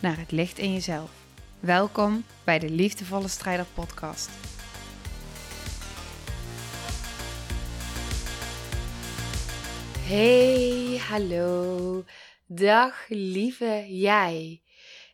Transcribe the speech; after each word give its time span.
naar 0.00 0.18
het 0.18 0.30
licht 0.30 0.58
in 0.58 0.72
jezelf. 0.72 1.10
Welkom 1.60 2.24
bij 2.44 2.58
de 2.58 2.70
Liefdevolle 2.70 3.28
Strijder 3.28 3.66
Podcast. 3.74 4.30
Hey, 9.98 11.00
hallo. 11.08 12.04
Dag 12.46 13.04
lieve 13.08 13.84
jij. 13.88 14.62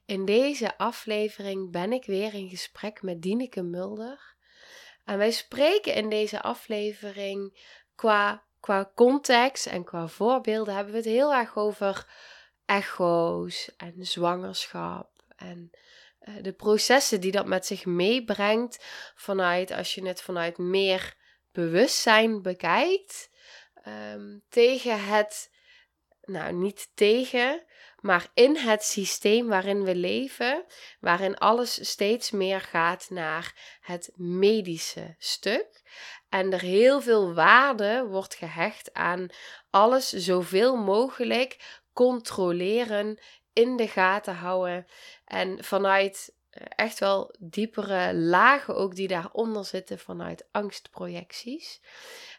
In 0.04 0.24
deze 0.24 0.78
aflevering 0.78 1.70
ben 1.70 1.92
ik 1.92 2.05
weer 2.05 2.34
in 2.34 2.48
gesprek 2.48 3.02
met 3.02 3.22
Dieneke 3.22 3.62
Mulder. 3.62 4.34
En 5.05 5.18
wij 5.18 5.30
spreken 5.30 5.94
in 5.94 6.08
deze 6.08 6.42
aflevering 6.42 7.58
qua, 7.94 8.42
qua 8.60 8.91
context 8.94 9.66
en 9.66 9.84
qua 9.84 10.06
voorbeelden 10.06 10.74
hebben 10.74 10.92
we 10.92 10.98
het 10.98 11.08
heel 11.08 11.34
erg 11.34 11.56
over 11.56 12.06
echo's 12.66 13.77
en 13.77 13.95
zwangerschap 14.06 15.11
en 15.37 15.70
eh, 16.19 16.34
de 16.42 16.53
processen 16.53 17.20
die 17.20 17.33
dat 17.33 17.47
met 17.47 17.67
zich 17.67 17.84
meebrengt 17.84 18.84
vanuit 19.14 19.70
als 19.70 19.95
je 19.95 20.06
het 20.06 20.23
vanuit 20.23 20.58
meer 20.58 21.14
bewustzijn 21.53 22.42
bekijkt 22.42 23.31
um, 23.86 24.42
tegen 24.48 25.05
het 25.05 25.50
nou 26.25 26.53
niet 26.53 26.91
tegen 26.95 27.67
maar 28.06 28.27
in 28.34 28.56
het 28.56 28.84
systeem 28.84 29.47
waarin 29.48 29.84
we 29.84 29.95
leven, 29.95 30.64
waarin 31.01 31.39
alles 31.39 31.89
steeds 31.91 32.30
meer 32.30 32.61
gaat 32.61 33.06
naar 33.11 33.78
het 33.80 34.11
medische 34.14 35.14
stuk. 35.19 35.83
En 36.28 36.53
er 36.53 36.61
heel 36.61 37.01
veel 37.01 37.34
waarde 37.34 38.05
wordt 38.08 38.34
gehecht 38.34 38.95
aan 38.95 39.28
alles 39.70 40.08
zoveel 40.08 40.77
mogelijk 40.77 41.80
controleren, 41.97 43.19
in 43.52 43.77
de 43.77 43.89
gaten 43.89 44.34
houden. 44.34 44.86
En 45.25 45.64
vanuit 45.64 46.34
eh, 46.50 46.66
echt 46.69 46.98
wel 46.98 47.34
diepere 47.39 48.14
lagen 48.14 48.77
ook 48.77 48.94
die 48.94 49.08
daaronder 49.08 49.64
zitten 49.64 49.98
vanuit 49.98 50.48
angstprojecties. 50.50 51.80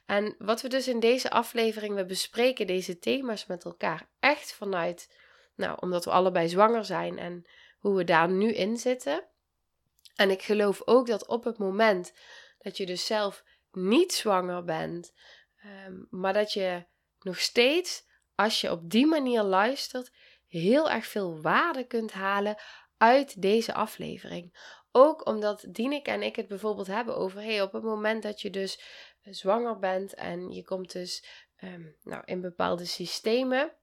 En 0.05 0.35
wat 0.37 0.61
we 0.61 0.67
dus 0.67 0.87
in 0.87 0.99
deze 0.99 1.29
aflevering, 1.29 1.95
we 1.95 2.05
bespreken 2.05 2.67
deze 2.67 2.99
thema's 2.99 3.45
met 3.45 3.65
elkaar 3.65 4.09
echt 4.19 4.53
vanuit 4.53 5.15
nou, 5.55 5.77
omdat 5.79 6.05
we 6.05 6.11
allebei 6.11 6.49
zwanger 6.49 6.85
zijn 6.85 7.17
en 7.19 7.45
hoe 7.79 7.95
we 7.95 8.03
daar 8.03 8.29
nu 8.29 8.53
in 8.53 8.77
zitten. 8.77 9.23
En 10.15 10.29
ik 10.29 10.41
geloof 10.41 10.81
ook 10.85 11.07
dat 11.07 11.27
op 11.27 11.43
het 11.43 11.57
moment 11.57 12.13
dat 12.57 12.77
je 12.77 12.85
dus 12.85 13.05
zelf 13.05 13.43
niet 13.71 14.13
zwanger 14.13 14.63
bent, 14.63 15.13
ehm, 15.57 15.95
maar 16.09 16.33
dat 16.33 16.53
je 16.53 16.85
nog 17.19 17.39
steeds, 17.39 18.06
als 18.37 18.61
je 18.61 18.71
op 18.71 18.89
die 18.89 19.05
manier 19.05 19.43
luistert, 19.43 20.11
heel 20.47 20.89
erg 20.89 21.05
veel 21.05 21.41
waarde 21.41 21.87
kunt 21.87 22.11
halen 22.11 22.57
uit 22.97 23.41
deze 23.41 23.73
aflevering. 23.73 24.57
Ook 24.91 25.25
omdat 25.27 25.65
Dienek 25.69 26.07
en 26.07 26.21
ik 26.21 26.35
het 26.35 26.47
bijvoorbeeld 26.47 26.87
hebben 26.87 27.17
over, 27.17 27.41
hey, 27.41 27.61
op 27.61 27.71
het 27.71 27.83
moment 27.83 28.23
dat 28.23 28.41
je 28.41 28.49
dus 28.49 28.81
zwanger 29.21 29.79
bent 29.79 30.13
en 30.13 30.51
je 30.51 30.63
komt 30.63 30.91
dus 30.91 31.25
um, 31.63 31.95
nou, 32.03 32.21
in 32.25 32.41
bepaalde 32.41 32.85
systemen, 32.85 33.75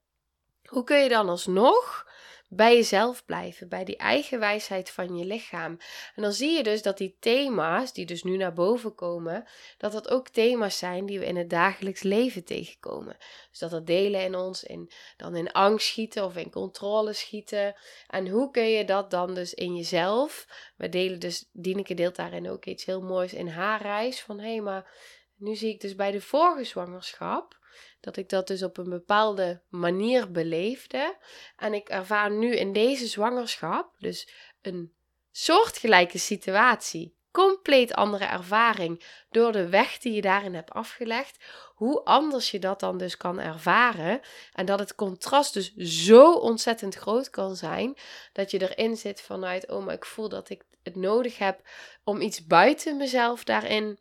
hoe 0.65 0.85
kun 0.85 1.03
je 1.03 1.09
dan 1.09 1.29
alsnog 1.29 2.07
bij 2.49 2.75
jezelf 2.75 3.25
blijven, 3.25 3.69
bij 3.69 3.85
die 3.85 3.97
eigen 3.97 4.39
wijsheid 4.39 4.91
van 4.91 5.17
je 5.17 5.25
lichaam? 5.25 5.79
En 6.15 6.23
dan 6.23 6.33
zie 6.33 6.51
je 6.51 6.63
dus 6.63 6.83
dat 6.83 6.99
die 6.99 7.17
thema's, 7.21 7.93
die 7.93 8.07
dus 8.07 8.23
nu 8.23 8.37
naar 8.37 8.53
boven 8.53 8.95
komen, 8.95 9.45
dat 9.79 9.93
dat 9.93 10.11
ook 10.11 10.29
thema's 10.29 10.79
zijn 10.79 11.07
die 11.07 11.19
we 11.19 11.27
in 11.27 11.37
het 11.37 11.51
dagelijks 11.51 12.03
leven 12.03 12.45
tegenkomen. 12.45 13.17
Dus 13.51 13.59
dat 13.59 13.71
dat 13.71 13.87
delen 13.87 14.23
in 14.23 14.35
ons, 14.35 14.65
in, 14.65 14.91
dan 15.17 15.37
in 15.37 15.53
angst 15.53 15.87
schieten 15.87 16.25
of 16.25 16.37
in 16.37 16.51
controle 16.51 17.13
schieten. 17.13 17.75
En 18.07 18.29
hoe 18.29 18.51
kun 18.51 18.69
je 18.69 18.85
dat 18.85 19.11
dan 19.11 19.35
dus 19.35 19.55
in 19.55 19.77
jezelf? 19.77 20.47
We 20.77 20.89
delen 20.89 21.21
dus, 21.21 21.49
Dieneke 21.53 21.95
deelt 21.95 22.17
daarin 22.17 22.51
ook 22.51 22.65
iets 22.65 22.85
heel 22.85 23.03
moois 23.03 23.33
in 23.33 23.49
haar 23.49 23.83
reis, 23.83 24.23
van 24.23 24.39
hé, 24.39 24.51
hey, 24.51 24.61
maar 24.61 24.93
nu 25.37 25.55
zie 25.55 25.73
ik 25.73 25.81
dus 25.81 25.95
bij 25.95 26.11
de 26.11 26.21
vorige 26.21 26.65
zwangerschap 26.65 27.63
dat 28.05 28.17
ik 28.17 28.29
dat 28.29 28.47
dus 28.47 28.63
op 28.63 28.77
een 28.77 28.91
bepaalde 28.91 29.63
manier 29.69 30.31
beleefde. 30.31 31.17
En 31.57 31.75
ik 31.75 31.89
ervaar 31.89 32.31
nu 32.31 32.57
in 32.57 32.73
deze 32.73 33.07
zwangerschap 33.07 33.95
dus 33.99 34.29
een 34.63 34.95
soortgelijke 35.31 36.19
situatie. 36.19 37.17
Compleet 37.31 37.95
andere 37.95 38.25
ervaring 38.25 39.05
door 39.31 39.53
de 39.53 39.69
weg 39.69 39.99
die 39.99 40.13
je 40.13 40.21
daarin 40.21 40.55
hebt 40.55 40.71
afgelegd. 40.71 41.45
Hoe 41.75 42.05
anders 42.05 42.51
je 42.51 42.59
dat 42.59 42.81
dan 42.81 42.99
dus 42.99 43.17
kan 43.17 43.41
ervaren. 43.41 44.21
En 44.53 44.67
dat 44.67 44.79
het 44.79 44.95
contrast 44.95 45.55
dus 45.55 45.75
zo 45.75 46.33
ontzettend 46.33 46.95
groot 46.95 47.31
kan 47.31 47.57
zijn. 47.57 47.97
Dat 48.33 48.51
je 48.51 48.71
erin 48.71 48.97
zit 48.97 49.21
vanuit, 49.21 49.71
oh 49.71 49.85
maar 49.85 49.95
ik 49.95 50.05
voel 50.05 50.29
dat 50.29 50.51
ik 50.51 50.65
het 50.83 50.97
nodig 50.97 51.39
heb 51.39 51.69
om 52.05 52.21
iets 52.21 52.47
buiten 52.47 52.97
mezelf 52.97 53.45
daarin 53.45 53.99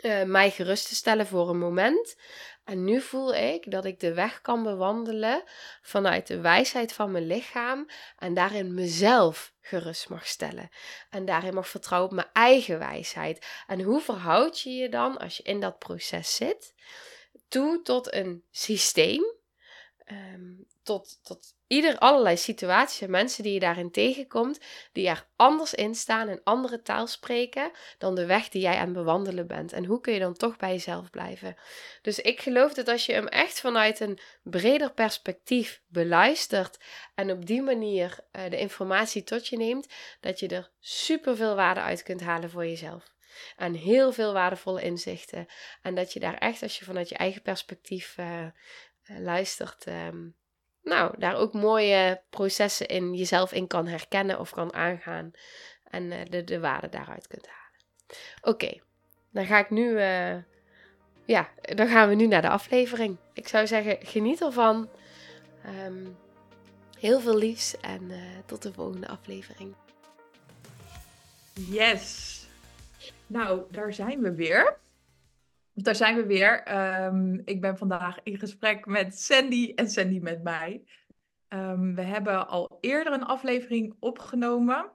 uh, 0.00 0.22
mij 0.22 0.50
gerust 0.50 0.88
te 0.88 0.94
stellen 0.94 1.26
voor 1.26 1.48
een 1.48 1.58
moment. 1.58 2.16
En 2.64 2.84
nu 2.84 3.00
voel 3.00 3.34
ik 3.34 3.70
dat 3.70 3.84
ik 3.84 4.00
de 4.00 4.14
weg 4.14 4.40
kan 4.40 4.62
bewandelen 4.62 5.42
vanuit 5.82 6.26
de 6.26 6.40
wijsheid 6.40 6.92
van 6.92 7.10
mijn 7.10 7.26
lichaam 7.26 7.88
en 8.18 8.34
daarin 8.34 8.74
mezelf 8.74 9.52
gerust 9.60 10.08
mag 10.08 10.26
stellen. 10.26 10.68
En 11.10 11.24
daarin 11.24 11.54
mag 11.54 11.68
vertrouwen 11.68 12.10
op 12.10 12.16
mijn 12.16 12.30
eigen 12.32 12.78
wijsheid. 12.78 13.46
En 13.66 13.80
hoe 13.80 14.00
verhoud 14.00 14.60
je 14.60 14.70
je 14.70 14.88
dan 14.88 15.18
als 15.18 15.36
je 15.36 15.42
in 15.42 15.60
dat 15.60 15.78
proces 15.78 16.34
zit 16.34 16.74
toe 17.48 17.82
tot 17.82 18.14
een 18.14 18.44
systeem, 18.50 19.35
ehm, 20.06 20.52
tot, 20.82 21.54
ieder 21.66 21.98
allerlei 21.98 22.36
situaties 22.36 23.00
en 23.00 23.10
mensen 23.10 23.42
die 23.42 23.52
je 23.52 23.60
daarin 23.60 23.90
tegenkomt, 23.90 24.60
die 24.92 25.08
er 25.08 25.26
anders 25.36 25.74
in 25.74 25.94
staan 25.94 26.28
en 26.28 26.40
andere 26.44 26.82
taal 26.82 27.06
spreken 27.06 27.70
dan 27.98 28.14
de 28.14 28.26
weg 28.26 28.48
die 28.48 28.62
jij 28.62 28.76
aan 28.76 28.84
het 28.84 28.92
bewandelen 28.92 29.46
bent. 29.46 29.72
En 29.72 29.84
hoe 29.84 30.00
kun 30.00 30.12
je 30.12 30.18
dan 30.18 30.34
toch 30.34 30.56
bij 30.56 30.72
jezelf 30.72 31.10
blijven? 31.10 31.56
Dus 32.02 32.20
ik 32.20 32.40
geloof 32.40 32.74
dat 32.74 32.88
als 32.88 33.06
je 33.06 33.12
hem 33.12 33.26
echt 33.26 33.60
vanuit 33.60 34.00
een 34.00 34.18
breder 34.42 34.92
perspectief 34.92 35.82
beluistert 35.86 36.78
en 37.14 37.30
op 37.30 37.46
die 37.46 37.62
manier 37.62 38.18
uh, 38.32 38.50
de 38.50 38.58
informatie 38.58 39.24
tot 39.24 39.46
je 39.46 39.56
neemt, 39.56 39.86
dat 40.20 40.40
je 40.40 40.48
er 40.48 40.70
super 40.80 41.36
veel 41.36 41.54
waarde 41.54 41.80
uit 41.80 42.02
kunt 42.02 42.20
halen 42.20 42.50
voor 42.50 42.66
jezelf. 42.66 43.14
En 43.56 43.74
heel 43.74 44.12
veel 44.12 44.32
waardevolle 44.32 44.82
inzichten. 44.82 45.46
En 45.82 45.94
dat 45.94 46.12
je 46.12 46.20
daar 46.20 46.38
echt, 46.38 46.62
als 46.62 46.78
je 46.78 46.84
vanuit 46.84 47.08
je 47.08 47.16
eigen 47.16 47.42
perspectief 47.42 48.16
uh, 48.18 48.46
luistert, 49.06 49.86
um, 49.86 50.34
nou, 50.82 51.18
daar 51.18 51.34
ook 51.34 51.52
mooie 51.52 52.22
processen 52.30 52.86
in 52.86 53.14
jezelf 53.14 53.52
in 53.52 53.66
kan 53.66 53.86
herkennen 53.86 54.38
of 54.38 54.50
kan 54.50 54.74
aangaan. 54.74 55.30
En 55.84 56.02
uh, 56.02 56.24
de, 56.24 56.44
de 56.44 56.60
waarde 56.60 56.88
daaruit 56.88 57.26
kunt 57.26 57.46
halen. 57.46 57.80
Oké, 58.40 58.80
dan 59.30 59.46
ga 59.46 59.58
ik 59.58 59.70
nu. 59.70 59.90
Uh, 59.90 60.36
ja, 61.24 61.50
dan 61.60 61.88
gaan 61.88 62.08
we 62.08 62.14
nu 62.14 62.26
naar 62.26 62.42
de 62.42 62.48
aflevering. 62.48 63.16
Ik 63.32 63.48
zou 63.48 63.66
zeggen, 63.66 63.98
geniet 64.00 64.40
ervan. 64.40 64.88
Um, 65.86 66.16
heel 66.98 67.20
veel 67.20 67.36
liefs 67.36 67.80
en 67.80 68.10
tot 68.46 68.62
de 68.62 68.72
volgende 68.72 69.08
aflevering. 69.08 69.74
Yes. 71.52 72.34
Nou, 73.26 73.62
daar 73.70 73.92
zijn 73.92 74.20
we 74.20 74.34
weer. 74.34 74.76
Daar 75.82 75.96
zijn 75.96 76.16
we 76.16 76.26
weer. 76.26 76.62
Ehm, 76.62 77.40
ik 77.44 77.60
ben 77.60 77.78
vandaag 77.78 78.18
in 78.22 78.38
gesprek 78.38 78.86
met 78.86 79.18
Sandy 79.18 79.72
en 79.74 79.90
Sandy 79.90 80.18
met 80.18 80.42
mij. 80.42 80.84
Um, 81.48 81.94
we 81.94 82.02
hebben 82.02 82.48
al 82.48 82.78
eerder 82.80 83.12
een 83.12 83.24
aflevering 83.24 83.96
opgenomen. 83.98 84.90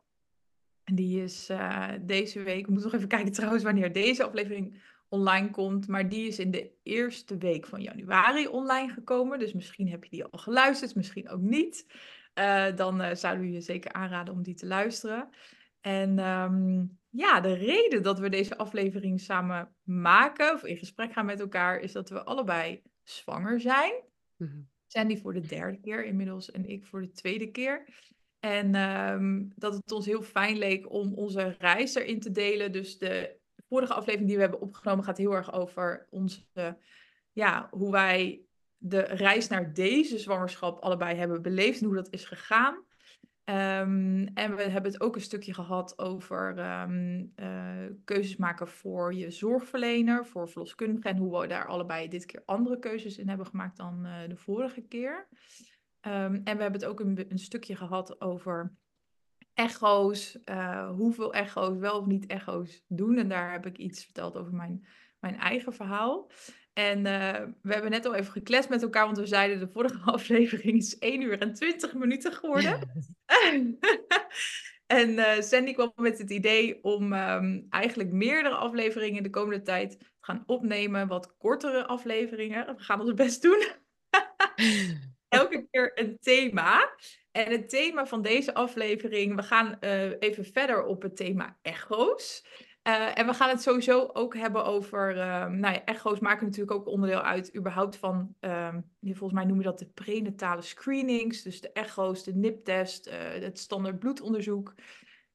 En 0.84 0.96
die 0.96 1.24
is 1.24 1.50
uh, 1.50 1.90
deze 2.02 2.44
week. 2.44 2.60
Ik 2.60 2.68
moet 2.68 2.84
nog 2.84 2.94
even 2.94 3.08
kijken 3.08 3.32
trouwens 3.32 3.64
wanneer 3.64 3.94
deze 3.94 4.24
aflevering 4.24 4.82
online 5.10 5.50
komt. 5.50 5.88
Maar 5.88 6.10
die 6.10 6.28
is 6.28 6.40
in 6.40 6.52
de 6.52 6.72
eerste 6.84 7.38
week 7.38 7.68
van 7.68 7.82
januari 7.82 8.48
online 8.48 8.94
gekomen. 8.94 9.40
Dus 9.40 9.54
misschien 9.54 9.90
heb 9.90 10.04
je 10.04 10.10
die 10.10 10.24
al 10.24 10.40
geluisterd, 10.40 10.96
misschien 10.96 11.30
ook 11.30 11.42
niet. 11.42 11.86
Uh, 12.36 12.76
dan 12.76 13.02
uh, 13.02 13.14
zouden 13.14 13.46
we 13.46 13.52
je 13.52 13.62
zeker 13.62 13.94
aanraden 13.94 14.34
om 14.34 14.44
die 14.44 14.56
te 14.56 14.68
luisteren. 14.68 15.30
En 15.82 16.20
um, 16.20 17.00
ja, 17.12 17.42
de 17.42 17.54
reden 17.54 18.04
dat 18.04 18.20
we 18.20 18.30
deze 18.30 18.58
aflevering 18.58 19.20
samen 19.20 19.76
maken, 19.84 20.54
of 20.54 20.64
in 20.64 20.78
gesprek 20.78 21.14
gaan 21.14 21.26
met 21.26 21.40
elkaar, 21.40 21.80
is 21.80 21.92
dat 21.92 22.10
we 22.10 22.24
allebei 22.24 22.82
zwanger 23.04 23.60
zijn. 23.60 23.94
Mm 24.38 24.48
-hmm. 24.48 24.70
Sandy 24.88 25.18
voor 25.18 25.34
de 25.34 25.48
derde 25.48 25.80
keer 25.80 26.06
inmiddels 26.06 26.52
en 26.52 26.66
ik 26.66 26.86
voor 26.86 27.02
de 27.02 27.12
tweede 27.12 27.52
keer. 27.52 27.86
En 28.40 28.76
ehm, 28.76 29.44
dat 29.56 29.74
het 29.74 29.92
ons 29.92 30.06
heel 30.06 30.22
fijn 30.22 30.58
leek 30.58 30.92
om 30.92 31.14
onze 31.14 31.56
reis 31.60 31.96
erin 31.96 32.20
te 32.20 32.32
delen. 32.32 32.72
Dus 32.72 32.98
de 32.98 33.36
vorige 33.68 33.94
aflevering 33.94 34.28
die 34.28 34.38
we 34.38 34.44
hebben 34.44 34.62
opgenomen 34.62 35.04
gaat 35.04 35.18
heel 35.18 35.34
erg 35.34 35.54
over 35.54 36.08
onze, 36.10 36.78
ja, 37.32 37.68
hoe 37.72 37.92
wij 37.92 38.42
de 38.78 39.00
reis 39.00 39.48
naar 39.48 39.74
deze 39.74 40.20
zwangerschap 40.20 40.80
allebei 40.80 41.16
hebben 41.16 41.42
beleefd 41.42 41.80
en 41.80 41.86
hoe 41.86 41.96
dat 41.96 42.14
is 42.14 42.26
gegaan. 42.26 42.86
Ehm, 43.44 44.28
en 44.34 44.56
we 44.56 44.62
hebben 44.62 44.92
het 44.92 45.02
ook 45.02 45.16
een 45.16 45.22
stukje 45.22 45.54
gehad 45.54 46.00
over 46.00 46.58
ehm, 46.58 47.26
eh, 47.36 47.86
keuzes 48.06 48.36
maken 48.36 48.68
voor 48.68 49.14
je 49.14 49.32
zorgverlener, 49.32 50.26
voor 50.26 50.50
verloskundige. 50.50 51.10
En 51.10 51.18
hoe 51.18 51.42
we 51.42 51.48
daar 51.48 51.68
allebei 51.68 52.08
dit 52.08 52.26
keer 52.26 52.44
andere 52.46 52.80
keuzes 52.80 53.18
in 53.18 53.28
hebben 53.28 53.46
gemaakt 53.46 53.78
dan 53.78 54.06
uh, 54.06 54.14
de 54.28 54.36
vorige 54.36 54.82
keer. 54.82 55.28
Um, 56.08 56.42
en 56.44 56.44
we 56.44 56.62
hebben 56.62 56.82
het 56.82 56.86
ook 56.86 57.00
een, 57.00 57.26
een 57.30 57.40
stukje 57.40 57.76
gehad 57.76 58.22
over 58.22 58.76
echo's, 59.54 60.40
uh, 60.46 60.90
hoeveel 60.90 61.34
echo's, 61.34 61.78
wel 61.78 62.00
of 62.00 62.06
niet 62.06 62.26
echo's 62.26 62.84
doen. 62.88 63.18
En 63.18 63.30
daar 63.30 63.52
heb 63.52 63.66
ik 63.66 63.78
iets 63.78 64.04
verteld 64.04 64.38
over 64.38 64.54
mijn, 64.54 64.86
mijn 65.20 65.38
eigen 65.38 65.74
verhaal. 65.74 66.32
En 66.74 66.98
uh, 66.98 67.42
we 67.62 67.74
hebben 67.74 67.92
net 67.92 68.06
al 68.06 68.16
even 68.16 68.32
gekletst 68.32 68.70
met 68.70 68.82
elkaar, 68.82 69.06
want 69.06 69.18
we 69.18 69.26
zeiden 69.26 69.60
de 69.60 69.68
vorige 69.68 70.00
aflevering 70.12 70.78
is 70.78 70.98
1 70.98 71.22
uur 71.22 71.40
en 71.40 71.54
20 71.54 71.94
minuten 71.94 72.34
geworden. 72.34 72.92
en 74.86 75.10
uh, 75.10 75.42
Sandy 75.42 75.74
kwam 75.74 75.92
met 75.96 76.18
het 76.18 76.30
idee 76.30 76.84
om 76.84 77.14
um, 77.14 77.68
eigenlijk 77.70 78.12
meerdere 78.12 78.56
afleveringen 78.56 79.24
de 79.24 79.30
komende 79.30 79.62
tijd 79.62 80.00
te 80.00 80.06
gaan 80.20 80.44
opnemen, 80.46 81.08
wat 81.08 81.38
kortere 81.38 81.86
afleveringen. 81.86 82.76
We 82.76 82.84
gaan 82.84 83.02
ons 83.02 83.14
best 83.14 83.42
doen. 83.42 83.66
Elke 85.30 85.68
keer 85.72 85.92
een 85.96 86.18
thema. 86.20 86.96
En 87.32 87.52
het 87.52 87.70
thema 87.70 88.06
van 88.06 88.22
deze 88.22 88.54
aflevering, 88.54 89.36
we 89.36 89.44
gaan 89.44 89.78
uh, 89.82 90.12
even 90.20 90.46
verder 90.46 90.84
op 90.84 91.02
het 91.02 91.16
thema 91.16 91.58
echo's. 91.62 92.46
Uh, 92.88 93.18
en 93.18 93.26
we 93.26 93.34
gaan 93.34 93.50
het 93.50 93.62
sowieso 93.62 94.10
ook 94.14 94.36
hebben 94.36 94.66
over, 94.66 95.16
uh, 95.16 95.46
nou 95.46 95.74
ja, 95.74 95.86
echo's 95.86 96.20
maken 96.20 96.46
natuurlijk 96.46 96.72
ook 96.78 96.88
onderdeel 96.88 97.22
uit 97.22 97.56
überhaupt 97.56 97.98
van, 97.98 98.36
uh, 98.40 98.76
volgens 99.02 99.34
mij 99.34 99.46
noem 99.46 99.58
je 99.58 99.64
dat 99.64 99.80
de 99.80 99.86
prenatale 99.86 100.62
screenings, 100.62 101.42
dus 101.42 101.62
de 101.62 101.72
echo's, 101.72 102.24
de 102.24 102.36
NIP-test, 102.36 103.08
uh, 103.08 103.14
het 103.18 103.60
standaard 103.60 104.00
bloedonderzoek. 104.00 104.76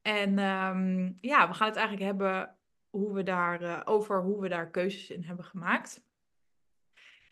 En 0.03 0.39
ehm, 0.39 1.13
ja, 1.21 1.49
we 1.49 1.55
gaan 1.55 1.69
het 1.69 1.77
eigenlijk 1.77 2.07
hebben 2.07 2.57
hoe 2.91 3.13
we 3.13 3.23
daar, 3.23 3.63
uh, 3.63 3.81
over 3.85 4.23
hoe 4.23 4.41
we 4.41 4.49
daar 4.49 4.71
keuzes 4.71 5.11
in 5.11 5.23
hebben 5.23 5.45
gemaakt. 5.45 6.05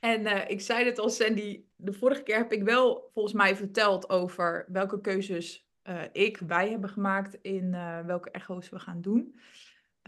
En 0.00 0.48
ik 0.48 0.60
zei 0.60 0.84
het 0.84 0.98
al, 0.98 1.10
Sandy, 1.10 1.64
de 1.76 1.92
vorige 1.92 2.22
keer 2.22 2.36
heb 2.36 2.52
ik 2.52 2.62
wel 2.62 3.10
volgens 3.12 3.34
mij 3.34 3.56
verteld 3.56 4.08
over 4.08 4.64
welke 4.68 5.00
keuzes 5.00 5.68
ik, 6.12 6.38
wij 6.38 6.70
hebben 6.70 6.90
gemaakt 6.90 7.38
in 7.42 7.70
welke 8.06 8.30
echo's 8.30 8.68
we 8.68 8.78
gaan 8.78 9.00
doen. 9.00 9.34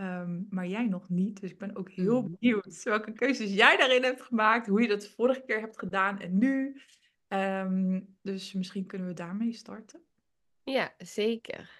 Um, 0.00 0.46
maar 0.50 0.66
jij 0.66 0.86
nog 0.86 1.08
niet. 1.08 1.40
Dus 1.40 1.50
ik 1.50 1.58
ben 1.58 1.76
ook 1.76 1.90
heel 1.90 2.22
Mhm. 2.22 2.30
benieuwd 2.38 2.82
welke 2.82 3.12
keuzes 3.12 3.54
jij 3.54 3.76
daarin 3.76 4.02
hebt 4.02 4.22
gemaakt, 4.22 4.66
hoe 4.66 4.82
je 4.82 4.88
dat 4.88 5.00
de 5.00 5.10
vorige 5.10 5.42
keer 5.46 5.60
hebt 5.60 5.78
gedaan 5.78 6.20
en 6.20 6.38
nu. 6.38 6.80
Um, 7.28 8.16
dus 8.22 8.52
misschien 8.52 8.86
kunnen 8.86 9.06
we 9.06 9.14
daarmee 9.14 9.52
starten. 9.52 10.00
Ja, 10.62 10.94
zeker. 10.98 11.70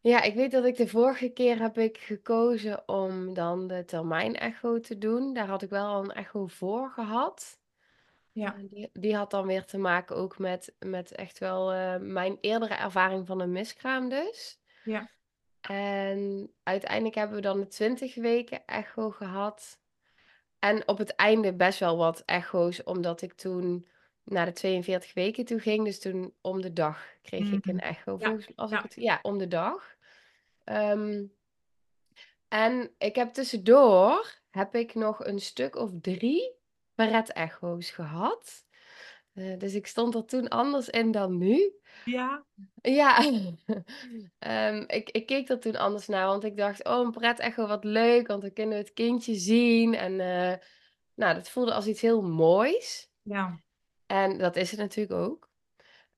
Ja, 0.00 0.22
ik 0.22 0.34
weet 0.34 0.50
dat 0.50 0.64
ik 0.64 0.76
de 0.76 0.88
vorige 0.88 1.28
keer 1.28 1.58
heb 1.58 1.78
ik 1.78 1.98
gekozen 1.98 2.88
om 2.88 3.34
dan 3.34 3.66
de 3.68 3.84
termijn-echo 3.84 4.80
te 4.80 4.98
doen. 4.98 5.34
Daar 5.34 5.46
had 5.46 5.62
ik 5.62 5.70
wel 5.70 5.86
al 5.86 6.04
een 6.04 6.12
echo 6.12 6.46
voor 6.46 6.90
gehad. 6.90 7.60
Ja. 8.32 8.56
Uh, 8.56 8.64
die, 8.70 8.90
die 8.92 9.16
had 9.16 9.30
dan 9.30 9.46
weer 9.46 9.64
te 9.64 9.78
maken 9.78 10.16
ook 10.16 10.38
met, 10.38 10.74
met 10.78 11.12
echt 11.12 11.38
wel 11.38 11.74
uh, 11.74 11.96
mijn 11.96 12.38
eerdere 12.40 12.74
ervaring 12.74 13.26
van 13.26 13.40
een 13.40 13.52
miskraam 13.52 14.08
dus. 14.08 14.60
Ja. 14.84 15.10
En 15.68 16.50
uiteindelijk 16.62 17.14
hebben 17.14 17.36
we 17.36 17.42
dan 17.42 17.60
de 17.60 17.66
20 17.66 18.14
weken 18.14 18.66
echo 18.66 19.10
gehad. 19.10 19.78
En 20.58 20.88
op 20.88 20.98
het 20.98 21.14
einde 21.14 21.54
best 21.54 21.78
wel 21.78 21.96
wat 21.96 22.22
echo's, 22.26 22.82
omdat 22.82 23.22
ik 23.22 23.32
toen 23.32 23.86
naar 24.24 24.46
de 24.46 24.52
42 24.52 25.14
weken 25.14 25.44
toe 25.44 25.58
ging. 25.58 25.84
Dus 25.84 26.00
toen 26.00 26.34
om 26.40 26.60
de 26.60 26.72
dag 26.72 27.06
kreeg 27.22 27.52
ik 27.52 27.66
een 27.66 27.80
echo. 27.80 28.16
Ja, 28.18 28.36
als 28.56 28.70
ja. 28.70 28.76
ik 28.76 28.82
het, 28.82 28.94
ja, 28.94 29.18
om 29.22 29.38
de 29.38 29.48
dag. 29.48 29.96
Um, 30.64 31.32
en 32.48 32.90
ik 32.98 33.14
heb 33.14 33.32
tussendoor 33.32 34.40
heb 34.50 34.74
ik 34.74 34.94
nog 34.94 35.26
een 35.26 35.40
stuk 35.40 35.76
of 35.76 35.90
drie 36.00 36.52
Barrett-echo's 36.94 37.90
gehad. 37.90 38.63
Uh, 39.34 39.58
dus 39.58 39.74
ik 39.74 39.86
stond 39.86 40.14
er 40.14 40.24
toen 40.24 40.48
anders 40.48 40.88
in 40.88 41.10
dan 41.10 41.38
nu. 41.38 41.72
Ja. 42.04 42.44
Ja, 42.82 43.24
um, 43.24 44.84
ik, 44.98 45.10
ik 45.10 45.26
keek 45.26 45.48
er 45.48 45.60
toen 45.60 45.76
anders 45.76 46.06
naar, 46.06 46.26
want 46.26 46.44
ik 46.44 46.56
dacht, 46.56 46.84
oh, 46.84 47.04
een 47.04 47.10
pret-echo, 47.10 47.66
wat 47.66 47.84
leuk, 47.84 48.26
want 48.26 48.42
dan 48.42 48.52
kunnen 48.52 48.74
we 48.74 48.84
het 48.84 48.92
kindje 48.92 49.34
zien. 49.34 49.94
En 49.94 50.12
uh, 50.12 50.54
nou, 51.14 51.34
dat 51.34 51.48
voelde 51.48 51.74
als 51.74 51.86
iets 51.86 52.00
heel 52.00 52.22
moois. 52.22 53.10
Ja. 53.22 53.60
En 54.06 54.38
dat 54.38 54.56
is 54.56 54.70
het 54.70 54.80
natuurlijk 54.80 55.20
ook. 55.20 55.52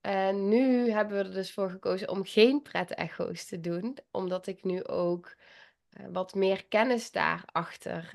En 0.01 0.49
nu 0.49 0.91
hebben 0.91 1.17
we 1.17 1.25
er 1.25 1.35
dus 1.35 1.53
voor 1.53 1.71
gekozen 1.71 2.11
om 2.11 2.25
geen 2.25 2.63
pret-echo's 2.63 3.45
te 3.45 3.61
doen, 3.61 3.99
omdat 4.11 4.47
ik 4.47 4.65
nu 4.65 4.85
ook 4.85 5.37
uh, 6.01 6.07
wat 6.13 6.35
meer 6.35 6.67
kennis 6.67 7.11
daarachter 7.11 8.15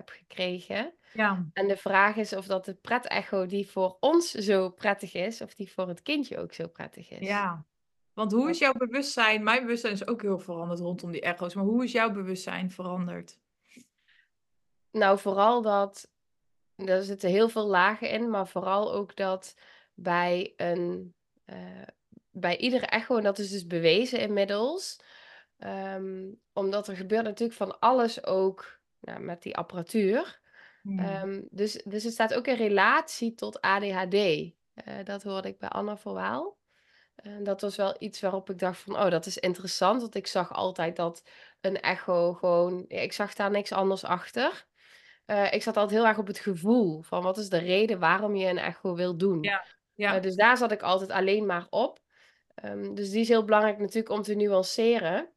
heb 0.00 0.08
gekregen. 0.08 0.94
Ja. 1.12 1.46
En 1.52 1.68
de 1.68 1.76
vraag 1.76 2.16
is 2.16 2.32
of 2.32 2.46
dat 2.46 2.64
de 2.64 2.74
pret-echo 2.74 3.46
die 3.46 3.70
voor 3.70 3.96
ons 4.00 4.30
zo 4.30 4.70
prettig 4.70 5.14
is, 5.14 5.40
of 5.40 5.54
die 5.54 5.72
voor 5.72 5.88
het 5.88 6.02
kindje 6.02 6.38
ook 6.38 6.52
zo 6.52 6.68
prettig 6.68 7.10
is. 7.10 7.26
Ja. 7.26 7.64
Want 8.12 8.32
hoe 8.32 8.50
is 8.50 8.58
jouw 8.58 8.72
bewustzijn? 8.72 9.42
Mijn 9.42 9.62
bewustzijn 9.62 9.92
is 9.92 10.06
ook 10.06 10.22
heel 10.22 10.38
veranderd 10.38 10.80
rondom 10.80 11.10
die 11.10 11.20
echo's. 11.20 11.54
Maar 11.54 11.64
hoe 11.64 11.84
is 11.84 11.92
jouw 11.92 12.10
bewustzijn 12.10 12.70
veranderd? 12.70 13.38
Nou, 14.90 15.18
vooral 15.18 15.62
dat. 15.62 16.10
Er 16.74 17.02
zitten 17.02 17.30
heel 17.30 17.48
veel 17.48 17.66
lagen 17.66 18.10
in, 18.10 18.30
maar 18.30 18.48
vooral 18.48 18.92
ook 18.92 19.16
dat 19.16 19.56
bij 19.94 20.52
een. 20.56 21.14
Uh, 21.46 21.82
bij 22.32 22.56
iedere 22.56 22.86
echo, 22.86 23.16
en 23.16 23.22
dat 23.22 23.38
is 23.38 23.50
dus 23.50 23.66
bewezen 23.66 24.20
inmiddels. 24.20 25.00
Um, 25.58 26.40
omdat 26.52 26.88
er 26.88 26.96
gebeurt 26.96 27.24
natuurlijk 27.24 27.58
van 27.58 27.78
alles 27.78 28.24
ook 28.24 28.79
nou, 29.00 29.20
met 29.20 29.42
die 29.42 29.56
apparatuur. 29.56 30.40
Hmm. 30.82 30.98
Um, 30.98 31.48
dus, 31.50 31.82
dus 31.84 32.04
het 32.04 32.12
staat 32.12 32.34
ook 32.34 32.46
in 32.46 32.56
relatie 32.56 33.34
tot 33.34 33.60
ADHD. 33.60 34.14
Uh, 34.14 34.52
dat 35.04 35.22
hoorde 35.22 35.48
ik 35.48 35.58
bij 35.58 35.68
Anna 35.68 35.96
voorwaal. 35.96 36.58
En 37.14 37.44
dat 37.44 37.60
was 37.60 37.76
wel 37.76 37.96
iets 37.98 38.20
waarop 38.20 38.50
ik 38.50 38.58
dacht 38.58 38.78
van, 38.78 38.96
oh, 38.96 39.10
dat 39.10 39.26
is 39.26 39.38
interessant. 39.38 40.00
Want 40.00 40.14
ik 40.14 40.26
zag 40.26 40.52
altijd 40.52 40.96
dat 40.96 41.22
een 41.60 41.80
echo 41.80 42.32
gewoon... 42.32 42.84
Ik 42.88 43.12
zag 43.12 43.34
daar 43.34 43.50
niks 43.50 43.72
anders 43.72 44.04
achter. 44.04 44.66
Uh, 45.26 45.52
ik 45.52 45.62
zat 45.62 45.76
altijd 45.76 45.98
heel 45.98 46.08
erg 46.08 46.18
op 46.18 46.26
het 46.26 46.38
gevoel 46.38 47.02
van 47.02 47.22
wat 47.22 47.38
is 47.38 47.48
de 47.48 47.58
reden 47.58 47.98
waarom 47.98 48.36
je 48.36 48.48
een 48.48 48.58
echo 48.58 48.94
wil 48.94 49.16
doen. 49.16 49.42
Ja, 49.42 49.64
ja. 49.94 50.16
Uh, 50.16 50.22
dus 50.22 50.34
daar 50.34 50.56
zat 50.56 50.72
ik 50.72 50.82
altijd 50.82 51.10
alleen 51.10 51.46
maar 51.46 51.66
op. 51.70 51.98
Um, 52.64 52.94
dus 52.94 53.10
die 53.10 53.20
is 53.20 53.28
heel 53.28 53.44
belangrijk 53.44 53.78
natuurlijk 53.78 54.14
om 54.14 54.22
te 54.22 54.34
nuanceren. 54.34 55.28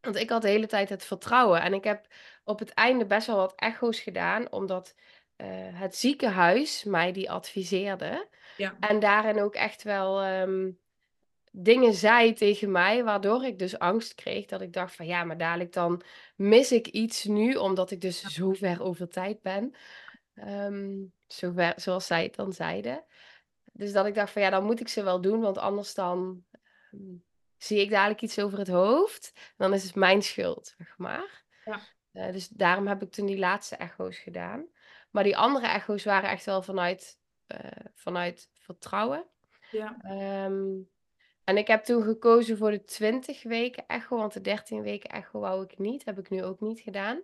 Want 0.00 0.16
ik 0.16 0.30
had 0.30 0.42
de 0.42 0.48
hele 0.48 0.66
tijd 0.66 0.88
het 0.88 1.04
vertrouwen. 1.04 1.62
En 1.62 1.74
ik 1.74 1.84
heb 1.84 2.06
op 2.48 2.58
het 2.58 2.74
einde 2.74 3.06
best 3.06 3.26
wel 3.26 3.36
wat 3.36 3.54
echo's 3.56 4.00
gedaan, 4.00 4.52
omdat 4.52 4.94
uh, 5.36 5.46
het 5.52 5.96
ziekenhuis 5.96 6.84
mij 6.84 7.12
die 7.12 7.30
adviseerde. 7.30 8.28
Ja. 8.56 8.76
En 8.80 9.00
daarin 9.00 9.40
ook 9.40 9.54
echt 9.54 9.82
wel 9.82 10.26
um, 10.26 10.78
dingen 11.52 11.94
zei 11.94 12.32
tegen 12.32 12.70
mij, 12.70 13.04
waardoor 13.04 13.44
ik 13.44 13.58
dus 13.58 13.78
angst 13.78 14.14
kreeg. 14.14 14.46
Dat 14.46 14.60
ik 14.60 14.72
dacht 14.72 14.94
van 14.94 15.06
ja, 15.06 15.24
maar 15.24 15.36
dadelijk 15.36 15.72
dan 15.72 16.02
mis 16.36 16.72
ik 16.72 16.86
iets 16.86 17.24
nu, 17.24 17.54
omdat 17.54 17.90
ik 17.90 18.00
dus 18.00 18.22
zo 18.22 18.52
ver 18.52 18.82
over 18.82 19.08
tijd 19.08 19.42
ben. 19.42 19.74
Um, 20.34 21.12
zover, 21.26 21.72
zoals 21.76 22.06
zij 22.06 22.22
het 22.22 22.34
dan 22.34 22.52
zeiden. 22.52 23.04
Dus 23.72 23.92
dat 23.92 24.06
ik 24.06 24.14
dacht 24.14 24.32
van 24.32 24.42
ja, 24.42 24.50
dan 24.50 24.64
moet 24.64 24.80
ik 24.80 24.88
ze 24.88 25.02
wel 25.02 25.20
doen, 25.20 25.40
want 25.40 25.58
anders 25.58 25.94
dan 25.94 26.44
um, 26.92 27.24
zie 27.56 27.80
ik 27.80 27.90
dadelijk 27.90 28.22
iets 28.22 28.38
over 28.38 28.58
het 28.58 28.68
hoofd. 28.68 29.32
Dan 29.56 29.74
is 29.74 29.84
het 29.84 29.94
mijn 29.94 30.22
schuld, 30.22 30.74
zeg 30.78 30.94
maar. 30.98 31.44
Ja. 31.64 31.80
Uh, 32.12 32.32
dus 32.32 32.48
daarom 32.48 32.86
heb 32.86 33.02
ik 33.02 33.10
toen 33.10 33.26
die 33.26 33.38
laatste 33.38 33.76
echo's 33.76 34.18
gedaan. 34.18 34.66
Maar 35.10 35.24
die 35.24 35.36
andere 35.36 35.66
echo's 35.66 36.04
waren 36.04 36.30
echt 36.30 36.44
wel 36.44 36.62
vanuit, 36.62 37.18
uh, 37.48 37.58
vanuit 37.94 38.50
vertrouwen. 38.54 39.24
Ja. 39.70 39.96
Um, 40.44 40.88
en 41.44 41.56
ik 41.56 41.66
heb 41.66 41.84
toen 41.84 42.02
gekozen 42.02 42.56
voor 42.56 42.70
de 42.70 42.84
20 42.84 43.42
weken 43.42 43.84
echo, 43.86 44.16
want 44.16 44.32
de 44.32 44.40
13 44.40 44.82
weken 44.82 45.10
echo 45.10 45.40
wou 45.40 45.64
ik 45.64 45.78
niet. 45.78 46.04
Heb 46.04 46.18
ik 46.18 46.30
nu 46.30 46.44
ook 46.44 46.60
niet 46.60 46.80
gedaan. 46.80 47.20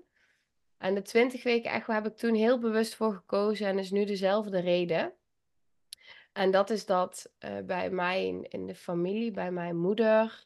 En 0.79 0.95
de 0.95 1.03
20 1.03 1.43
weken 1.43 1.71
echo 1.71 1.93
heb 1.93 2.07
ik 2.07 2.17
toen 2.17 2.35
heel 2.35 2.59
bewust 2.59 2.95
voor 2.95 3.13
gekozen 3.13 3.67
en 3.67 3.79
is 3.79 3.91
nu 3.91 4.05
dezelfde 4.05 4.61
reden. 4.61 5.13
En 6.33 6.51
dat 6.51 6.71
is 6.71 6.87
dat 6.87 7.33
uh, 7.39 7.59
bij 7.67 7.91
mij 7.91 8.27
in, 8.27 8.49
in, 8.49 8.67
de 8.67 8.75
familie, 8.75 9.31
bij 9.31 9.51
mijn 9.51 9.77
moeder, 9.77 10.45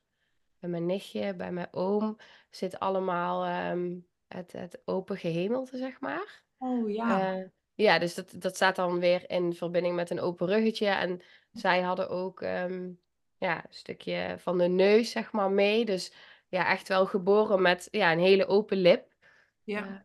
bij 0.58 0.70
mijn 0.70 0.86
nichtje, 0.86 1.34
bij 1.34 1.52
mijn 1.52 1.68
oom, 1.70 2.16
zit 2.50 2.78
allemaal 2.78 3.70
um, 3.70 4.06
het, 4.28 4.52
het 4.52 4.82
open 4.84 5.16
gehemelte, 5.16 5.76
zeg 5.76 6.00
maar. 6.00 6.42
Oh 6.58 6.90
ja. 6.90 7.36
Uh, 7.36 7.44
ja, 7.74 7.98
dus 7.98 8.14
dat, 8.14 8.34
dat 8.36 8.54
staat 8.54 8.76
dan 8.76 8.98
weer 8.98 9.30
in 9.30 9.54
verbinding 9.54 9.94
met 9.94 10.10
een 10.10 10.20
open 10.20 10.46
ruggetje. 10.46 10.86
En 10.86 11.20
zij 11.52 11.80
hadden 11.80 12.08
ook 12.08 12.40
um, 12.40 13.00
ja, 13.36 13.56
een 13.56 13.74
stukje 13.74 14.36
van 14.38 14.58
de 14.58 14.68
neus, 14.68 15.10
zeg 15.10 15.32
maar, 15.32 15.50
mee. 15.50 15.84
Dus 15.84 16.12
ja, 16.48 16.68
echt 16.68 16.88
wel 16.88 17.06
geboren 17.06 17.62
met 17.62 17.88
ja, 17.90 18.12
een 18.12 18.18
hele 18.18 18.46
open 18.46 18.76
lip. 18.76 19.14
Ja. 19.62 19.86
Uh, 19.86 19.96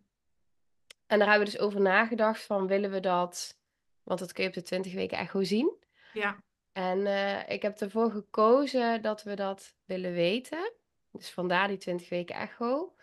en 1.08 1.20
daar 1.20 1.30
hebben 1.30 1.48
we 1.48 1.54
dus 1.54 1.62
over 1.62 1.82
nagedacht 1.82 2.44
van 2.44 2.68
willen 2.68 2.92
we 2.92 3.00
dat, 3.00 3.60
want 4.04 4.20
dat 4.20 4.34
kun 4.34 4.44
je 4.44 4.50
op 4.50 4.56
de 4.56 4.62
20 4.62 4.94
weken 4.94 5.18
echo 5.18 5.44
zien. 5.44 5.78
Ja. 6.14 6.44
En 6.72 7.00
uh, 7.00 7.50
ik 7.50 7.62
heb 7.62 7.80
ervoor 7.80 8.12
gekozen 8.12 9.02
dat 9.02 9.24
we 9.24 9.36
dat 9.36 9.76
willen 9.86 10.14
weten. 10.14 10.74
Dus 11.12 11.32
vandaar 11.32 11.68
die 11.68 11.78
20 11.78 12.10
weken 12.10 12.36
echo. 12.36 12.96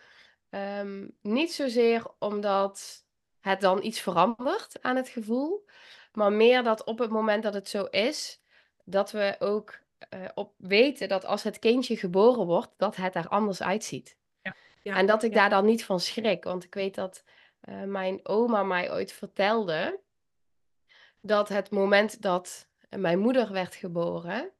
Um, 0.55 1.17
niet 1.21 1.53
zozeer 1.53 2.05
omdat 2.19 3.05
het 3.39 3.61
dan 3.61 3.83
iets 3.83 3.99
verandert 3.99 4.81
aan 4.81 4.95
het 4.95 5.09
gevoel, 5.09 5.65
maar 6.13 6.31
meer 6.31 6.63
dat 6.63 6.83
op 6.83 6.99
het 6.99 7.09
moment 7.09 7.43
dat 7.43 7.53
het 7.53 7.69
zo 7.69 7.83
is, 7.83 8.41
dat 8.83 9.11
we 9.11 9.35
ook 9.39 9.79
uh, 10.13 10.25
op 10.33 10.53
weten 10.57 11.09
dat 11.09 11.25
als 11.25 11.43
het 11.43 11.59
kindje 11.59 11.97
geboren 11.97 12.45
wordt, 12.45 12.71
dat 12.77 12.95
het 12.95 13.15
er 13.15 13.27
anders 13.27 13.61
uitziet. 13.61 14.17
Ja. 14.41 14.55
Ja. 14.81 14.95
En 14.95 15.05
dat 15.05 15.23
ik 15.23 15.33
ja. 15.33 15.37
daar 15.37 15.49
dan 15.49 15.65
niet 15.65 15.85
van 15.85 15.99
schrik, 15.99 16.43
want 16.43 16.63
ik 16.63 16.73
weet 16.73 16.95
dat 16.95 17.23
uh, 17.69 17.83
mijn 17.83 18.19
oma 18.23 18.63
mij 18.63 18.91
ooit 18.91 19.11
vertelde 19.11 19.99
dat 21.21 21.49
het 21.49 21.71
moment 21.71 22.21
dat 22.21 22.67
mijn 22.89 23.19
moeder 23.19 23.51
werd 23.51 23.75
geboren, 23.75 24.51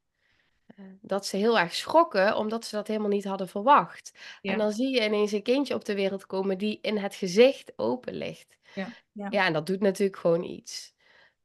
dat 1.01 1.25
ze 1.25 1.37
heel 1.37 1.59
erg 1.59 1.75
schrokken, 1.75 2.37
omdat 2.37 2.65
ze 2.65 2.75
dat 2.75 2.87
helemaal 2.87 3.09
niet 3.09 3.25
hadden 3.25 3.47
verwacht. 3.47 4.19
Ja. 4.41 4.51
En 4.51 4.57
dan 4.57 4.71
zie 4.71 4.89
je 4.89 5.05
ineens 5.05 5.31
een 5.31 5.41
kindje 5.41 5.73
op 5.73 5.85
de 5.85 5.95
wereld 5.95 6.25
komen 6.25 6.57
die 6.57 6.79
in 6.81 6.97
het 6.97 7.15
gezicht 7.15 7.73
open 7.75 8.13
ligt. 8.13 8.57
Ja. 8.75 8.87
Ja. 9.11 9.27
ja 9.29 9.45
en 9.45 9.53
dat 9.53 9.67
doet 9.67 9.79
natuurlijk 9.79 10.17
gewoon 10.17 10.43
iets. 10.43 10.93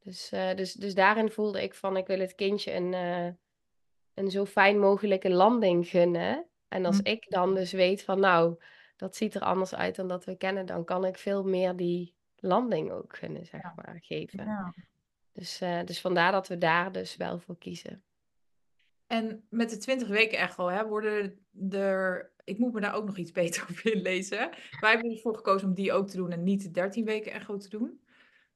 Dus, 0.03 0.31
uh, 0.33 0.55
dus, 0.55 0.73
dus 0.73 0.95
daarin 0.95 1.31
voelde 1.31 1.63
ik 1.63 1.73
van, 1.73 1.97
ik 1.97 2.07
wil 2.07 2.19
het 2.19 2.35
kindje 2.35 2.73
een, 2.73 2.93
uh, 2.93 3.27
een 4.13 4.31
zo 4.31 4.45
fijn 4.45 4.79
mogelijke 4.79 5.29
landing 5.29 5.87
gunnen. 5.87 6.45
En 6.67 6.85
als 6.85 6.97
Mm. 6.97 7.05
ik 7.05 7.25
dan 7.29 7.55
dus 7.55 7.71
weet 7.71 8.03
van, 8.03 8.19
nou, 8.19 8.61
dat 8.95 9.15
ziet 9.15 9.35
er 9.35 9.41
anders 9.41 9.75
uit 9.75 9.95
dan 9.95 10.07
dat 10.07 10.25
we 10.25 10.35
kennen, 10.35 10.65
dan 10.65 10.83
kan 10.83 11.05
ik 11.05 11.17
veel 11.17 11.43
meer 11.43 11.75
die 11.75 12.13
landing 12.35 12.91
ook 12.91 13.17
gunnen, 13.17 13.45
zeg 13.45 13.61
maar, 13.61 13.97
geven. 14.01 14.45
Ja. 14.45 14.73
Dus, 15.31 15.61
uh, 15.61 15.83
dus 15.85 16.01
vandaar 16.01 16.31
dat 16.31 16.47
we 16.47 16.57
daar 16.57 16.91
dus 16.91 17.15
wel 17.15 17.39
voor 17.39 17.57
kiezen. 17.57 18.03
En 19.07 19.45
met 19.49 19.69
de 19.69 19.77
20 19.77 20.07
weken 20.07 20.37
echo 20.37 20.67
hè, 20.67 20.87
worden 20.87 21.47
er. 21.69 22.31
Ik 22.43 22.57
moet 22.57 22.73
me 22.73 22.81
daar 22.81 22.93
ook 22.93 23.05
nog 23.05 23.17
iets 23.17 23.31
beter 23.41 23.67
over 23.69 23.93
inlezen. 23.93 24.49
Wij 24.79 24.91
hebben 24.91 25.11
ervoor 25.11 25.35
gekozen 25.35 25.67
om 25.67 25.73
die 25.73 25.93
ook 25.93 26.07
te 26.07 26.17
doen 26.17 26.31
en 26.31 26.43
niet 26.43 26.61
de 26.63 26.71
13 26.71 27.05
weken 27.05 27.31
echo 27.31 27.57
te 27.57 27.69
doen. 27.69 28.01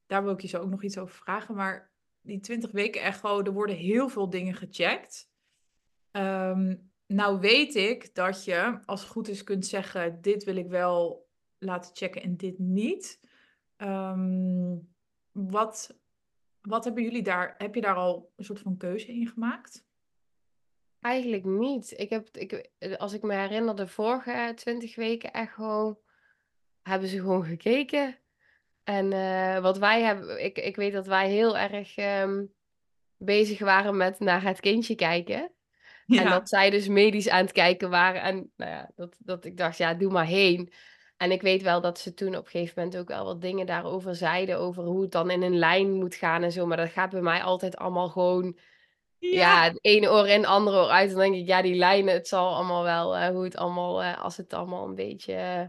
Daar 0.05 0.23
wil 0.23 0.33
ik 0.33 0.41
je 0.41 0.47
zo 0.47 0.61
ook 0.61 0.69
nog 0.69 0.83
iets 0.83 0.97
over 0.97 1.15
vragen. 1.15 1.55
Maar 1.55 1.91
die 2.21 2.39
20 2.39 2.71
weken 2.71 3.01
echo, 3.01 3.43
er 3.43 3.53
worden 3.53 3.75
heel 3.75 4.09
veel 4.09 4.29
dingen 4.29 4.55
gecheckt. 4.55 5.29
Um, 6.11 6.91
nou 7.07 7.39
weet 7.39 7.75
ik 7.75 8.15
dat 8.15 8.45
je, 8.45 8.79
als 8.85 9.01
het 9.01 9.09
goed 9.09 9.27
is, 9.27 9.43
kunt 9.43 9.65
zeggen: 9.65 10.21
dit 10.21 10.43
wil 10.43 10.55
ik 10.55 10.67
wel 10.67 11.27
laten 11.57 11.95
checken 11.95 12.21
en 12.21 12.37
dit 12.37 12.59
niet. 12.59 13.19
Um, 13.77 14.89
wat, 15.31 15.99
wat 16.61 16.83
hebben 16.83 17.03
jullie 17.03 17.23
daar? 17.23 17.55
Heb 17.57 17.75
je 17.75 17.81
daar 17.81 17.95
al 17.95 18.31
een 18.35 18.45
soort 18.45 18.59
van 18.59 18.77
keuze 18.77 19.07
in 19.07 19.27
gemaakt? 19.27 19.85
Eigenlijk 21.01 21.43
niet. 21.43 21.93
Ik 21.95 22.09
heb, 22.09 22.27
ik, 22.31 22.71
als 22.97 23.13
ik 23.13 23.21
me 23.21 23.33
herinner, 23.33 23.75
de 23.75 23.87
vorige 23.87 24.51
20 24.55 24.95
weken 24.95 25.33
echo 25.33 25.99
hebben 26.81 27.09
ze 27.09 27.19
gewoon 27.19 27.45
gekeken. 27.45 28.17
En 28.83 29.11
uh, 29.11 29.59
wat 29.59 29.77
wij 29.77 30.01
hebben, 30.01 30.43
ik, 30.43 30.57
ik 30.57 30.75
weet 30.75 30.93
dat 30.93 31.07
wij 31.07 31.29
heel 31.29 31.57
erg 31.57 31.97
um, 31.97 32.53
bezig 33.17 33.59
waren 33.59 33.97
met 33.97 34.19
naar 34.19 34.43
het 34.43 34.59
kindje 34.59 34.95
kijken. 34.95 35.51
Ja. 36.05 36.23
En 36.23 36.29
dat 36.29 36.49
zij 36.49 36.69
dus 36.69 36.87
medisch 36.87 37.29
aan 37.29 37.41
het 37.41 37.51
kijken 37.51 37.89
waren. 37.89 38.21
En 38.21 38.51
nou 38.55 38.71
ja, 38.71 38.91
dat, 38.95 39.15
dat 39.19 39.45
ik 39.45 39.57
dacht, 39.57 39.77
ja, 39.77 39.93
doe 39.93 40.11
maar 40.11 40.25
heen. 40.25 40.73
En 41.17 41.31
ik 41.31 41.41
weet 41.41 41.61
wel 41.61 41.81
dat 41.81 41.99
ze 41.99 42.13
toen 42.13 42.35
op 42.35 42.45
een 42.45 42.51
gegeven 42.51 42.73
moment 42.77 42.97
ook 42.97 43.07
wel 43.07 43.25
wat 43.25 43.41
dingen 43.41 43.65
daarover 43.65 44.15
zeiden. 44.15 44.57
Over 44.57 44.83
hoe 44.83 45.01
het 45.01 45.11
dan 45.11 45.29
in 45.29 45.41
een 45.41 45.57
lijn 45.57 45.91
moet 45.91 46.15
gaan 46.15 46.43
en 46.43 46.51
zo. 46.51 46.65
Maar 46.65 46.77
dat 46.77 46.89
gaat 46.89 47.09
bij 47.09 47.21
mij 47.21 47.41
altijd 47.41 47.77
allemaal 47.77 48.09
gewoon. 48.09 48.57
Ja, 49.29 49.63
het 49.63 49.77
ene 49.81 50.11
oor 50.11 50.27
in, 50.27 50.39
het 50.39 50.49
andere 50.49 50.77
oor 50.77 50.89
uit. 50.89 51.09
Dan 51.09 51.19
denk 51.19 51.35
ik, 51.35 51.47
ja, 51.47 51.61
die 51.61 51.75
lijnen, 51.75 52.13
het 52.13 52.27
zal 52.27 52.55
allemaal 52.55 52.83
wel. 52.83 53.17
Uh, 53.17 53.27
hoe 53.27 53.43
het 53.43 53.55
allemaal, 53.55 54.03
uh, 54.03 54.23
als 54.23 54.37
het 54.37 54.53
allemaal 54.53 54.87
een 54.87 54.95
beetje. 54.95 55.33
Uh, 55.33 55.63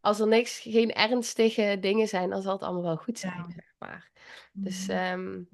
als 0.00 0.20
er 0.20 0.26
niks, 0.26 0.58
geen 0.58 0.92
ernstige 0.92 1.76
dingen 1.80 2.08
zijn, 2.08 2.30
dan 2.30 2.42
zal 2.42 2.52
het 2.52 2.62
allemaal 2.62 2.82
wel 2.82 2.96
goed 2.96 3.18
zijn, 3.18 3.44
Ja. 3.46 3.50
zeg 3.54 3.74
maar. 3.78 4.10
Dus. 4.52 4.88
Um, 4.88 5.48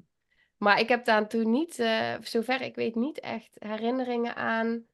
maar 0.57 0.81
ik 0.81 0.89
heb 0.89 1.05
daar 1.05 1.29
toen 1.29 1.51
niet, 1.51 1.79
uh, 1.79 2.15
zover 2.21 2.61
ik 2.61 2.75
weet, 2.75 2.95
niet 2.95 3.21
echt 3.21 3.51
herinneringen 3.59 4.37
aan 4.37 4.87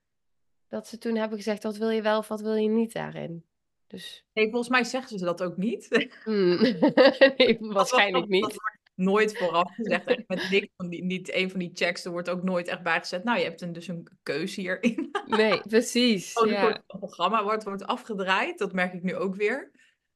dat 0.69 0.87
ze 0.87 0.99
toen 0.99 1.17
hebben 1.17 1.39
gezegd: 1.39 1.63
wat 1.63 1.77
wil 1.77 1.91
je 1.91 2.03
wel 2.03 2.19
of 2.19 2.29
wat 2.29 2.41
wil 2.41 2.55
je 2.55 2.69
niet 2.69 2.93
daarin. 2.93 3.45
Dus. 3.87 4.25
Nee, 4.33 4.49
volgens 4.49 4.69
mij 4.69 4.85
zeggen 4.85 5.19
ze 5.19 5.25
dat 5.25 5.43
ook 5.43 5.57
niet. 5.57 6.09
Hmm. 6.25 6.61
nee, 7.37 7.57
waarschijnlijk 7.77 8.29
niet. 8.29 8.55
Nooit 9.01 9.39
vooraf 9.39 9.75
gezegd. 9.75 10.05
Echt 10.05 10.29
met 10.29 10.51
niks 10.51 10.69
van 10.77 10.89
die, 10.89 11.05
niet 11.05 11.35
een 11.35 11.51
van 11.51 11.59
die 11.59 11.71
checks. 11.75 12.05
Er 12.05 12.11
wordt 12.11 12.31
ook 12.31 12.43
nooit 12.43 12.69
echt 12.69 12.83
bijgezet. 12.83 13.25
Nou, 13.25 13.39
je 13.39 13.45
hebt 13.45 13.61
een, 13.61 13.73
dus 13.73 13.89
een 13.89 14.09
keuze 14.23 14.61
hierin. 14.61 15.11
nee, 15.27 15.61
precies. 15.61 16.39
Oh, 16.39 16.49
ja. 16.49 16.67
Het 16.67 16.83
programma 16.87 17.43
wordt, 17.43 17.65
wordt 17.65 17.87
afgedraaid. 17.87 18.59
Dat 18.59 18.73
merk 18.73 18.93
ik 18.93 19.03
nu 19.03 19.17
ook 19.17 19.35
weer. 19.35 19.71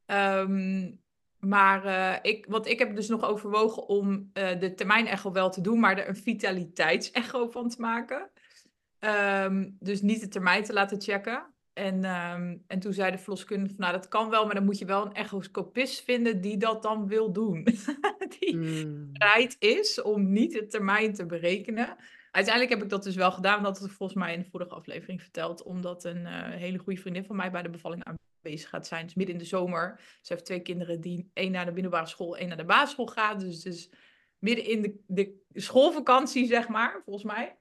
Um, 0.06 1.02
maar 1.38 1.86
uh, 1.86 2.32
ik, 2.32 2.46
want 2.46 2.66
ik 2.66 2.78
heb 2.78 2.94
dus 2.94 3.08
nog 3.08 3.24
overwogen 3.24 3.88
om 3.88 4.30
uh, 4.34 4.60
de 4.60 4.74
termijn-echo 4.74 5.32
wel 5.32 5.50
te 5.50 5.60
doen, 5.60 5.80
maar 5.80 5.98
er 5.98 6.08
een 6.08 6.16
vitaliteitsecho 6.16 7.50
van 7.50 7.68
te 7.68 7.80
maken. 7.80 8.30
Um, 9.44 9.76
dus 9.80 10.02
niet 10.02 10.20
de 10.20 10.28
termijn 10.28 10.64
te 10.64 10.72
laten 10.72 11.00
checken. 11.00 11.54
En, 11.72 12.04
um, 12.04 12.64
en 12.66 12.78
toen 12.78 12.92
zei 12.92 13.10
de 13.10 13.18
verloskundige 13.18 13.74
nou 13.78 13.92
dat 13.92 14.08
kan 14.08 14.30
wel, 14.30 14.44
maar 14.44 14.54
dan 14.54 14.64
moet 14.64 14.78
je 14.78 14.84
wel 14.84 15.06
een 15.06 15.14
echoscopist 15.14 16.02
vinden 16.02 16.40
die 16.40 16.56
dat 16.56 16.82
dan 16.82 17.06
wil 17.06 17.32
doen. 17.32 17.66
die 18.40 18.52
Hmm. 18.56 19.12
bereid 19.12 19.56
is 19.58 20.02
om 20.02 20.32
niet 20.32 20.52
de 20.52 20.66
termijn 20.66 21.14
te 21.14 21.26
berekenen. 21.26 21.96
Uiteindelijk 22.30 22.74
heb 22.74 22.82
ik 22.82 22.90
dat 22.90 23.02
dus 23.02 23.14
wel 23.14 23.32
gedaan, 23.32 23.62
dat 23.62 23.78
had 23.78 23.88
ik 23.88 23.94
volgens 23.94 24.18
mij 24.18 24.32
in 24.32 24.40
de 24.40 24.50
vorige 24.50 24.74
aflevering 24.74 25.22
verteld, 25.22 25.62
omdat 25.62 26.04
een 26.04 26.20
uh, 26.20 26.50
hele 26.50 26.78
goede 26.78 27.00
vriendin 27.00 27.24
van 27.24 27.36
mij 27.36 27.50
bij 27.50 27.62
de 27.62 27.68
bevalling 27.68 28.04
aanwezig 28.04 28.68
gaat 28.68 28.86
zijn. 28.86 29.04
Dus 29.04 29.14
midden 29.14 29.34
in 29.34 29.40
de 29.40 29.46
zomer. 29.46 30.00
Ze 30.20 30.32
heeft 30.32 30.44
twee 30.44 30.60
kinderen, 30.60 31.00
die 31.00 31.30
één 31.32 31.52
naar 31.52 31.64
de 31.64 31.72
middelbare 31.72 32.06
school, 32.06 32.36
één 32.36 32.48
naar 32.48 32.56
de 32.56 32.64
basisschool 32.64 33.06
gaat. 33.06 33.40
Dus, 33.40 33.62
dus 33.62 33.90
midden 34.38 34.64
in 34.64 34.82
de, 34.82 34.94
de 35.06 35.60
schoolvakantie, 35.60 36.46
zeg 36.46 36.68
maar, 36.68 37.02
volgens 37.04 37.24
mij. 37.24 37.56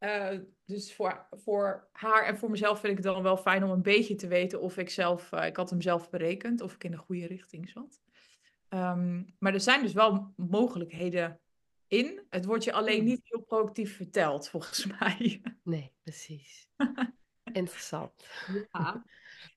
Uh, 0.00 0.38
dus 0.64 0.94
voor, 0.94 1.26
voor 1.30 1.88
haar 1.92 2.24
en 2.24 2.38
voor 2.38 2.50
mezelf 2.50 2.80
vind 2.80 2.98
ik 2.98 3.04
het 3.04 3.14
dan 3.14 3.22
wel 3.22 3.36
fijn 3.36 3.64
om 3.64 3.70
een 3.70 3.82
beetje 3.82 4.14
te 4.14 4.26
weten 4.26 4.60
of 4.60 4.76
ik 4.76 4.90
zelf, 4.90 5.32
uh, 5.32 5.46
ik 5.46 5.56
had 5.56 5.70
hem 5.70 5.80
zelf 5.80 6.10
berekend, 6.10 6.60
of 6.60 6.74
ik 6.74 6.84
in 6.84 6.90
de 6.90 6.96
goede 6.96 7.26
richting 7.26 7.68
zat. 7.68 8.00
Um, 8.74 9.34
maar 9.38 9.54
er 9.54 9.60
zijn 9.60 9.82
dus 9.82 9.92
wel 9.92 10.32
mogelijkheden 10.36 11.40
in. 11.86 12.22
Het 12.30 12.44
wordt 12.44 12.64
je 12.64 12.72
alleen 12.72 13.04
niet 13.04 13.20
heel 13.24 13.42
proactief 13.42 13.96
verteld, 13.96 14.48
volgens 14.50 14.86
mij. 14.86 15.42
Nee, 15.62 15.92
precies. 16.02 16.68
Interessant. 17.52 18.12
Ja. 18.72 19.02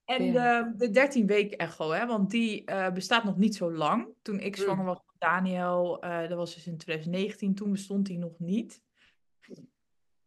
En 0.05 0.23
ja. 0.23 0.63
de, 0.63 0.77
de 0.77 0.89
13 0.89 1.27
weken 1.27 1.57
echo, 1.57 1.91
hè, 1.91 2.05
want 2.05 2.31
die 2.31 2.71
uh, 2.71 2.91
bestaat 2.91 3.23
nog 3.23 3.37
niet 3.37 3.55
zo 3.55 3.73
lang. 3.73 4.07
Toen 4.21 4.39
ik 4.39 4.55
zwanger 4.55 4.85
was 4.85 5.01
met 5.05 5.15
Daniel, 5.17 6.05
uh, 6.05 6.27
dat 6.27 6.37
was 6.37 6.53
dus 6.53 6.67
in 6.67 6.77
2019, 6.77 7.55
toen 7.55 7.71
bestond 7.71 8.05
die 8.05 8.17
nog 8.17 8.39
niet. 8.39 8.81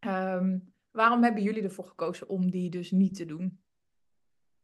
Um, 0.00 0.72
waarom 0.90 1.22
hebben 1.22 1.42
jullie 1.42 1.62
ervoor 1.62 1.86
gekozen 1.86 2.28
om 2.28 2.50
die 2.50 2.70
dus 2.70 2.90
niet 2.90 3.14
te 3.14 3.24
doen? 3.24 3.60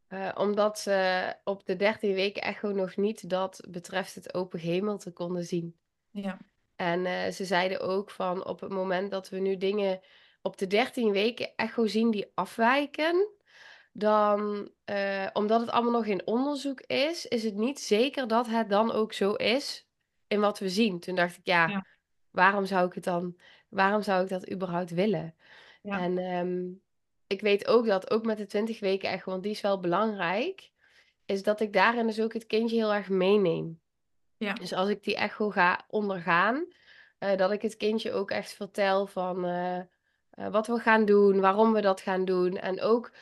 Uh, 0.09 0.29
omdat 0.35 0.79
ze 0.79 1.35
op 1.45 1.67
de 1.67 1.77
13 1.77 2.15
weken 2.15 2.43
echo 2.43 2.71
nog 2.71 2.97
niet 2.97 3.31
dat 3.31 3.67
betreft 3.69 4.15
het 4.15 4.35
open 4.35 4.61
gemelte 4.61 5.13
konden 5.13 5.45
zien. 5.45 5.77
Ja. 6.11 6.39
En 6.77 7.05
uh, 7.05 7.29
ze 7.29 7.45
zeiden 7.45 7.81
ook 7.81 8.11
van 8.11 8.47
op 8.47 8.61
het 8.61 8.71
moment 8.71 9.11
dat 9.11 9.29
we 9.29 9.39
nu 9.39 9.57
dingen 9.57 10.01
op 10.43 10.57
de 10.57 10.67
13 10.67 11.13
weken 11.13 11.53
echo 11.57 11.87
zien 11.87 12.11
die 12.11 12.31
afwijken, 12.35 13.29
dan, 13.93 14.71
uh, 14.91 15.27
omdat 15.33 15.61
het 15.61 15.71
allemaal 15.71 15.93
nog 15.93 16.07
in 16.07 16.27
onderzoek 16.27 16.81
is, 16.81 17.27
is 17.27 17.43
het 17.43 17.55
niet 17.55 17.81
zeker 17.81 18.29
dat 18.29 18.47
het 18.47 18.69
dan 18.69 18.93
ook 18.93 19.13
zo 19.13 19.33
is 19.33 19.89
in 20.27 20.41
wat 20.41 20.59
we 20.59 20.69
zien. 20.69 21.01
Toen 21.01 21.15
dacht 21.15 21.37
ik, 21.37 21.47
ja, 21.47 21.67
ja. 21.67 21.87
waarom 22.31 22.65
zou 22.65 22.87
ik 22.87 22.93
het 22.93 23.05
dan, 23.05 23.37
waarom 23.69 24.03
zou 24.03 24.23
ik 24.23 24.29
dat 24.29 24.51
überhaupt 24.51 24.91
willen? 24.91 25.35
Ja. 25.83 26.01
En 26.01 26.19
um, 26.19 26.83
ik 27.27 27.41
weet 27.41 27.67
ook 27.67 27.87
dat, 27.87 28.11
ook 28.11 28.25
met 28.25 28.37
de 28.37 28.47
20 28.47 28.81
weken 28.81 29.11
echo, 29.11 29.31
want 29.31 29.43
die 29.43 29.53
is 29.53 29.61
wel 29.61 29.81
belangrijk, 29.81 30.71
is 31.25 31.43
dat 31.43 31.61
ik 31.61 31.73
daarin 31.73 32.07
dus 32.07 32.21
ook 32.21 32.33
het 32.33 32.47
kindje 32.47 32.77
heel 32.77 32.95
erg 32.95 33.09
meeneem. 33.09 33.81
Ja. 34.37 34.53
Dus 34.53 34.73
als 34.73 34.89
ik 34.89 35.03
die 35.03 35.17
echo 35.17 35.51
ga 35.51 35.85
ondergaan, 35.89 36.67
uh, 37.19 37.37
dat 37.37 37.51
ik 37.51 37.63
het 37.63 37.77
kindje 37.77 38.13
ook 38.13 38.31
echt 38.31 38.53
vertel 38.53 39.07
van 39.07 39.45
uh, 39.45 39.79
uh, 40.35 40.49
wat 40.49 40.67
we 40.67 40.79
gaan 40.79 41.05
doen, 41.05 41.41
waarom 41.41 41.73
we 41.73 41.81
dat 41.81 42.01
gaan 42.01 42.25
doen. 42.25 42.57
En 42.57 42.81
ook 42.81 43.13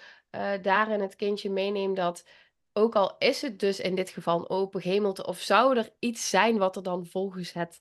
daarin 0.62 1.00
het 1.00 1.16
kindje 1.16 1.50
meeneem 1.50 1.94
dat, 1.94 2.24
ook 2.72 2.94
al 2.94 3.16
is 3.18 3.42
het 3.42 3.58
dus 3.58 3.80
in 3.80 3.94
dit 3.94 4.10
geval 4.10 4.38
een 4.38 4.48
open 4.48 4.80
gemelte, 4.80 5.26
of 5.26 5.40
zou 5.40 5.76
er 5.78 5.90
iets 5.98 6.30
zijn 6.30 6.58
wat 6.58 6.76
er 6.76 6.82
dan 6.82 7.06
volgens 7.06 7.52
het 7.52 7.80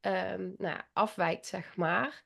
um, 0.00 0.54
nou, 0.58 0.80
afwijkt, 0.92 1.46
zeg 1.46 1.76
maar. 1.76 2.22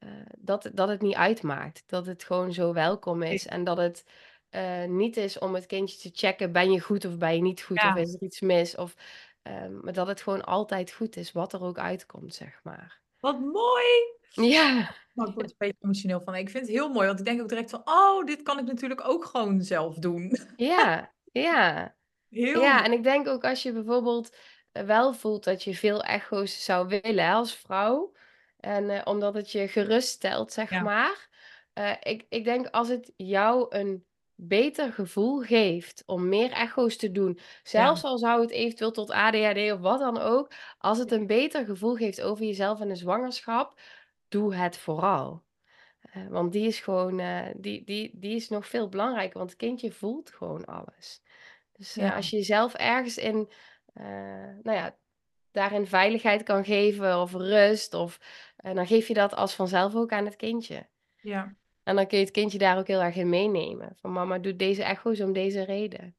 Eh, 0.00 0.08
dat, 0.38 0.70
dat 0.74 0.88
het 0.88 1.02
niet 1.02 1.14
uitmaakt. 1.14 1.82
Dat 1.86 2.06
het 2.06 2.24
gewoon 2.24 2.52
zo 2.52 2.72
welkom 2.72 3.22
is. 3.22 3.46
En 3.46 3.64
dat 3.64 3.76
het 3.76 4.04
eh, 4.48 4.84
niet 4.84 5.16
is 5.16 5.38
om 5.38 5.54
het 5.54 5.66
kindje 5.66 5.98
te 5.98 6.10
checken: 6.12 6.52
ben 6.52 6.72
je 6.72 6.80
goed 6.80 7.04
of 7.04 7.18
ben 7.18 7.34
je 7.34 7.42
niet 7.42 7.62
goed? 7.62 7.84
Of 7.84 7.96
is 7.96 8.14
er 8.14 8.22
iets 8.22 8.40
mis? 8.40 8.76
Of, 8.76 8.94
ehm, 9.42 9.80
maar 9.80 9.92
dat 9.92 10.06
het 10.06 10.22
gewoon 10.22 10.44
altijd 10.44 10.92
goed 10.92 11.16
is, 11.16 11.32
wat 11.32 11.52
er 11.52 11.62
ook 11.62 11.78
uitkomt, 11.78 12.34
zeg 12.34 12.60
maar. 12.62 13.00
Wat 13.18 13.40
mooi! 13.40 13.84
Ja, 14.30 14.94
Nou, 15.14 15.28
ik 15.28 15.34
word 15.34 15.46
er 15.46 15.50
een 15.50 15.54
beetje 15.58 15.76
emotioneel 15.80 16.20
van. 16.20 16.34
Ik 16.34 16.50
vind 16.50 16.66
het 16.66 16.74
heel 16.74 16.88
mooi, 16.88 17.06
want 17.06 17.18
ik 17.18 17.24
denk 17.24 17.40
ook 17.40 17.48
direct 17.48 17.70
van, 17.70 17.82
oh, 17.84 18.24
dit 18.24 18.42
kan 18.42 18.58
ik 18.58 18.64
natuurlijk 18.64 19.08
ook 19.08 19.24
gewoon 19.24 19.62
zelf 19.62 19.94
doen. 19.98 20.38
ja, 20.56 21.12
ja. 21.32 21.94
Heel 22.28 22.60
Ja, 22.60 22.84
en 22.84 22.92
ik 22.92 23.02
denk 23.02 23.28
ook 23.28 23.44
als 23.44 23.62
je 23.62 23.72
bijvoorbeeld 23.72 24.36
eh, 24.72 24.82
wel 24.82 25.14
voelt 25.14 25.44
dat 25.44 25.62
je 25.62 25.74
veel 25.74 26.02
echo's 26.02 26.64
zou 26.64 26.88
willen 26.88 27.32
als 27.32 27.56
vrouw. 27.56 28.12
En 28.60 28.90
eh, 28.90 29.00
omdat 29.04 29.34
het 29.34 29.50
je 29.52 29.68
geruststelt, 29.68 30.52
zeg 30.52 30.70
Ja. 30.70 30.82
maar. 30.82 31.28
Eh, 31.72 31.92
ik, 32.00 32.26
ik 32.28 32.44
denk 32.44 32.66
als 32.66 32.88
het 32.88 33.12
jou 33.16 33.66
een 33.76 34.04
beter 34.34 34.92
gevoel 34.92 35.40
geeft 35.40 36.02
om 36.06 36.28
meer 36.28 36.50
echo's 36.50 36.96
te 36.96 37.12
doen. 37.12 37.38
Zelfs 37.62 38.04
al 38.04 38.18
zou 38.18 38.40
het 38.40 38.50
eventueel 38.50 38.90
tot 38.90 39.10
ADHD 39.10 39.72
of 39.72 39.80
wat 39.80 39.98
dan 39.98 40.18
ook. 40.18 40.52
Als 40.78 40.98
het 40.98 41.12
een 41.12 41.26
beter 41.26 41.64
gevoel 41.64 41.94
geeft 41.94 42.20
over 42.22 42.44
jezelf 42.44 42.80
en 42.80 42.88
de 42.88 42.94
zwangerschap, 42.94 43.80
doe 44.28 44.54
het 44.54 44.76
vooral. 44.78 45.42
Eh, 46.00 46.26
want 46.28 46.52
die 46.52 46.66
is 46.66 46.80
gewoon, 46.80 47.22
die, 47.56 47.84
die, 47.84 48.10
die 48.14 48.34
is 48.36 48.48
nog 48.48 48.66
veel 48.66 48.88
belangrijker. 48.88 49.38
Want 49.38 49.50
het 49.50 49.58
kindje 49.58 49.92
voelt 49.92 50.30
gewoon 50.30 50.64
alles. 50.64 51.22
Dus 51.72 51.94
Ja. 51.94 52.14
als 52.16 52.30
je 52.30 52.36
jezelf 52.36 52.74
ergens 52.74 53.16
in, 53.18 53.48
nou 54.62 54.72
ja, 54.76 54.96
daarin 55.52 55.86
veiligheid 55.86 56.42
kan 56.42 56.64
geven 56.64 57.20
of 57.20 57.32
rust, 57.32 57.94
of, 57.94 58.20
eh, 58.56 58.74
dan 58.74 58.86
geef 58.86 59.08
je 59.08 59.14
dat 59.14 59.34
als 59.34 59.54
vanzelf 59.54 59.94
ook 59.94 60.12
aan 60.12 60.24
het 60.24 60.36
kindje. 60.36 60.88
Ja. 61.16 61.54
En 61.82 61.96
dan 61.96 62.06
kun 62.06 62.18
je 62.18 62.24
het 62.24 62.32
kindje 62.32 62.58
daar 62.58 62.78
ook 62.78 62.86
heel 62.86 63.00
erg 63.02 63.16
in 63.16 63.28
meenemen. 63.28 63.96
Van 63.96 64.12
mama 64.12 64.38
doet 64.38 64.58
deze 64.58 64.82
echo's 64.82 65.20
om 65.20 65.32
deze 65.32 65.64
reden. 65.64 66.16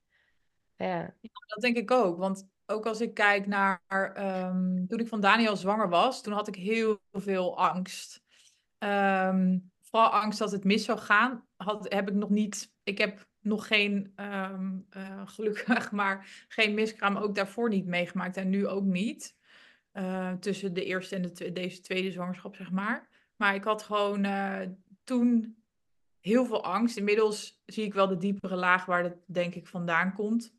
Ja. 0.76 1.16
Dat 1.48 1.62
denk 1.62 1.78
ik 1.78 1.92
ook. 1.92 2.18
Want 2.18 2.48
ook 2.66 2.86
als 2.86 3.02
ik 3.02 3.14
kijk 3.14 3.48
naar 3.48 3.82
ehm, 4.14 4.86
toen 4.88 5.00
ik 5.00 5.08
van 5.08 5.22
Daniel 5.22 5.56
zwanger 5.56 5.90
was, 5.90 6.22
toen 6.22 6.34
had 6.34 6.48
ik 6.48 6.56
heel 6.56 7.00
veel 7.12 7.58
angst. 7.58 8.22
Ehm, 8.78 9.58
vooral 9.82 10.10
angst 10.10 10.40
dat 10.40 10.52
het 10.52 10.64
mis 10.64 10.86
zou 10.86 11.00
gaan. 11.00 11.48
Had, 11.56 11.94
heb 11.94 12.10
ik 12.10 12.16
nog 12.16 12.30
niet. 12.30 12.72
Ik 12.84 12.98
heb 12.98 13.28
nog 13.42 13.68
geen, 13.68 14.12
ehm, 14.16 14.78
eh, 14.90 15.22
gelukkig, 15.28 15.92
maar 16.02 16.46
geen 16.48 16.74
miskraam 16.74 17.18
ook 17.18 17.36
daarvoor 17.36 17.70
niet 17.70 17.86
meegemaakt 17.86 18.38
en 18.38 18.50
nu 18.50 18.68
ook 18.68 18.84
niet. 18.84 19.40
Eh, 19.92 20.34
tussen 20.34 20.74
de 20.74 20.86
eerste 20.86 21.16
en 21.16 21.22
de 21.22 21.52
deze 21.52 21.82
tweede 21.82 22.12
zwangerschap, 22.12 22.56
zeg 22.56 22.72
maar. 22.72 23.10
Maar 23.36 23.56
ik 23.56 23.64
had 23.64 23.84
gewoon 23.84 24.24
eh, 24.24 24.62
toen 25.04 25.56
heel 26.20 26.46
veel 26.46 26.64
angst. 26.64 26.98
Inmiddels 26.98 27.62
zie 27.66 27.86
ik 27.86 27.94
wel 27.94 28.08
de 28.08 28.18
diepere 28.18 28.56
laag 28.56 28.86
waar 28.86 29.04
dat 29.04 29.16
denk 29.26 29.56
ik 29.56 29.68
vandaan 29.68 30.14
komt. 30.14 30.54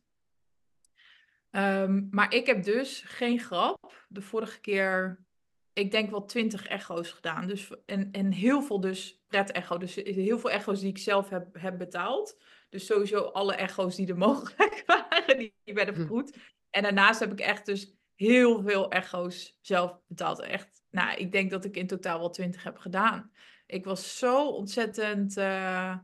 Ehm, 1.50 2.08
maar 2.10 2.34
ik 2.34 2.46
heb 2.46 2.64
dus 2.64 3.02
geen 3.06 3.38
grap. 3.38 4.06
De 4.08 4.22
vorige 4.22 4.60
keer, 4.60 5.24
ik 5.72 5.90
denk 5.90 6.10
wel 6.10 6.24
twintig 6.24 6.66
echo's 6.66 7.10
gedaan. 7.10 7.46
Dus, 7.46 7.70
en, 7.86 8.08
en 8.12 8.32
heel 8.32 8.62
veel 8.62 8.80
dus 8.80 9.22
pret-echo. 9.26 9.78
Dus 9.78 9.94
heel 9.94 10.38
veel 10.38 10.50
echo's 10.50 10.80
die 10.80 10.90
ik 10.90 10.98
zelf 10.98 11.28
heb, 11.28 11.46
heb 11.58 11.78
betaald. 11.78 12.40
Dus 12.72 12.86
sowieso 12.86 13.20
alle 13.20 13.54
echo's 13.54 13.96
die 13.96 14.08
er 14.08 14.18
mogelijk 14.18 14.82
waren, 15.10 15.38
die, 15.38 15.54
die 15.64 15.74
werden 15.74 15.94
Hm. 15.94 16.00
vergoed. 16.00 16.36
En 16.70 16.82
daarnaast 16.82 17.20
heb 17.20 17.32
ik 17.32 17.40
echt 17.40 17.66
dus 17.66 17.94
heel 18.14 18.62
veel 18.62 18.90
echo's 18.90 19.58
zelf 19.60 19.98
betaald. 20.06 20.40
Echt, 20.40 20.82
nou, 20.90 21.16
ik 21.16 21.32
denk 21.32 21.50
dat 21.50 21.64
ik 21.64 21.76
in 21.76 21.86
totaal 21.86 22.18
wel 22.18 22.30
twintig 22.30 22.62
heb 22.62 22.78
gedaan. 22.78 23.32
Ik 23.66 23.84
was 23.84 24.18
zo 24.18 24.48
ontzettend, 24.48 25.36
eh, 25.36 25.96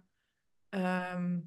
ehm, 0.69 1.41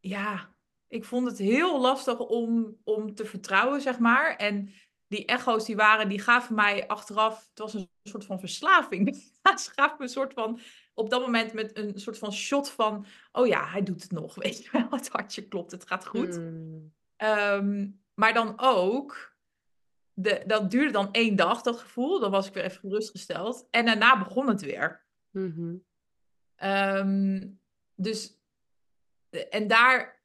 ja, 0.00 0.54
ik 0.88 1.04
vond 1.04 1.26
het 1.26 1.38
heel 1.38 1.80
lastig 1.80 2.18
om, 2.18 2.76
om 2.84 3.14
te 3.14 3.24
vertrouwen, 3.24 3.80
zeg 3.80 3.98
maar. 3.98 4.36
En 4.36 4.72
die 5.06 5.26
echo's 5.26 5.64
die 5.64 5.76
waren, 5.76 6.08
die 6.08 6.20
gaven 6.20 6.54
mij 6.54 6.86
achteraf, 6.88 7.48
het 7.48 7.58
was 7.58 7.74
een 7.74 7.90
soort 8.02 8.24
van 8.24 8.40
verslaving. 8.40 9.16
Ze 9.62 9.70
gaven 9.74 9.96
me 9.98 10.02
een 10.02 10.08
soort 10.08 10.32
van, 10.32 10.60
op 10.94 11.10
dat 11.10 11.20
moment 11.20 11.52
met 11.52 11.78
een 11.78 12.00
soort 12.00 12.18
van 12.18 12.32
shot 12.32 12.70
van, 12.70 13.06
oh 13.32 13.46
ja, 13.46 13.66
hij 13.66 13.82
doet 13.82 14.02
het 14.02 14.12
nog, 14.12 14.34
weet 14.44 14.64
je 14.64 14.68
wel. 14.72 14.88
Het 14.90 15.08
hartje 15.08 15.48
klopt, 15.48 15.70
het 15.70 15.86
gaat 15.86 16.06
goed. 16.06 16.34
Hmm. 16.34 16.92
Ehm, 17.16 17.88
maar 18.14 18.34
dan 18.34 18.54
ook, 18.56 19.36
de, 20.12 20.42
dat 20.46 20.70
duurde 20.70 20.92
dan 20.92 21.12
één 21.12 21.36
dag, 21.36 21.62
dat 21.62 21.78
gevoel. 21.78 22.20
Dan 22.20 22.30
was 22.30 22.46
ik 22.46 22.54
weer 22.54 22.64
even 22.64 22.80
gerustgesteld. 22.80 23.68
En 23.70 23.84
daarna 23.84 24.18
begon 24.18 24.48
het 24.48 24.60
weer. 24.60 25.04
Mhm. 25.30 25.74
Ehm, 26.54 27.48
dus, 27.94 28.38
en 29.50 29.66
daar 29.66 30.22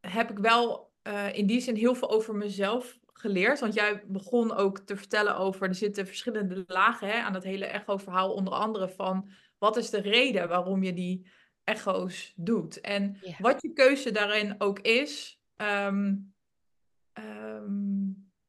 heb 0.00 0.30
ik 0.30 0.38
wel 0.38 0.92
eh, 1.02 1.36
in 1.36 1.46
die 1.46 1.60
zin 1.60 1.74
heel 1.74 1.94
veel 1.94 2.10
over 2.10 2.34
mezelf 2.34 2.98
geleerd. 3.12 3.60
Want 3.60 3.74
jij 3.74 4.02
begon 4.06 4.52
ook 4.52 4.78
te 4.78 4.96
vertellen 4.96 5.36
over, 5.36 5.68
er 5.68 5.74
zitten 5.74 6.06
verschillende 6.06 6.64
lagen 6.66 7.08
hè, 7.08 7.20
aan 7.20 7.32
dat 7.32 7.44
hele 7.44 7.66
echo-verhaal. 7.66 8.32
Onder 8.32 8.52
andere 8.52 8.88
van, 8.88 9.28
wat 9.60 9.76
is 9.76 9.90
de 9.90 10.00
reden 10.00 10.48
waarom 10.48 10.82
je 10.82 10.92
die 10.92 11.26
echo's 11.64 12.32
doet? 12.36 12.80
En 12.80 13.16
wat 13.38 13.62
je 13.62 13.72
keuze 13.72 14.10
daarin 14.10 14.54
ook 14.58 14.78
is, 14.78 15.40
ehm, 15.56 16.14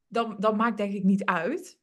dan, 0.08 0.36
dan 0.40 0.56
maakt 0.56 0.78
denk 0.78 0.94
ik 0.94 1.04
niet 1.04 1.26
uit. 1.26 1.80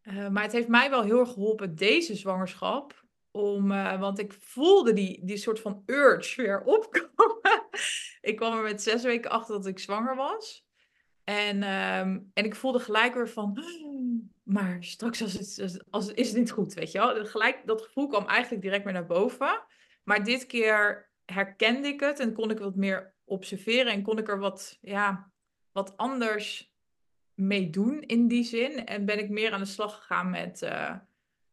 Eh, 0.00 0.28
maar 0.28 0.42
het 0.42 0.52
heeft 0.52 0.68
mij 0.68 0.90
wel 0.90 1.02
heel 1.02 1.18
erg 1.18 1.32
geholpen, 1.32 1.74
deze 1.74 2.14
zwangerschap. 2.14 3.06
Om, 3.30 3.72
eh, 3.72 4.00
want 4.00 4.18
ik 4.18 4.32
voelde 4.32 4.92
die, 4.92 5.24
die 5.24 5.36
soort 5.36 5.60
van 5.60 5.82
urge 5.86 6.42
weer 6.42 6.62
opkomen. 6.62 7.68
ik 8.20 8.36
kwam 8.36 8.56
er 8.56 8.62
met 8.62 8.82
zes 8.82 9.02
weken 9.02 9.30
achter 9.30 9.54
dat 9.54 9.66
ik 9.66 9.78
zwanger 9.78 10.16
was. 10.16 10.66
En, 11.24 11.62
ehm, 11.62 12.18
en 12.34 12.44
ik 12.44 12.54
voelde 12.54 12.80
gelijk 12.80 13.14
weer 13.14 13.28
van, 13.28 13.62
maar 14.48 14.84
straks 14.84 15.22
als 15.22 15.32
het, 15.32 15.84
als 15.90 16.06
het, 16.06 16.16
is 16.16 16.28
het 16.28 16.36
niet 16.36 16.50
goed, 16.50 16.74
weet 16.74 16.92
je 16.92 16.98
wel. 16.98 17.26
Gelijk, 17.26 17.62
dat 17.64 17.82
gevoel 17.82 18.06
kwam 18.06 18.26
eigenlijk 18.26 18.62
direct 18.62 18.84
weer 18.84 18.92
naar 18.92 19.06
boven. 19.06 19.62
Maar 20.04 20.24
dit 20.24 20.46
keer 20.46 21.10
herkende 21.24 21.88
ik 21.88 22.00
het 22.00 22.20
en 22.20 22.32
kon 22.32 22.50
ik 22.50 22.58
wat 22.58 22.76
meer 22.76 23.14
observeren. 23.24 23.92
En 23.92 24.02
kon 24.02 24.18
ik 24.18 24.28
er 24.28 24.38
wat, 24.38 24.78
ja, 24.80 25.30
wat 25.72 25.96
anders 25.96 26.72
mee 27.34 27.70
doen 27.70 28.02
in 28.02 28.28
die 28.28 28.44
zin. 28.44 28.86
En 28.86 29.04
ben 29.04 29.18
ik 29.18 29.30
meer 29.30 29.52
aan 29.52 29.60
de 29.60 29.66
slag 29.66 29.96
gegaan 29.96 30.30
met, 30.30 30.62
eh, 30.62 30.94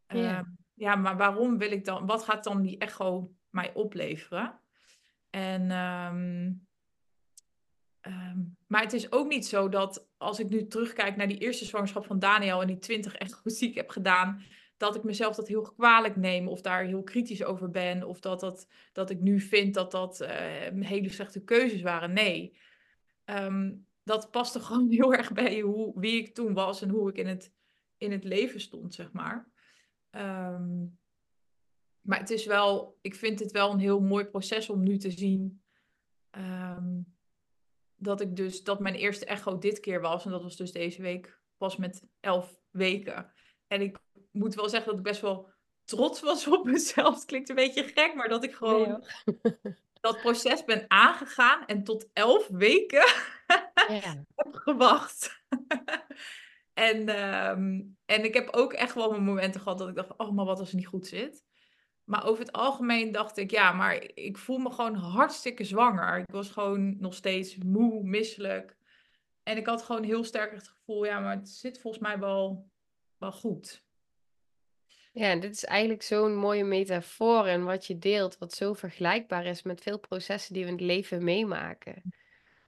eh, 0.05 0.21
Ja. 0.21 0.45
ja, 0.73 0.95
maar 0.95 1.17
waarom 1.17 1.57
wil 1.57 1.71
ik 1.71 1.85
dan, 1.85 2.05
wat 2.05 2.23
gaat 2.23 2.43
dan 2.43 2.61
die 2.61 2.77
echo 2.77 3.33
mij 3.49 3.73
opleveren? 3.73 4.59
En, 5.29 5.71
ehm, 5.71 6.51
ehm, 8.05 8.39
maar 8.67 8.81
het 8.81 8.93
is 8.93 9.11
ook 9.11 9.27
niet 9.27 9.45
zo 9.45 9.69
dat 9.69 10.07
als 10.17 10.39
ik 10.39 10.49
nu 10.49 10.67
terugkijk 10.67 11.15
naar 11.15 11.27
die 11.27 11.37
eerste 11.37 11.65
zwangerschap 11.65 12.05
van 12.05 12.19
Daniel 12.19 12.61
en 12.61 12.67
die 12.67 12.79
20 12.79 13.15
echo's 13.15 13.57
die 13.57 13.69
ik 13.69 13.75
heb 13.75 13.89
gedaan, 13.89 14.41
dat 14.77 14.95
ik 14.95 15.03
mezelf 15.03 15.35
dat 15.35 15.47
heel 15.47 15.61
kwalijk 15.61 16.15
neem 16.15 16.47
of 16.47 16.61
daar 16.61 16.83
heel 16.83 17.03
kritisch 17.03 17.43
over 17.43 17.71
ben 17.71 18.03
of 18.03 18.19
dat, 18.19 18.39
dat, 18.39 18.67
dat 18.93 19.09
ik 19.09 19.21
nu 19.21 19.39
vind 19.39 19.73
dat 19.73 19.91
dat 19.91 20.21
eh, 20.21 20.71
hele 20.79 21.09
slechte 21.09 21.43
keuzes 21.43 21.81
waren. 21.81 22.13
Nee, 22.13 22.57
Ehm, 23.25 23.73
dat 24.03 24.31
paste 24.31 24.59
gewoon 24.65 24.89
heel 24.89 25.13
erg 25.13 25.31
bij 25.31 25.59
hoe, 25.59 25.99
wie 25.99 26.17
ik 26.17 26.33
toen 26.33 26.53
was 26.53 26.81
en 26.81 26.89
hoe 26.89 27.09
ik 27.09 27.17
in 27.17 27.27
het, 27.27 27.53
in 27.97 28.11
het 28.11 28.23
leven 28.23 28.59
stond, 28.59 28.93
zeg 28.93 29.11
maar. 29.11 29.49
Ehm, 30.09 30.85
maar 32.01 32.19
het 32.19 32.29
is 32.29 32.45
wel, 32.45 32.97
ik 33.01 33.15
vind 33.15 33.39
het 33.39 33.51
wel 33.51 33.71
een 33.71 33.79
heel 33.79 34.01
mooi 34.01 34.25
proces 34.25 34.69
om 34.69 34.83
nu 34.83 34.97
te 34.97 35.11
zien 35.11 35.63
ehm, 36.29 37.01
dat 37.97 38.21
ik 38.21 38.35
dus, 38.35 38.63
dat 38.63 38.79
mijn 38.79 38.95
eerste 38.95 39.25
echo 39.25 39.57
dit 39.57 39.79
keer 39.79 40.01
was. 40.01 40.25
En 40.25 40.31
dat 40.31 40.43
was 40.43 40.55
dus 40.55 40.71
deze 40.71 41.01
week 41.01 41.39
pas 41.57 41.75
met 41.75 42.03
elf 42.19 42.59
weken. 42.71 43.33
En 43.67 43.81
ik 43.81 43.97
moet 44.31 44.55
wel 44.55 44.69
zeggen 44.69 44.89
dat 44.89 44.97
ik 44.97 45.03
best 45.03 45.21
wel 45.21 45.49
trots 45.83 46.21
was 46.21 46.47
op 46.47 46.65
mezelf. 46.71 47.15
Het 47.15 47.25
klinkt 47.25 47.49
een 47.49 47.55
beetje 47.55 47.83
gek, 47.83 48.13
maar 48.15 48.29
dat 48.29 48.43
ik 48.43 48.53
gewoon 48.53 49.03
Nee, 49.25 49.75
dat 50.01 50.21
proces 50.21 50.63
ben 50.63 50.85
aangegaan 50.87 51.65
en 51.65 51.83
tot 51.83 52.09
elf 52.13 52.47
weken 52.47 53.07
Ja. 53.87 54.23
heb 54.35 54.53
gewacht. 54.53 55.41
en, 56.73 57.09
ehm, 57.09 57.81
en 58.05 58.23
ik 58.23 58.33
heb 58.33 58.49
ook 58.51 58.73
echt 58.73 58.95
wel 58.95 59.09
mijn 59.11 59.23
momenten 59.23 59.61
gehad 59.61 59.77
dat 59.77 59.89
ik 59.89 59.95
dacht, 59.95 60.17
oh, 60.17 60.31
maar 60.31 60.45
wat 60.45 60.59
als 60.59 60.67
het 60.67 60.77
niet 60.77 60.87
goed 60.87 61.07
zit. 61.07 61.43
Maar 62.05 62.25
over 62.25 62.43
het 62.45 62.51
algemeen 62.51 63.11
dacht 63.11 63.37
ik, 63.37 63.51
ja, 63.51 63.71
maar 63.71 64.03
ik 64.13 64.37
voel 64.37 64.57
me 64.57 64.71
gewoon 64.71 64.95
hartstikke 64.95 65.63
zwanger. 65.63 66.17
Ik 66.17 66.31
was 66.31 66.49
gewoon 66.49 66.99
nog 66.99 67.13
steeds 67.13 67.57
moe, 67.57 68.03
misselijk. 68.03 68.75
En 69.43 69.57
ik 69.57 69.65
had 69.65 69.81
gewoon 69.81 70.03
heel 70.03 70.23
sterk 70.23 70.51
het 70.51 70.67
gevoel, 70.67 71.05
ja, 71.05 71.19
maar 71.19 71.35
het 71.35 71.49
zit 71.49 71.79
volgens 71.79 72.03
mij 72.03 72.19
wel, 72.19 72.69
wel 73.17 73.31
goed. 73.31 73.83
Ja, 75.13 75.35
dit 75.35 75.51
is 75.51 75.65
eigenlijk 75.65 76.01
zo'n 76.01 76.35
mooie 76.35 76.63
metafoor 76.63 77.45
en 77.45 77.63
wat 77.63 77.85
je 77.85 77.97
deelt, 77.97 78.37
wat 78.37 78.53
zo 78.53 78.73
vergelijkbaar 78.73 79.45
is 79.45 79.63
met 79.63 79.81
veel 79.81 79.99
processen 79.99 80.53
die 80.53 80.63
we 80.63 80.69
in 80.69 80.75
het 80.75 80.85
leven 80.85 81.23
meemaken. 81.23 82.13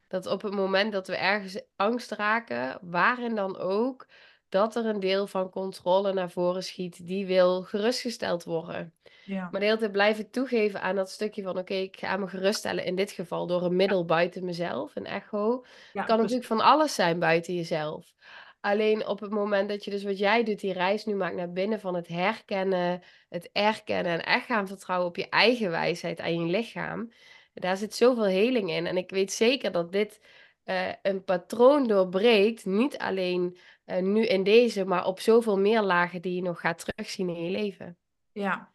Dat 0.07 0.25
op 0.25 0.41
het 0.41 0.53
moment 0.53 0.91
dat 0.91 1.07
we 1.07 1.15
ergens 1.15 1.61
angst 1.75 2.11
raken, 2.11 2.79
waarin 2.81 3.35
dan 3.35 3.57
ook, 3.57 4.07
dat 4.49 4.75
er 4.75 4.85
een 4.85 4.99
deel 4.99 5.27
van 5.27 5.49
controle 5.49 6.13
naar 6.13 6.31
voren 6.31 6.63
schiet 6.63 7.07
die 7.07 7.25
wil 7.25 7.61
gerustgesteld 7.61 8.43
worden. 8.43 8.93
Ja. 9.25 9.47
Maar 9.51 9.59
de 9.59 9.65
hele 9.65 9.77
tijd 9.77 9.91
blijven 9.91 10.29
toegeven 10.29 10.81
aan 10.81 10.95
dat 10.95 11.09
stukje 11.09 11.43
van 11.43 11.57
oké, 11.57 11.73
ik 11.73 11.99
ga 11.99 12.17
me 12.17 12.27
geruststellen 12.27 12.85
in 12.85 12.95
dit 12.95 13.11
geval 13.11 13.47
door 13.47 13.63
een 13.63 13.75
middel 13.75 14.05
buiten 14.05 14.45
mezelf, 14.45 14.95
een 14.95 15.05
echo. 15.05 15.65
Ja, 15.93 15.99
Het 15.99 16.09
kan 16.09 16.17
natuurlijk 16.17 16.47
van 16.47 16.61
alles 16.61 16.95
zijn 16.95 17.19
buiten 17.19 17.53
jezelf. 17.55 18.13
Alleen 18.59 19.07
op 19.07 19.19
het 19.19 19.31
moment 19.31 19.69
dat 19.69 19.85
je 19.85 19.91
dus 19.91 20.03
wat 20.03 20.17
jij 20.17 20.43
doet, 20.43 20.59
die 20.59 20.73
reis 20.73 21.05
nu 21.05 21.15
maakt 21.15 21.35
naar 21.35 21.51
binnen 21.51 21.79
van 21.79 21.95
het 21.95 22.07
herkennen, 22.07 23.03
het 23.29 23.49
erkennen 23.51 24.11
en 24.11 24.25
echt 24.25 24.45
gaan 24.45 24.67
vertrouwen 24.67 25.07
op 25.07 25.15
je 25.15 25.29
eigen 25.29 25.69
wijsheid 25.69 26.19
en 26.19 26.39
je 26.39 26.51
lichaam. 26.51 27.11
Daar 27.53 27.77
zit 27.77 27.95
zoveel 27.95 28.25
heling 28.25 28.71
in. 28.71 28.85
En 28.85 28.97
ik 28.97 29.09
weet 29.09 29.31
zeker 29.31 29.71
dat 29.71 29.91
dit 29.91 30.21
eh, 30.63 30.87
een 31.01 31.23
patroon 31.23 31.87
doorbreekt. 31.87 32.65
Niet 32.65 32.97
alleen 32.97 33.57
eh, 33.87 34.01
nu 34.01 34.25
in 34.25 34.43
deze, 34.43 34.85
maar 34.85 35.05
op 35.05 35.19
zoveel 35.19 35.57
meer 35.57 35.81
lagen 35.81 36.21
die 36.21 36.35
je 36.35 36.41
nog 36.41 36.59
gaat 36.59 36.85
terugzien 36.85 37.29
in 37.29 37.43
je 37.43 37.51
leven. 37.51 37.97
Ja. 38.31 38.73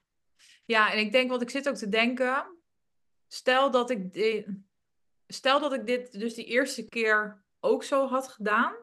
Ja, 0.64 0.92
en 0.92 0.98
ik 0.98 1.12
denk, 1.12 1.30
want 1.30 1.42
ik 1.42 1.50
zit 1.50 1.68
ook 1.68 1.74
te 1.74 1.88
denken, 1.88 2.56
stel 3.28 3.70
dat 3.70 3.90
ik, 3.90 4.00
stel 5.26 5.60
dat 5.60 5.72
ik 5.72 5.86
dit 5.86 6.12
dus 6.20 6.34
die 6.34 6.44
eerste 6.44 6.88
keer 6.88 7.44
ook 7.60 7.84
zo 7.84 8.06
had 8.06 8.28
gedaan, 8.28 8.74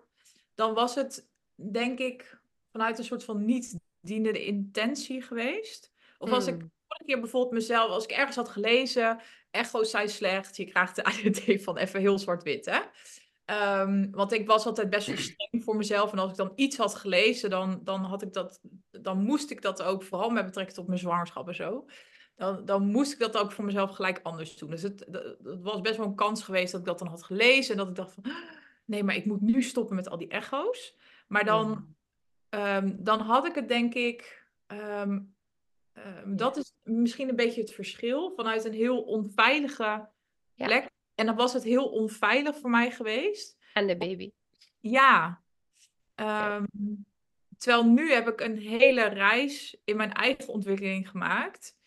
dan 0.56 0.74
was 0.74 0.96
het, 0.96 1.30
denk 1.56 2.00
ik, 2.00 2.40
vanuit 2.72 2.98
een 2.98 3.04
soort 3.04 3.24
van 3.24 3.46
niet 3.46 3.80
dienende 4.00 4.46
intentie 4.46 5.22
geweest. 5.22 5.92
Of 6.18 6.30
als 6.32 6.48
ik 6.48 6.54
Hmm. 6.54 6.72
vorige 6.88 7.06
keer 7.06 7.20
bijvoorbeeld 7.20 7.54
mezelf, 7.54 7.90
als 7.90 8.04
ik 8.04 8.12
ergens 8.12 8.36
had 8.36 8.50
gelezen, 8.50 9.20
echo's 9.52 9.90
zijn 9.90 10.10
slecht, 10.10 10.58
je 10.58 10.66
krijgt 10.66 10.96
de 10.96 11.04
ADD 11.10 11.64
van 11.64 11.78
even 11.78 12.00
heel 12.00 12.20
zwart-wit, 12.20 12.66
hè. 12.66 12.80
Ehm, 13.50 14.08
want 14.12 14.32
ik 14.32 14.48
was 14.48 14.66
altijd 14.66 14.90
best 14.90 15.08
wel 15.08 15.18
streng 15.18 15.64
voor 15.64 15.76
mezelf. 15.76 16.12
En 16.12 16.20
als 16.20 16.32
ik 16.32 16.38
dan 16.38 16.52
iets 16.56 16.78
had 16.78 16.96
gelezen, 16.96 17.50
dan, 17.50 17.82
dan, 17.84 18.04
had 18.04 18.22
ik 18.22 18.34
dat, 18.34 18.60
dan 18.92 19.24
moest 19.24 19.50
ik 19.52 19.62
dat 19.62 19.82
ook, 19.82 20.04
vooral 20.04 20.30
met 20.30 20.46
betrekking 20.46 20.78
tot 20.78 20.88
mijn 20.88 21.00
zwangerschap 21.00 21.48
en 21.48 21.56
zo. 21.56 21.86
Dan, 22.36 22.66
dan 22.66 22.86
moest 22.86 23.14
ik 23.14 23.20
dat 23.20 23.38
ook 23.38 23.52
voor 23.52 23.66
mezelf 23.66 23.92
gelijk 23.92 24.20
anders 24.24 24.58
doen. 24.58 24.70
Dus 24.70 24.82
het, 24.82 25.08
was 25.62 25.82
best 25.82 25.98
wel 25.98 26.06
een 26.06 26.16
kans 26.16 26.44
geweest 26.44 26.72
dat 26.72 26.80
ik 26.82 26.88
dat 26.88 27.00
dan 27.00 27.08
had 27.08 27.24
gelezen. 27.24 27.72
En 27.72 27.78
dat 27.78 27.88
ik 27.90 27.96
dacht 27.96 28.14
van, 28.14 28.24
nee, 28.86 29.04
maar 29.04 29.16
ik 29.16 29.26
moet 29.26 29.42
nu 29.42 29.62
stoppen 29.62 29.96
met 29.96 30.10
al 30.10 30.18
die 30.18 30.28
echo's. 30.30 30.96
Maar 31.28 31.46
dan, 31.46 31.96
Ja. 32.50 32.78
ehm, 32.78 32.96
dan 33.00 33.20
had 33.20 33.46
ik 33.46 33.56
het 33.56 33.68
denk 33.68 33.94
ik... 33.94 34.46
ehm, 34.68 35.20
dat 36.26 36.58
is 36.58 36.74
misschien 36.84 37.30
een 37.30 37.36
beetje 37.36 37.62
het 37.62 37.74
verschil 37.74 38.32
vanuit 38.36 38.66
een 38.66 38.74
heel 38.74 39.02
onveilige 39.02 40.10
Ja. 40.54 40.66
plek. 40.66 40.90
En 41.20 41.26
dan 41.26 41.36
was 41.36 41.54
het 41.54 41.64
heel 41.64 41.86
onveilig 41.86 42.58
voor 42.58 42.70
mij 42.70 42.92
geweest. 42.92 43.58
En 43.74 43.88
de 43.88 43.98
baby. 43.98 44.32
Ja. 44.80 45.42
Ehm, 46.16 46.66
terwijl 47.58 47.86
nu 47.86 48.12
heb 48.12 48.28
ik 48.28 48.42
een 48.42 48.58
hele 48.58 49.04
reis 49.04 49.78
in 49.84 49.96
mijn 49.98 50.14
eigen 50.14 50.48
ontwikkeling 50.48 51.10
gemaakt. 51.10 51.78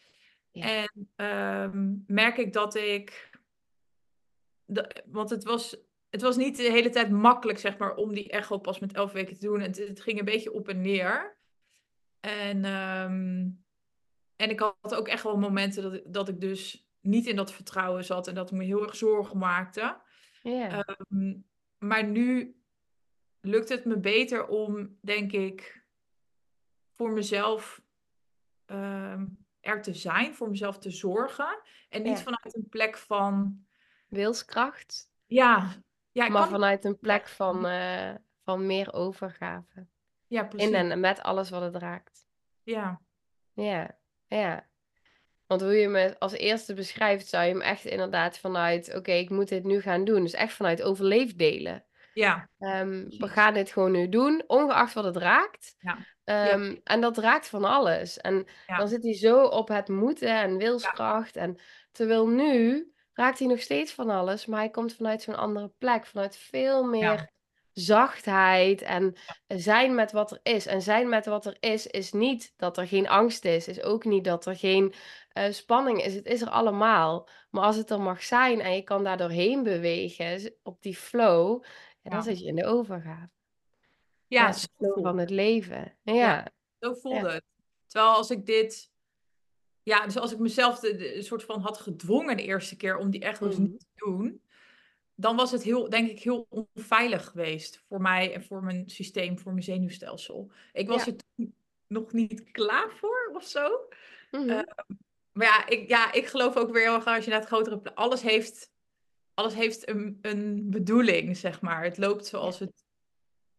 Ja. 0.50 0.64
En 0.66 1.10
ehm, 1.16 1.94
merk 2.06 2.36
ik 2.36 2.52
dat 2.52 2.74
ik. 2.74 3.30
de- 4.64 5.02
want 5.06 5.30
het 5.30 5.44
was, 5.44 5.76
het 6.10 6.22
was 6.22 6.36
niet 6.36 6.56
de 6.56 6.70
hele 6.70 6.90
tijd 6.90 7.10
makkelijk, 7.10 7.58
zeg 7.58 7.78
maar, 7.78 7.94
om 7.94 8.14
die 8.14 8.30
echo 8.30 8.58
pas 8.58 8.78
met 8.78 8.92
elf 8.92 9.12
weken 9.12 9.34
te 9.34 9.46
doen. 9.46 9.60
Het, 9.60 9.76
het 9.76 10.00
ging 10.00 10.18
een 10.18 10.24
beetje 10.24 10.52
op 10.52 10.68
en 10.68 10.80
neer. 10.80 11.36
En, 12.20 12.64
ehm, 12.64 13.48
en 14.36 14.50
ik 14.50 14.58
had 14.60 14.94
ook 14.94 15.08
echt 15.08 15.22
wel 15.22 15.38
momenten 15.38 15.82
dat 15.82 16.02
dat 16.14 16.28
ik 16.28 16.40
dus 16.40 16.86
niet 17.02 17.26
in 17.26 17.36
dat 17.36 17.52
vertrouwen 17.52 18.04
zat 18.04 18.28
en 18.28 18.34
dat 18.34 18.52
me 18.52 18.64
heel 18.64 18.82
erg 18.82 18.96
zorgen 18.96 19.38
maakte. 19.38 20.00
Ehm, 20.42 21.34
maar 21.78 22.04
nu 22.04 22.56
lukt 23.40 23.68
het 23.68 23.84
me 23.84 23.98
beter 23.98 24.46
om, 24.46 24.98
denk 25.00 25.32
ik, 25.32 25.84
voor 26.90 27.10
mezelf 27.10 27.82
ehm, 28.66 29.26
er 29.60 29.82
te 29.82 29.94
zijn, 29.94 30.34
voor 30.34 30.50
mezelf 30.50 30.78
te 30.78 30.90
zorgen. 30.90 31.60
En 31.88 32.02
niet 32.02 32.20
vanuit 32.20 32.54
een 32.56 32.68
plek 32.68 32.96
van, 32.98 33.64
Wilskracht. 34.08 35.10
ja, 35.26 35.72
ja, 36.10 36.28
Maar 36.28 36.40
kan, 36.42 36.50
vanuit 36.50 36.84
een 36.84 36.98
plek 36.98 37.28
van, 37.28 37.66
eh, 37.66 38.14
van 38.42 38.66
meer 38.66 38.92
overgave. 38.92 39.86
ja, 40.26 40.42
In 40.42 40.48
precies. 40.48 40.70
en 40.72 41.00
met 41.00 41.20
alles 41.20 41.50
wat 41.50 41.62
het 41.62 41.76
raakt. 41.76 42.26
Ja, 42.62 43.00
Ja, 43.52 43.98
ja. 44.26 44.70
Want 45.52 45.64
hoe 45.64 45.80
je 45.80 45.88
me 45.88 46.16
als 46.18 46.32
eerste 46.32 46.74
beschrijft, 46.74 47.26
zou 47.28 47.44
je 47.44 47.50
hem 47.50 47.60
echt 47.60 47.84
inderdaad 47.84 48.38
vanuit, 48.38 48.94
oké, 48.96 49.12
ik 49.12 49.30
moet 49.30 49.48
dit 49.48 49.64
nu 49.64 49.80
gaan 49.80 50.04
doen. 50.04 50.22
Dus 50.22 50.32
echt 50.32 50.52
vanuit 50.54 50.82
overleefdelen. 50.82 51.84
ja, 52.14 52.48
Ehm, 52.58 53.04
we 53.18 53.28
gaan 53.28 53.54
dit 53.54 53.70
gewoon 53.72 53.92
nu 53.92 54.08
doen, 54.08 54.42
ongeacht 54.46 54.94
wat 54.94 55.04
het 55.04 55.16
raakt. 55.16 55.74
Ja. 55.78 55.98
Ehm, 56.24 56.76
En 56.84 57.00
dat 57.00 57.18
raakt 57.18 57.48
van 57.48 57.64
alles. 57.64 58.18
En 58.18 58.46
Ja. 58.66 58.76
dan 58.76 58.88
zit 58.88 59.02
hij 59.02 59.14
zo 59.14 59.44
op 59.44 59.68
het 59.68 59.88
moeten 59.88 60.28
en 60.40 60.56
wilskracht. 60.56 61.36
En 61.36 61.58
terwijl 61.92 62.26
nu 62.28 62.86
raakt 63.12 63.38
hij 63.38 63.48
nog 63.48 63.60
steeds 63.60 63.92
van 63.92 64.10
alles, 64.10 64.46
maar 64.46 64.58
hij 64.58 64.70
komt 64.70 64.94
vanuit 64.94 65.22
zo'n 65.22 65.36
andere 65.36 65.72
plek, 65.78 66.06
vanuit 66.06 66.36
veel 66.36 66.84
meer 66.84 67.30
zachtheid 67.72 68.82
en 68.82 69.14
zijn 69.46 69.94
met 69.94 70.12
wat 70.12 70.30
er 70.30 70.38
is. 70.42 70.66
En 70.66 70.82
zijn 70.82 71.08
met 71.08 71.26
wat 71.26 71.46
er 71.46 71.56
is, 71.60 71.86
is 71.86 72.12
niet 72.12 72.52
dat 72.56 72.78
er 72.78 72.86
geen 72.86 73.08
angst 73.08 73.44
is, 73.44 73.68
is 73.68 73.82
ook 73.82 74.04
niet 74.04 74.24
dat 74.24 74.46
er 74.46 74.56
geen 74.56 74.94
eh, 75.32 75.52
spanning 75.52 76.02
is. 76.04 76.14
Het 76.14 76.26
is 76.26 76.40
er 76.40 76.48
allemaal. 76.50 77.28
Maar 77.50 77.64
als 77.64 77.76
het 77.76 77.90
er 77.90 78.00
mag 78.00 78.22
zijn 78.22 78.60
en 78.60 78.74
je 78.74 78.82
kan 78.82 79.04
daar 79.04 79.16
doorheen 79.16 79.62
bewegen, 79.62 80.54
op 80.62 80.82
die 80.82 80.96
flow, 80.96 81.62
dan 82.02 82.12
Ja. 82.12 82.20
zit 82.20 82.38
je 82.38 82.46
in 82.46 82.54
de 82.56 82.64
overgave. 82.66 83.30
ja, 84.26 84.46
Ja, 84.46 84.52
zo 84.52 84.66
van 85.02 85.18
het 85.18 85.30
leven. 85.30 85.96
Ja, 86.02 86.46
Zo 86.80 86.94
voelde 86.94 87.30
het. 87.30 87.44
Terwijl 87.86 88.12
als 88.12 88.30
ik 88.30 88.46
dit... 88.46 88.90
Ja, 89.82 90.04
dus 90.04 90.16
als 90.18 90.32
ik 90.32 90.38
mezelf 90.38 90.78
de, 90.78 91.22
soort 91.22 91.44
van 91.44 91.60
had 91.60 91.78
gedwongen 91.78 92.36
de 92.36 92.42
eerste 92.42 92.76
keer 92.76 92.96
om 92.96 93.10
die 93.10 93.20
echo's 93.20 93.54
Mhm. 93.56 93.62
niet 93.62 93.78
te 93.78 93.86
doen, 93.94 94.42
dan 95.14 95.36
was 95.36 95.50
het 95.50 95.62
heel, 95.62 95.88
denk 95.88 96.10
ik, 96.10 96.20
heel 96.22 96.46
onveilig 96.48 97.24
geweest 97.28 97.82
voor 97.88 98.00
mij 98.00 98.34
en 98.34 98.42
voor 98.44 98.62
mijn 98.62 98.90
systeem, 98.90 99.38
voor 99.38 99.52
mijn 99.52 99.64
zenuwstelsel. 99.64 100.50
Ik 100.72 100.88
was 100.88 101.06
er 101.06 101.14
toen 101.16 101.54
nog 101.86 102.12
niet 102.12 102.50
klaar 102.50 102.90
voor 102.90 103.30
of 103.34 103.44
zo. 103.44 103.88
Mhm. 104.30 104.48
Eh, 104.48 104.62
Maar 105.32 105.46
ja, 105.46 105.66
ik, 105.66 105.88
ja, 105.88 106.12
ik 106.12 106.26
geloof 106.26 106.56
ook 106.56 106.72
weer 106.72 106.82
heel 106.82 106.94
erg 106.94 107.06
als 107.06 107.24
je 107.24 107.30
naar 107.30 107.38
het 107.38 107.48
grotere... 107.48 107.94
Alles 107.94 108.22
heeft, 108.22 108.72
alles 109.34 109.54
heeft 109.54 109.88
een, 109.88 110.18
een 110.22 110.70
bedoeling, 110.70 111.36
zeg 111.36 111.60
maar. 111.60 111.84
Het 111.84 111.98
loopt 111.98 112.26
zoals 112.26 112.58
het 112.58 112.84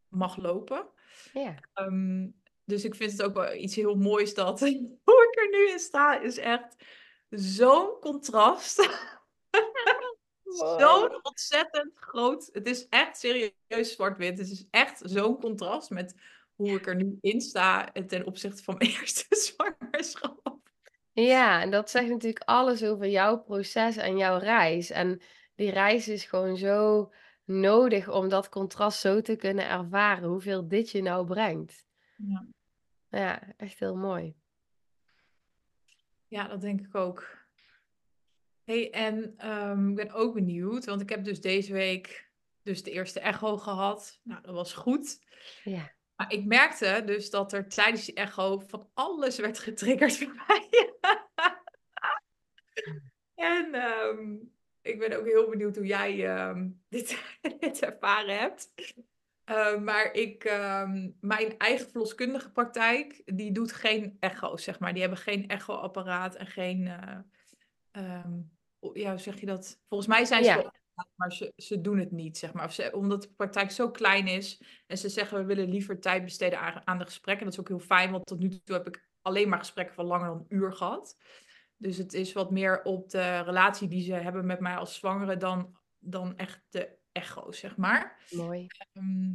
mag 0.07 0.37
lopen. 0.37 0.87
ja. 1.33 1.55
Ehm, 1.73 2.27
dus 2.65 2.83
ik 2.83 2.95
vind 2.95 3.11
het 3.11 3.23
ook 3.23 3.33
wel 3.33 3.53
iets 3.53 3.75
heel 3.75 3.95
moois 3.95 4.33
dat 4.33 4.59
hoe 5.03 5.27
ik 5.31 5.39
er 5.39 5.49
nu 5.49 5.71
in 5.71 5.79
sta, 5.79 6.19
is 6.19 6.37
echt 6.37 6.75
zo'n 7.29 7.99
contrast. 7.99 8.77
Zo'n 10.77 11.19
ontzettend 11.21 11.91
groot. 11.95 12.49
Het 12.51 12.67
is 12.67 12.87
echt 12.89 13.19
serieus 13.19 13.91
zwart-wit. 13.91 14.37
Het 14.37 14.49
is 14.49 14.67
echt 14.71 15.01
zo'n 15.03 15.39
contrast 15.39 15.89
met 15.89 16.15
hoe 16.55 16.69
ik 16.69 16.87
er 16.87 16.95
nu 16.95 17.17
in 17.21 17.41
sta 17.41 17.91
ten 18.07 18.25
opzichte 18.25 18.63
van 18.63 18.75
mijn 18.77 18.89
eerste 18.99 19.25
zwangerschap. 19.29 20.52
Ja, 21.13 21.61
en 21.61 21.71
dat 21.71 21.89
zegt 21.89 22.09
natuurlijk 22.09 22.43
alles 22.45 22.83
over 22.83 23.07
jouw 23.07 23.37
proces 23.37 23.97
en 23.97 24.17
jouw 24.17 24.37
reis. 24.37 24.89
En 24.89 25.21
die 25.55 25.71
reis 25.71 26.07
is 26.07 26.25
gewoon 26.25 26.57
zo 26.57 27.11
nodig 27.45 28.09
om 28.09 28.29
dat 28.29 28.49
contrast 28.49 28.99
zo 28.99 29.21
te 29.21 29.35
kunnen 29.35 29.69
ervaren, 29.69 30.29
hoeveel 30.29 30.67
dit 30.67 30.89
je 30.89 31.01
nou 31.01 31.25
brengt. 31.25 31.85
Ja. 32.17 32.47
Ja, 33.09 33.53
echt 33.57 33.79
heel 33.79 33.95
mooi. 33.95 34.35
Ja, 36.27 36.47
dat 36.47 36.61
denk 36.61 36.81
ik 36.81 36.95
ook. 36.95 37.45
hey, 38.63 38.91
en 38.91 39.33
ehm, 39.37 39.89
ik 39.89 39.95
ben 39.95 40.11
ook 40.11 40.33
benieuwd, 40.33 40.85
want 40.85 41.01
ik 41.01 41.09
heb 41.09 41.23
dus 41.23 41.41
deze 41.41 41.73
week 41.73 42.31
dus 42.61 42.83
de 42.83 42.91
eerste 42.91 43.19
echo 43.19 43.57
gehad. 43.57 44.19
Nou, 44.23 44.41
dat 44.41 44.53
was 44.53 44.73
goed. 44.73 45.19
Ja. 45.63 45.91
Maar 46.15 46.31
ik 46.31 46.45
merkte 46.45 47.01
dus 47.05 47.29
dat 47.29 47.53
er 47.53 47.67
tijdens 47.67 48.05
die 48.05 48.15
echo 48.15 48.59
van 48.59 48.89
alles 48.93 49.37
werd 49.37 49.59
getriggerd 49.59 50.19
bij 50.19 50.29
mij. 50.47 50.93
en 53.35 53.73
ehm, 53.73 54.35
ik 54.81 54.99
ben 54.99 55.17
ook 55.19 55.25
heel 55.25 55.49
benieuwd 55.49 55.75
hoe 55.75 55.85
jij 55.85 56.35
ehm, 56.35 56.69
dit, 56.89 57.23
dit 57.59 57.81
ervaren 57.81 58.39
hebt. 58.39 58.71
Eh, 59.43 59.77
maar 59.77 60.13
ik, 60.13 60.43
ehm, 60.43 61.09
mijn 61.19 61.57
eigen 61.57 61.89
verloskundige 61.89 62.51
praktijk, 62.51 63.21
die 63.25 63.51
doet 63.51 63.71
geen 63.71 64.17
echo's, 64.19 64.63
zeg 64.63 64.79
maar. 64.79 64.91
Die 64.91 65.01
hebben 65.01 65.19
geen 65.19 65.47
echoapparaat 65.47 66.35
en 66.35 66.47
geen... 66.47 66.87
eh, 66.87 67.17
ehm, 67.91 68.31
ja, 68.93 69.09
hoe 69.09 69.19
zeg 69.19 69.39
je 69.39 69.45
dat? 69.45 69.79
Volgens 69.87 70.09
mij 70.09 70.25
zijn 70.25 70.43
ze 70.43 70.49
Ja. 70.49 70.73
Maar 71.15 71.33
ze, 71.33 71.53
ze 71.55 71.81
doen 71.81 71.97
het 71.99 72.11
niet, 72.11 72.37
zeg 72.37 72.53
maar. 72.53 72.65
Of 72.65 72.73
ze, 72.73 72.91
omdat 72.93 73.21
de 73.21 73.29
praktijk 73.35 73.71
zo 73.71 73.91
klein 73.91 74.27
is 74.27 74.63
en 74.87 74.97
ze 74.97 75.09
zeggen 75.09 75.37
we 75.37 75.45
willen 75.45 75.69
liever 75.69 75.99
tijd 75.99 76.23
besteden 76.23 76.59
aan, 76.59 76.81
aan 76.87 76.97
de 76.97 77.05
gesprekken. 77.05 77.45
Dat 77.45 77.53
is 77.53 77.59
ook 77.59 77.67
heel 77.67 77.79
fijn, 77.79 78.11
want 78.11 78.25
tot 78.25 78.39
nu 78.39 78.49
toe 78.49 78.75
heb 78.75 78.87
ik 78.87 79.09
alleen 79.21 79.49
maar 79.49 79.59
gesprekken 79.59 79.95
van 79.95 80.05
langer 80.05 80.27
dan 80.27 80.37
een 80.37 80.57
uur 80.57 80.73
gehad. 80.73 81.17
Dus 81.77 81.97
het 81.97 82.13
is 82.13 82.33
wat 82.33 82.51
meer 82.51 82.83
op 82.83 83.09
de 83.09 83.39
relatie 83.39 83.87
die 83.87 84.03
ze 84.03 84.13
hebben 84.13 84.45
met 84.45 84.59
mij 84.59 84.75
als 84.75 84.95
zwangere 84.95 85.37
dan, 85.37 85.77
dan 85.99 86.37
echt 86.37 86.61
de 86.69 86.97
echo, 87.11 87.51
zeg 87.51 87.77
maar. 87.77 88.23
Mooi. 88.31 88.67
Ehm, 88.93 89.31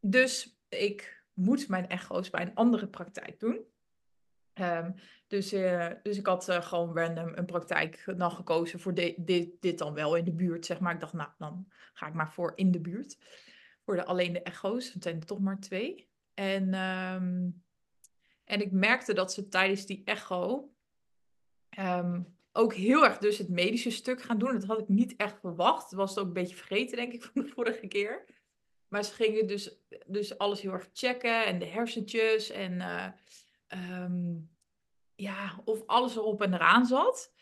dus 0.00 0.58
ik 0.68 1.24
moet 1.32 1.68
mijn 1.68 1.88
echo's 1.88 2.30
bij 2.30 2.42
een 2.42 2.54
andere 2.54 2.88
praktijk 2.88 3.40
doen. 3.40 3.71
Ehm, 4.54 4.90
dus, 5.26 5.52
uh, 5.52 5.88
dus 6.02 6.18
ik 6.18 6.26
had 6.26 6.48
uh, 6.48 6.62
gewoon 6.62 6.96
random 6.96 7.32
een 7.34 7.46
praktijk 7.46 8.04
dan 8.16 8.30
gekozen 8.30 8.80
voor 8.80 8.94
dit, 8.94 9.16
dit 9.60 9.78
dan 9.78 9.94
wel 9.94 10.16
in 10.16 10.24
de 10.24 10.32
buurt, 10.32 10.66
zeg 10.66 10.80
maar. 10.80 10.94
Ik 10.94 11.00
dacht, 11.00 11.12
nou, 11.12 11.30
dan 11.38 11.68
ga 11.92 12.06
ik 12.06 12.14
maar 12.14 12.32
voor 12.32 12.52
in 12.54 12.70
de 12.70 12.80
buurt. 12.80 13.18
Voor 13.84 13.96
de, 13.96 14.04
alleen 14.04 14.32
de 14.32 14.42
echo's, 14.42 14.92
het 14.92 15.02
zijn 15.02 15.16
er 15.16 15.26
toch 15.26 15.40
maar 15.40 15.60
twee. 15.60 16.08
En, 16.34 16.74
um, 16.74 17.62
en 18.44 18.60
ik 18.60 18.72
merkte 18.72 19.14
dat 19.14 19.32
ze 19.32 19.48
tijdens 19.48 19.86
die 19.86 20.02
echo 20.04 20.72
um, 21.78 22.36
ook 22.52 22.74
heel 22.74 23.04
erg 23.04 23.18
dus 23.18 23.38
het 23.38 23.48
medische 23.48 23.90
stuk 23.90 24.22
gaan 24.22 24.38
doen. 24.38 24.52
Dat 24.52 24.64
had 24.64 24.78
ik 24.78 24.88
niet 24.88 25.16
echt 25.16 25.40
verwacht. 25.40 25.90
Dat 25.90 25.98
was 25.98 26.10
het 26.10 26.18
ook 26.18 26.26
een 26.26 26.32
beetje 26.32 26.56
vergeten, 26.56 26.96
denk 26.96 27.12
ik, 27.12 27.22
van 27.32 27.42
de 27.42 27.48
vorige 27.48 27.86
keer. 27.86 28.24
Maar 28.88 29.04
ze 29.04 29.12
gingen 29.12 29.46
dus, 29.46 29.76
dus 30.06 30.38
alles 30.38 30.60
heel 30.60 30.72
erg 30.72 30.88
checken 30.92 31.46
en 31.46 31.58
de 31.58 31.66
hersentjes 31.66 32.50
en 32.50 32.72
uh, 32.72 33.06
um, 33.74 34.50
ja, 35.14 35.60
of 35.64 35.86
alles 35.86 36.16
erop 36.16 36.42
en 36.42 36.54
eraan 36.54 36.86
zat. 36.86 37.32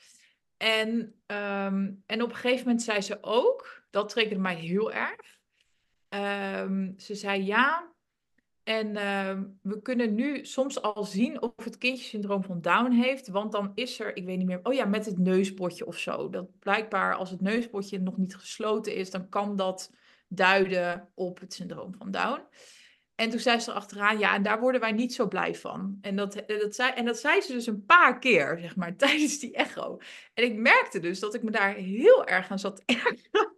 En, 0.56 0.90
um, 1.26 2.02
en 2.06 2.22
op 2.22 2.28
een 2.28 2.36
gegeven 2.36 2.64
moment 2.64 2.82
zei 2.82 3.00
ze 3.00 3.18
ook, 3.20 3.84
dat 3.90 4.08
triggerde 4.08 4.40
mij 4.40 4.54
heel 4.54 4.92
erg. 4.92 5.38
Um, 6.08 6.94
ze 6.96 7.14
zei 7.14 7.44
ja, 7.44 7.92
en 8.62 8.92
we 9.62 9.82
kunnen 9.82 10.14
nu 10.14 10.44
soms 10.44 10.82
al 10.82 11.04
zien 11.04 11.42
of 11.42 11.64
het 11.64 11.78
kindje 11.78 12.04
syndroom 12.04 12.44
van 12.44 12.60
Down 12.60 12.90
heeft. 12.90 13.28
Want 13.28 13.52
dan 13.52 13.72
is 13.74 14.00
er, 14.00 14.16
ik 14.16 14.24
weet 14.24 14.36
niet 14.36 14.46
meer, 14.46 14.60
oh 14.62 14.74
ja, 14.74 14.84
met 14.84 15.06
het 15.06 15.18
neusbotje 15.18 15.86
of 15.86 15.98
zo. 15.98 16.30
Dat 16.30 16.58
blijkbaar 16.58 17.14
als 17.14 17.30
het 17.30 17.40
neusbotje 17.40 18.00
nog 18.00 18.16
niet 18.16 18.36
gesloten 18.36 18.94
is, 18.94 19.10
dan 19.10 19.28
kan 19.28 19.56
dat 19.56 19.92
duiden 20.28 21.08
op 21.14 21.40
het 21.40 21.52
syndroom 21.52 21.94
van 21.98 22.10
Down. 22.10 22.42
En 23.20 23.30
toen 23.30 23.38
zei 23.38 23.58
ze 23.58 23.70
erachteraan, 23.70 24.18
ja, 24.18 24.34
en 24.34 24.42
daar 24.42 24.60
worden 24.60 24.80
wij 24.80 24.92
niet 24.92 25.14
zo 25.14 25.28
blij 25.28 25.54
van. 25.54 25.98
En 26.00 26.16
dat, 26.16 26.42
dat, 26.46 26.74
zei, 26.74 26.92
en 26.92 27.04
dat 27.04 27.18
zei 27.18 27.40
ze 27.40 27.52
dus 27.52 27.66
een 27.66 27.84
paar 27.84 28.18
keer, 28.18 28.58
zeg 28.60 28.76
maar, 28.76 28.96
tijdens 29.06 29.38
die 29.38 29.52
echo. 29.52 29.98
En 30.34 30.44
ik 30.44 30.54
merkte 30.56 30.98
dus 31.00 31.20
dat 31.20 31.34
ik 31.34 31.42
me 31.42 31.50
daar 31.50 31.74
heel 31.74 32.26
erg 32.26 32.50
aan 32.50 32.58
zat 32.58 32.82
ergeren. 32.84 33.56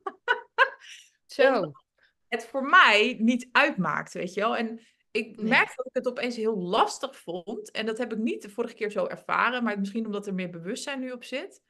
Zo. 1.27 1.73
Het 2.29 2.47
voor 2.47 2.65
mij 2.65 3.17
niet 3.19 3.49
uitmaakt, 3.53 4.13
weet 4.13 4.35
je 4.35 4.41
wel. 4.41 4.57
En 4.57 4.81
ik 5.11 5.37
Nee. 5.37 5.47
merkte 5.47 5.75
dat 5.77 5.87
ik 5.87 5.95
het 5.95 6.09
opeens 6.09 6.37
heel 6.37 6.57
lastig 6.57 7.17
vond. 7.17 7.71
En 7.71 7.87
dat 7.87 7.99
heb 7.99 8.13
ik 8.13 8.19
niet 8.19 8.43
de 8.43 8.51
vorige 8.51 8.75
keer 8.75 8.91
zo 8.91 9.07
ervaren, 9.07 9.63
maar 9.65 9.79
misschien 9.79 10.07
omdat 10.07 10.27
er 10.27 10.35
meer 10.35 10.51
bewustzijn 10.51 11.01
nu 11.01 11.11
op 11.13 11.25
zit. 11.25 11.63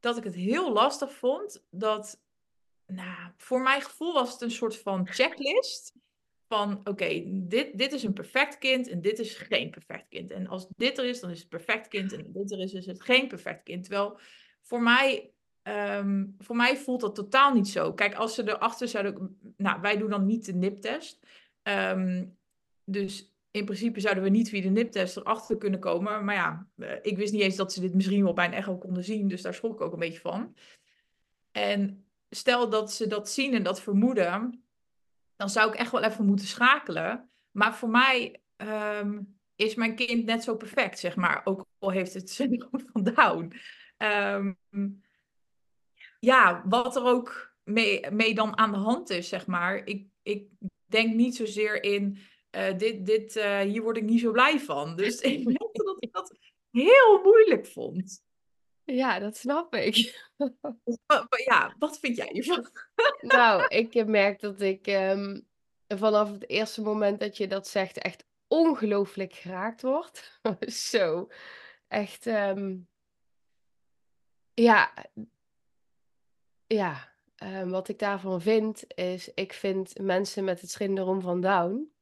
Dat 0.00 0.16
ik 0.16 0.24
het 0.24 0.34
heel 0.34 0.72
lastig 0.72 1.12
vond 1.12 1.64
dat, 1.70 2.20
nou, 2.86 3.30
voor 3.36 3.62
mijn 3.62 3.82
gevoel 3.82 4.12
was 4.12 4.32
het 4.32 4.40
een 4.40 4.50
soort 4.50 4.78
van 4.78 5.06
checklist. 5.06 5.92
Van 6.48 6.80
oké, 6.84 7.22
dit, 7.26 7.78
dit 7.78 7.92
is 7.92 8.02
een 8.02 8.12
perfect 8.12 8.58
kind 8.58 8.88
en 8.88 9.00
dit 9.00 9.18
is 9.18 9.34
geen 9.34 9.70
perfect 9.70 10.08
kind. 10.08 10.30
En 10.30 10.46
als 10.46 10.66
dit 10.76 10.98
er 10.98 11.04
is, 11.04 11.20
dan 11.20 11.30
is 11.30 11.38
het 11.38 11.48
perfect 11.48 11.88
kind. 11.88 12.12
En 12.12 12.32
dit 12.32 12.52
er 12.52 12.58
is, 12.58 12.72
is 12.72 12.86
het 12.86 13.02
geen 13.02 13.28
perfect 13.28 13.62
kind. 13.62 13.84
Terwijl 13.84 14.18
voor 14.62 14.82
mij, 14.82 15.30
ehm, 15.62 16.26
voor 16.38 16.56
mij 16.56 16.76
voelt 16.76 17.00
dat 17.00 17.14
totaal 17.14 17.54
niet 17.54 17.68
zo. 17.68 17.92
Kijk, 17.92 18.14
als 18.14 18.34
ze 18.34 18.48
erachter 18.48 18.88
zouden... 18.88 19.38
Nou, 19.56 19.80
wij 19.80 19.96
doen 19.96 20.10
dan 20.10 20.26
niet 20.26 20.44
de 20.44 20.54
NIP-test. 20.54 21.26
Ehm, 21.62 22.24
dus 22.84 23.34
in 23.50 23.64
principe 23.64 24.00
zouden 24.00 24.22
we 24.22 24.30
niet 24.30 24.48
via 24.48 24.62
de 24.62 24.68
NIP-test 24.68 25.16
erachter 25.16 25.56
kunnen 25.56 25.80
komen. 25.80 26.24
Maar 26.24 26.34
ja, 26.34 26.68
eh, 26.76 26.96
ik 27.02 27.16
wist 27.16 27.32
niet 27.32 27.42
eens 27.42 27.56
dat 27.56 27.72
ze 27.72 27.80
dit 27.80 27.94
misschien 27.94 28.24
wel 28.24 28.32
bij 28.32 28.46
een 28.46 28.52
echo 28.52 28.78
konden 28.78 29.04
zien. 29.04 29.28
Dus 29.28 29.42
daar 29.42 29.54
schrok 29.54 29.72
ik 29.72 29.80
ook 29.80 29.92
een 29.92 29.98
beetje 29.98 30.20
van. 30.20 30.54
En 31.52 32.04
stel 32.30 32.68
dat 32.68 32.92
ze 32.92 33.06
dat 33.06 33.30
zien 33.30 33.54
en 33.54 33.62
dat 33.62 33.80
vermoeden 33.80 34.63
dan 35.36 35.50
zou 35.50 35.68
ik 35.68 35.74
echt 35.74 35.90
wel 35.90 36.02
even 36.02 36.26
moeten 36.26 36.46
schakelen. 36.46 37.30
Maar 37.50 37.74
voor 37.74 37.88
mij 37.88 38.40
ehm, 38.56 39.20
is 39.56 39.74
mijn 39.74 39.94
kind 39.94 40.24
net 40.24 40.42
zo 40.42 40.56
perfect, 40.56 40.98
zeg 40.98 41.16
maar. 41.16 41.40
Ook 41.44 41.66
al 41.78 41.90
heeft 41.90 42.14
het 42.14 42.30
syndroom 42.30 42.80
van 42.92 43.02
Down. 43.02 43.52
Ja, 46.18 46.62
wat 46.68 46.96
er 46.96 47.04
ook 47.04 47.54
mee, 47.64 48.10
mee 48.10 48.34
dan 48.34 48.58
aan 48.58 48.72
de 48.72 48.78
hand 48.78 49.10
is, 49.10 49.28
zeg 49.28 49.46
maar. 49.46 49.86
Ik, 49.86 50.06
ik 50.22 50.48
denk 50.86 51.14
niet 51.14 51.36
zozeer 51.36 51.82
in, 51.82 52.18
uh, 52.56 52.78
dit, 52.78 53.06
dit, 53.06 53.36
uh, 53.36 53.60
hier 53.60 53.82
word 53.82 53.96
ik 53.96 54.02
niet 54.02 54.20
zo 54.20 54.32
blij 54.32 54.60
van. 54.60 54.96
Dus 54.96 55.20
ik 55.30 55.44
merkte 55.44 55.84
dat 55.84 55.96
ik 55.98 56.12
dat 56.12 56.36
heel 56.70 57.20
moeilijk 57.22 57.66
vond. 57.66 58.23
Ja, 58.84 59.18
dat 59.18 59.36
snap 59.36 59.74
ik. 59.74 59.96
Ja, 61.46 61.74
wat 61.78 61.98
vind 61.98 62.16
jij 62.16 62.28
hiervan? 62.32 62.70
Nou, 63.20 63.66
ik 63.80 64.06
merk 64.06 64.40
dat 64.40 64.60
ik 64.60 64.86
um, 64.86 65.46
vanaf 65.88 66.30
het 66.30 66.48
eerste 66.48 66.82
moment 66.82 67.20
dat 67.20 67.36
je 67.36 67.46
dat 67.46 67.68
zegt 67.68 67.98
echt 67.98 68.24
ongelooflijk 68.48 69.32
geraakt 69.32 69.82
word. 69.82 70.40
Zo, 70.90 71.28
echt, 71.88 72.26
um, 72.26 72.88
ja, 74.54 74.92
ja. 76.66 77.12
Um, 77.42 77.70
wat 77.70 77.88
ik 77.88 77.98
daarvan 77.98 78.40
vind 78.40 78.94
is, 78.94 79.34
ik 79.34 79.52
vind 79.52 79.98
mensen 79.98 80.44
met 80.44 80.60
het 80.60 80.70
syndroom 80.70 81.20
van 81.20 81.40
Down, 81.40 81.92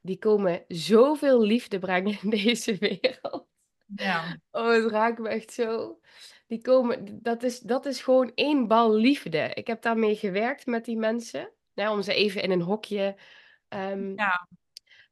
die 0.00 0.18
komen 0.18 0.64
zoveel 0.68 1.40
liefde 1.40 1.78
brengen 1.78 2.18
in 2.22 2.30
deze 2.30 2.76
wereld. 2.76 3.53
Ja. 3.86 4.38
Oh, 4.50 4.72
het 4.72 4.90
raakt 4.90 5.18
me 5.18 5.28
echt 5.28 5.52
zo. 5.52 5.98
Die 6.46 6.60
komen, 6.62 7.22
dat 7.22 7.42
is, 7.42 7.60
dat 7.60 7.86
is 7.86 8.02
gewoon 8.02 8.32
één 8.34 8.68
bal 8.68 8.94
liefde. 8.94 9.50
Ik 9.54 9.66
heb 9.66 9.82
daarmee 9.82 10.16
gewerkt 10.16 10.66
met 10.66 10.84
die 10.84 10.96
mensen. 10.96 11.52
Om 11.74 12.02
ze 12.02 12.14
even 12.14 12.42
in 12.42 12.50
een 12.50 12.62
hokje. 12.62 13.16
Um, 13.68 14.12
ja. 14.16 14.48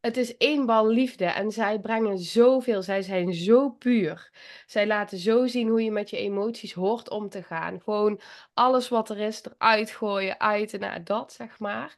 Het 0.00 0.16
is 0.16 0.36
één 0.36 0.66
bal 0.66 0.88
liefde 0.88 1.24
en 1.24 1.50
zij 1.50 1.80
brengen 1.80 2.18
zoveel. 2.18 2.82
Zij 2.82 3.02
zijn 3.02 3.34
zo 3.34 3.70
puur. 3.70 4.30
Zij 4.66 4.86
laten 4.86 5.18
zo 5.18 5.46
zien 5.46 5.68
hoe 5.68 5.82
je 5.82 5.90
met 5.90 6.10
je 6.10 6.16
emoties 6.16 6.72
hoort 6.72 7.10
om 7.10 7.28
te 7.28 7.42
gaan. 7.42 7.80
Gewoon 7.80 8.20
alles 8.54 8.88
wat 8.88 9.10
er 9.10 9.18
is 9.18 9.42
eruit 9.44 9.90
gooien, 9.90 10.40
uit 10.40 10.74
en 10.74 10.80
naar 10.80 11.04
dat, 11.04 11.32
zeg 11.32 11.58
maar. 11.58 11.96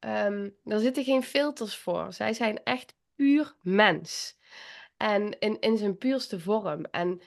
Um, 0.00 0.56
daar 0.64 0.78
zitten 0.78 1.04
geen 1.04 1.22
filters 1.22 1.76
voor. 1.76 2.12
Zij 2.12 2.32
zijn 2.32 2.62
echt 2.62 2.94
puur 3.14 3.54
mens. 3.60 4.38
En 5.02 5.38
in, 5.38 5.60
in 5.60 5.76
zijn 5.76 5.98
puurste 5.98 6.40
vorm. 6.40 6.84
En 6.84 7.20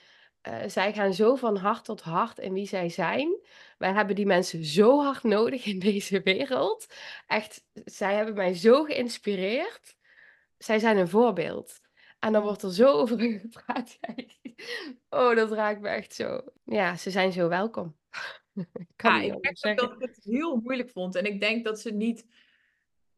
uh, 0.48 0.58
zij 0.66 0.92
gaan 0.92 1.14
zo 1.14 1.34
van 1.34 1.56
hart 1.56 1.84
tot 1.84 2.00
hart 2.00 2.38
in 2.38 2.52
wie 2.52 2.66
zij 2.66 2.88
zijn. 2.88 3.40
Wij 3.78 3.92
hebben 3.92 4.14
die 4.14 4.26
mensen 4.26 4.64
zo 4.64 5.02
hard 5.02 5.22
nodig 5.22 5.64
in 5.64 5.78
deze 5.78 6.20
wereld. 6.22 6.86
Echt, 7.26 7.64
zij 7.84 8.14
hebben 8.14 8.34
mij 8.34 8.54
zo 8.54 8.84
geïnspireerd. 8.84 9.96
Zij 10.58 10.78
zijn 10.78 10.96
een 10.96 11.08
voorbeeld. 11.08 11.80
En 12.18 12.32
dan 12.32 12.42
wordt 12.42 12.62
er 12.62 12.72
zo 12.72 12.86
over 12.86 13.18
gepraat. 13.40 13.98
Oh, 15.08 15.36
dat 15.36 15.52
raakt 15.52 15.80
me 15.80 15.88
echt 15.88 16.14
zo. 16.14 16.40
Ja, 16.64 16.96
ze 16.96 17.10
zijn 17.10 17.32
zo 17.32 17.48
welkom. 17.48 17.96
ik 18.54 18.88
kan 18.96 19.26
ja, 19.26 19.36
ik 19.40 19.76
dat 19.76 19.92
ik 19.92 20.00
het 20.00 20.18
heel 20.22 20.56
moeilijk 20.56 20.90
vond. 20.90 21.14
En 21.14 21.24
ik 21.24 21.40
denk 21.40 21.64
dat 21.64 21.80
ze 21.80 21.90
niet 21.90 22.26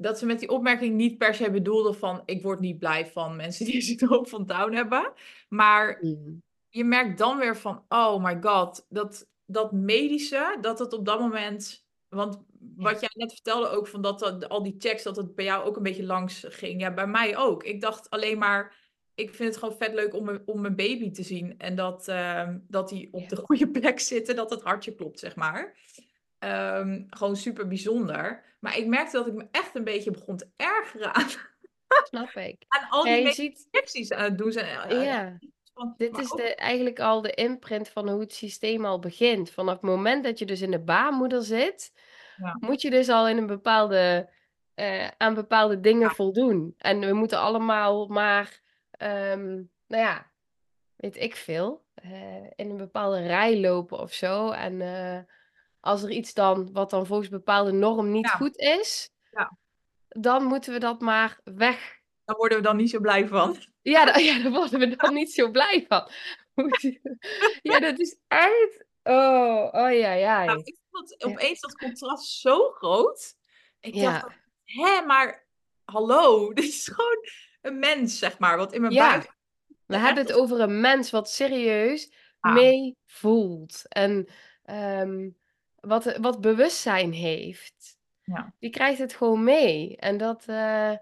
dat 0.01 0.19
ze 0.19 0.27
met 0.27 0.39
die 0.41 0.49
opmerking 0.49 0.95
niet 0.95 1.19
per 1.19 1.35
se 1.35 1.51
bedoelde 1.51 1.93
van 1.93 2.23
ik 2.25 2.43
word 2.43 2.61
niet 2.61 2.79
blij 2.79 3.07
van 3.07 3.37
mensen 3.37 3.65
die 3.67 3.81
syndroom 3.89 4.27
van 4.27 4.47
Down 4.47 4.73
hebben. 4.73 5.13
Maar 5.49 5.99
Mm. 6.01 6.43
je 6.69 6.85
merkt 6.85 7.19
dan 7.19 7.39
weer 7.39 7.57
van 7.57 7.85
oh 7.89 8.25
my 8.25 8.39
god, 8.41 8.87
dat, 8.89 9.29
dat 9.47 9.73
medische, 9.73 10.59
dat 10.61 10.79
het 10.79 10.93
op 10.93 11.05
dat 11.05 11.21
moment. 11.21 11.87
Want 12.09 12.39
wat 12.77 13.01
jij 13.01 13.11
net 13.15 13.33
vertelde 13.33 13.69
ook 13.69 13.87
van 13.87 14.03
dat, 14.03 14.19
dat 14.19 14.49
al 14.49 14.63
die 14.63 14.75
checks, 14.79 15.03
dat 15.03 15.17
het 15.17 15.35
bij 15.35 15.45
jou 15.45 15.65
ook 15.65 15.77
een 15.77 15.83
beetje 15.83 16.05
langs 16.05 16.45
ging. 16.49 16.81
Ja, 16.81 16.95
bij 16.95 17.07
mij 17.07 17.37
ook. 17.37 17.65
Ik 17.65 17.81
dacht 17.81 18.11
alleen 18.11 18.39
maar, 18.39 18.77
ik 19.15 19.35
vind 19.35 19.49
het 19.49 19.59
gewoon 19.59 19.77
vet 19.79 19.95
leuk 19.95 20.15
om, 20.15 20.25
mijn- 20.25 20.43
om 20.45 20.61
mijn 20.61 20.77
baby 20.77 21.11
te 21.11 21.23
zien. 21.23 21.59
En 21.59 21.77
dat, 21.77 22.09
ehm, 22.09 22.59
dat 22.69 22.89
die 22.89 23.09
op 23.13 23.29
de 23.29 23.37
goede 23.37 23.71
plek 23.71 24.01
zit 24.01 24.29
en 24.29 24.37
dat 24.37 24.51
het 24.51 24.63
hartje 24.63 24.95
klopt, 24.95 25.19
zeg 25.19 25.37
maar. 25.37 25.77
Ehm, 26.39 27.03
gewoon 27.09 27.37
super 27.37 27.69
bijzonder. 27.69 28.45
Maar 28.61 28.77
ik 28.79 28.87
merkte 28.87 29.17
dat 29.17 29.27
ik 29.27 29.33
me 29.35 29.47
echt 29.51 29.75
een 29.75 29.85
beetje 29.85 30.11
begon 30.11 30.37
te 30.37 30.49
ergeren 30.57 31.15
aan, 31.15 31.27
Snap 32.05 32.29
ik. 32.31 32.65
aan 32.69 32.89
al 32.89 33.07
Ja, 33.07 33.17
die 33.17 33.33
ziet, 33.33 33.69
injecties 33.71 34.13
aan 34.13 34.25
het 34.25 34.39
doen 34.39 34.53
zijn. 34.53 34.79
Eh, 34.91 35.05
ja. 35.05 35.39
van- 35.75 35.95
Dit 35.97 36.19
is 36.19 36.33
ook- 36.33 36.39
de, 36.39 36.55
eigenlijk 36.55 37.01
al 37.01 37.21
de 37.23 37.31
imprint 37.35 37.89
van 37.89 38.09
hoe 38.09 38.21
het 38.21 38.33
systeem 38.35 38.85
al 38.85 38.99
begint. 38.99 39.51
Vanaf 39.51 39.73
het 39.75 39.83
moment 39.83 40.25
dat 40.25 40.39
je 40.39 40.45
dus 40.47 40.61
in 40.61 40.71
de 40.71 40.81
baarmoeder 40.81 41.43
zit, 41.43 41.93
Ja. 42.37 42.57
moet 42.61 42.83
je 42.83 42.91
dus 42.91 43.09
al 43.09 43.29
in 43.29 43.37
een 43.37 43.47
bepaalde, 43.47 44.31
eh, 44.75 45.09
aan 45.17 45.35
bepaalde 45.35 45.81
dingen 45.81 46.11
voldoen. 46.11 46.75
En 46.79 47.01
we 47.01 47.13
moeten 47.13 47.39
allemaal 47.41 48.07
maar, 48.07 48.61
ehm, 48.91 49.47
nou 49.87 50.03
ja, 50.03 50.31
weet 50.97 51.17
ik 51.17 51.37
veel, 51.37 51.85
eh, 51.95 52.45
in 52.55 52.71
een 52.71 52.77
bepaalde 52.77 53.23
rij 53.27 53.61
lopen 53.61 53.99
of 53.99 54.13
zo. 54.13 54.51
En 54.51 54.81
eh, 54.81 55.19
als 55.81 56.03
er 56.03 56.11
iets 56.11 56.35
dan, 56.35 56.73
wat 56.73 56.91
dan 56.91 57.07
volgens 57.07 57.29
bepaalde 57.29 57.73
norm 57.73 58.11
niet 58.11 58.27
Ja. 58.27 58.37
goed 58.37 58.57
is, 58.57 59.11
Ja. 59.31 59.57
dan 60.09 60.45
moeten 60.45 60.73
we 60.73 60.79
dat 60.79 61.01
maar 61.01 61.41
weg 61.45 61.97
Daar 62.25 62.37
worden 62.37 62.59
we 62.59 62.65
dan 62.65 62.77
niet 62.77 62.91
zo 62.91 63.01
blij 63.01 63.29
van. 63.29 63.57
ja, 63.83 64.05
da- 64.05 64.19
ja, 64.29 64.43
daar 64.43 64.53
worden 64.53 64.79
we 64.79 64.97
dan 64.97 65.15
niet 65.15 65.33
zo 65.33 65.51
blij 65.51 65.85
van. 65.89 66.09
Ja, 67.63 67.79
dat 67.81 67.99
is 67.99 68.19
echt... 68.29 68.85
Oh, 69.03 69.69
oh 69.73 69.93
ja, 69.93 70.13
ja. 70.13 70.45
Nou, 70.45 70.61
ik 70.65 70.77
vond 70.91 71.25
opeens 71.25 71.61
dat 71.61 71.79
contrast 71.79 72.41
zo 72.41 72.71
groot. 72.71 73.35
Ik 73.81 74.01
dacht, 74.01 74.27
hè, 74.65 75.03
maar 75.07 75.47
hallo, 75.85 76.49
dit 76.53 76.65
is 76.65 76.89
gewoon 76.89 77.27
een 77.63 77.79
mens, 77.79 78.19
zeg 78.19 78.39
maar, 78.39 78.57
wat 78.57 78.73
in 78.73 78.81
mijn 78.81 78.93
Ja. 78.93 79.11
buik. 79.11 79.37
We 79.87 79.97
hebben 79.97 80.27
het 80.27 80.33
over 80.33 80.61
een 80.61 80.81
mens 80.81 81.11
wat 81.11 81.31
serieus 81.31 82.13
mee 82.41 82.97
voelt. 83.07 83.83
En 83.89 84.29
ehm, 84.65 85.29
wat, 85.81 86.17
wat 86.17 86.41
bewustzijn 86.41 87.13
heeft. 87.13 87.99
Ja. 88.23 88.55
Die 88.59 88.71
krijgt 88.71 88.99
het 88.99 89.15
gewoon 89.15 89.45
mee. 89.45 89.97
En 89.97 90.17
dat, 90.19 90.45
eh, 90.47 90.93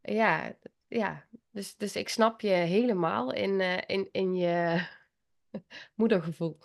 ja, 0.00 0.56
ja. 0.88 1.26
Dus, 1.50 1.76
dus 1.76 1.96
ik 1.96 2.08
snap 2.08 2.40
je 2.40 2.48
helemaal 2.48 3.32
in, 3.32 3.60
eh, 3.60 3.78
in, 3.86 4.08
in 4.12 4.34
je 4.34 4.86
moedergevoel. 5.94 6.58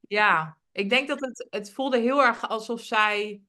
Ja, 0.00 0.58
ik 0.72 0.90
denk 0.90 1.08
dat 1.08 1.20
het, 1.20 1.46
het 1.50 1.72
voelde 1.72 1.98
heel 1.98 2.22
erg 2.24 2.48
alsof 2.48 2.80
zij. 2.80 3.42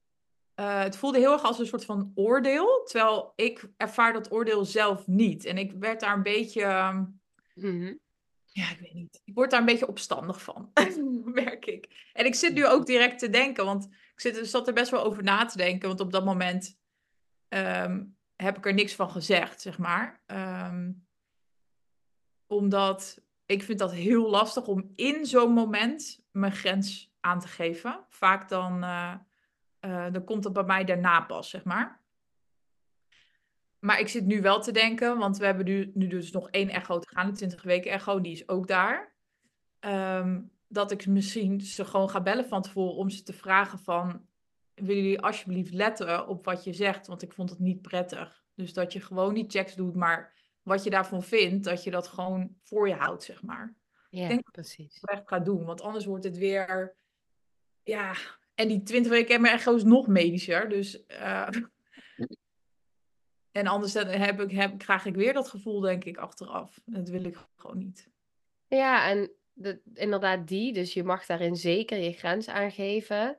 eh, 0.54 0.80
het 0.82 0.98
voelde 0.98 1.18
heel 1.20 1.32
erg 1.34 1.44
als 1.44 1.60
een 1.60 1.66
soort 1.66 1.86
van 1.86 2.12
oordeel. 2.16 2.84
Terwijl 2.84 3.34
ik 3.36 3.70
ervaar 3.78 4.14
dat 4.14 4.32
oordeel 4.32 4.66
zelf 4.66 5.08
niet. 5.08 5.46
En 5.46 5.58
ik 5.58 5.72
werd 5.80 6.00
daar 6.00 6.14
een 6.16 6.24
beetje. 6.24 6.62
ehm, 6.64 7.04
Mhm. 7.54 7.94
Ja, 8.54 8.70
ik 8.70 8.80
weet 8.80 8.94
niet. 8.94 9.22
Ik 9.26 9.34
word 9.34 9.52
daar 9.52 9.60
een 9.60 9.66
beetje 9.66 9.88
opstandig 9.88 10.42
van, 10.42 10.72
merk 11.26 11.66
ik. 11.66 12.10
En 12.14 12.26
ik 12.26 12.36
zit 12.36 12.54
nu 12.54 12.68
ook 12.68 12.86
direct 12.86 13.20
te 13.20 13.30
denken, 13.30 13.66
want 13.66 13.86
ik 13.86 14.20
zit, 14.20 14.48
zat 14.48 14.68
er 14.68 14.74
best 14.74 14.92
wel 14.92 15.04
over 15.04 15.24
na 15.24 15.46
te 15.46 15.58
denken. 15.58 15.88
Want 15.88 16.00
op 16.00 16.12
dat 16.12 16.26
moment 16.26 16.80
ehm, 17.48 18.04
heb 18.36 18.58
ik 18.58 18.66
er 18.66 18.74
niks 18.74 18.96
van 18.96 19.10
gezegd, 19.10 19.62
zeg 19.62 19.78
maar. 19.78 20.22
Ehm, 20.26 20.92
omdat 22.48 23.22
ik 23.46 23.64
vind 23.64 23.80
dat 23.80 23.92
heel 23.92 24.30
lastig 24.30 24.68
om 24.68 24.92
in 24.96 25.26
zo'n 25.26 25.54
moment 25.54 26.26
mijn 26.32 26.52
grens 26.52 27.14
aan 27.20 27.40
te 27.40 27.48
geven. 27.48 28.06
Vaak 28.10 28.50
dan, 28.50 28.84
eh, 28.84 29.14
eh, 29.80 30.14
dan 30.14 30.24
komt 30.24 30.44
het 30.44 30.54
bij 30.54 30.64
mij 30.64 30.84
daarna 30.84 31.22
pas, 31.22 31.50
zeg 31.50 31.64
maar. 31.64 32.03
Maar 33.84 34.00
ik 34.00 34.08
zit 34.08 34.26
nu 34.26 34.42
wel 34.42 34.62
te 34.62 34.72
denken, 34.72 35.18
want 35.18 35.38
we 35.38 35.46
hebben 35.46 35.66
nu, 35.66 35.92
nu 35.94 36.08
dus 36.08 36.32
nog 36.32 36.50
één 36.50 36.70
echo 36.70 37.00
te 37.00 37.08
gaan, 37.10 37.28
de 37.28 37.34
20 37.34 37.64
weken 37.64 37.92
echo, 37.92 38.22
die 38.22 38.32
is 38.32 38.48
ook 38.48 38.68
daar. 38.68 39.14
Ehm, 39.80 40.42
dat 40.68 40.92
ik 40.92 41.08
misschien 41.08 41.62
ze 41.62 41.86
gewoon 41.86 42.10
ga 42.10 42.22
bellen 42.22 42.46
van 42.46 42.62
tevoren 42.62 42.96
om 42.96 43.10
ze 43.10 43.24
te 43.24 43.34
vragen 43.34 43.80
van, 43.80 44.26
willen 44.74 45.04
jullie 45.04 45.22
alsjeblieft 45.22 45.74
letten 45.74 46.28
op 46.28 46.46
wat 46.46 46.64
je 46.64 46.74
zegt, 46.74 47.08
want 47.08 47.22
ik 47.22 47.34
vond 47.34 47.50
het 47.50 47.60
niet 47.60 47.82
prettig. 47.82 48.44
Dus 48.56 48.74
dat 48.74 48.94
je 48.94 49.02
gewoon 49.02 49.34
niet 49.34 49.52
checks 49.52 49.76
doet, 49.76 49.96
maar 49.96 50.34
wat 50.62 50.84
je 50.84 50.90
daarvan 50.90 51.24
vindt, 51.24 51.64
dat 51.64 51.84
je 51.84 51.92
dat 51.92 52.08
gewoon 52.08 52.56
voor 52.62 52.88
je 52.88 52.96
houdt, 52.96 53.24
zeg 53.24 53.44
maar. 53.44 53.76
Ja, 54.10 54.28
denk- 54.28 54.52
precies. 54.52 55.00
echt 55.02 55.28
gaat 55.28 55.46
doen, 55.46 55.66
want 55.66 55.82
anders 55.82 56.06
wordt 56.06 56.24
het 56.24 56.38
weer, 56.38 56.96
ja, 57.84 58.14
en 58.56 58.68
die 58.68 58.84
20 58.84 59.12
weken 59.12 59.46
echo 59.46 59.76
is 59.76 59.84
nog 59.84 60.08
medischer, 60.08 60.70
dus... 60.70 61.06
eh, 61.06 61.48
En 63.54 63.68
anders 63.68 63.94
heb 63.94 64.40
ik, 64.42 64.52
heb, 64.52 64.78
krijg 64.78 65.06
ik 65.06 65.16
weer 65.16 65.34
dat 65.34 65.50
gevoel, 65.50 65.80
denk 65.80 66.04
ik, 66.04 66.18
achteraf. 66.18 66.82
Dat 66.86 67.10
wil 67.10 67.24
ik 67.24 67.38
gewoon 67.56 67.78
niet. 67.78 68.10
Ja, 68.68 69.10
en 69.10 69.32
de, 69.54 69.82
inderdaad 69.94 70.48
die. 70.48 70.74
Dus 70.74 70.94
je 70.94 71.04
mag 71.04 71.26
daarin 71.26 71.56
zeker 71.56 71.98
je 71.98 72.14
grens 72.14 72.48
aangeven. 72.48 73.38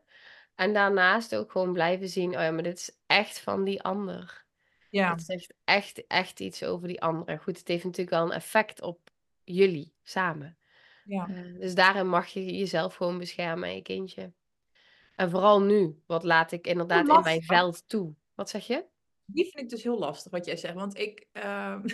En 0.54 0.72
daarnaast 0.72 1.34
ook 1.34 1.52
gewoon 1.52 1.72
blijven 1.72 2.08
zien, 2.08 2.28
oh 2.34 2.40
ja, 2.40 2.50
maar 2.50 2.62
dit 2.62 2.78
is 2.78 2.98
echt 3.06 3.40
van 3.40 3.64
die 3.64 3.82
ander. 3.82 4.44
Ja, 4.90 5.10
Het 5.10 5.22
zegt 5.22 5.54
echt, 5.64 6.06
echt 6.06 6.40
iets 6.40 6.64
over 6.64 6.88
die 6.88 7.02
andere. 7.02 7.38
Goed, 7.38 7.58
het 7.58 7.68
heeft 7.68 7.84
natuurlijk 7.84 8.16
wel 8.16 8.24
een 8.24 8.32
effect 8.32 8.82
op 8.82 9.10
jullie 9.44 9.92
samen. 10.02 10.58
ja. 11.04 11.28
Eh, 11.28 11.60
dus 11.60 11.74
daarin 11.74 12.08
mag 12.08 12.28
je 12.28 12.56
jezelf 12.56 12.94
gewoon 12.94 13.18
beschermen, 13.18 13.74
je 13.74 13.82
kindje. 13.82 14.32
En 15.16 15.30
vooral 15.30 15.62
nu, 15.62 16.02
wat 16.06 16.24
laat 16.24 16.52
ik 16.52 16.66
inderdaad 16.66 17.08
in 17.08 17.20
mijn 17.22 17.42
veld 17.42 17.88
toe. 17.88 18.14
Wat 18.34 18.50
zeg 18.50 18.66
je? 18.66 18.84
Die 19.26 19.44
vind 19.44 19.56
ik 19.64 19.68
dus 19.68 19.82
heel 19.82 19.98
lastig, 19.98 20.32
wat 20.32 20.44
jij 20.46 20.56
zegt. 20.56 20.74
Want 20.74 20.98
ik, 20.98 21.26
ehm, 21.32 21.84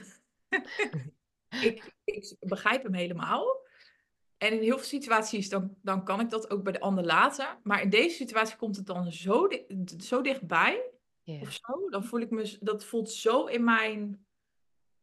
ik, 1.65 1.95
ik 2.05 2.37
begrijp 2.41 2.83
hem 2.83 2.95
helemaal. 2.95 3.59
En 4.39 4.53
in 4.53 4.63
heel 4.63 4.77
veel 4.77 4.87
situaties, 4.87 5.49
dan, 5.49 5.77
dan 5.83 6.05
kan 6.05 6.21
ik 6.21 6.31
dat 6.31 6.51
ook 6.51 6.63
bij 6.63 6.73
de 6.73 6.81
ander 6.81 7.05
laten. 7.05 7.59
Maar 7.63 7.83
in 7.83 7.91
deze 7.91 8.17
situatie 8.17 8.57
komt 8.57 8.77
het 8.77 8.87
dan 8.87 9.13
zo, 9.13 9.49
di- 9.49 9.67
zo 9.99 10.21
dichtbij, 10.23 10.91
Ja. 11.23 11.41
of 11.41 11.53
zo. 11.53 11.89
Dan 11.91 12.05
voel 12.05 12.21
ik 12.21 12.31
me, 12.31 12.57
dat 12.61 12.85
voelt 12.85 13.11
zo 13.11 13.45
in 13.47 13.65
mijn, 13.65 14.27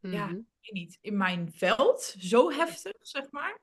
ja, 0.00 0.26
Mhm. 0.26 0.38
niet, 0.60 0.98
in 1.00 1.16
mijn 1.16 1.52
veld. 1.52 2.14
Zo 2.18 2.50
heftig, 2.50 2.92
zeg 3.00 3.30
maar. 3.30 3.58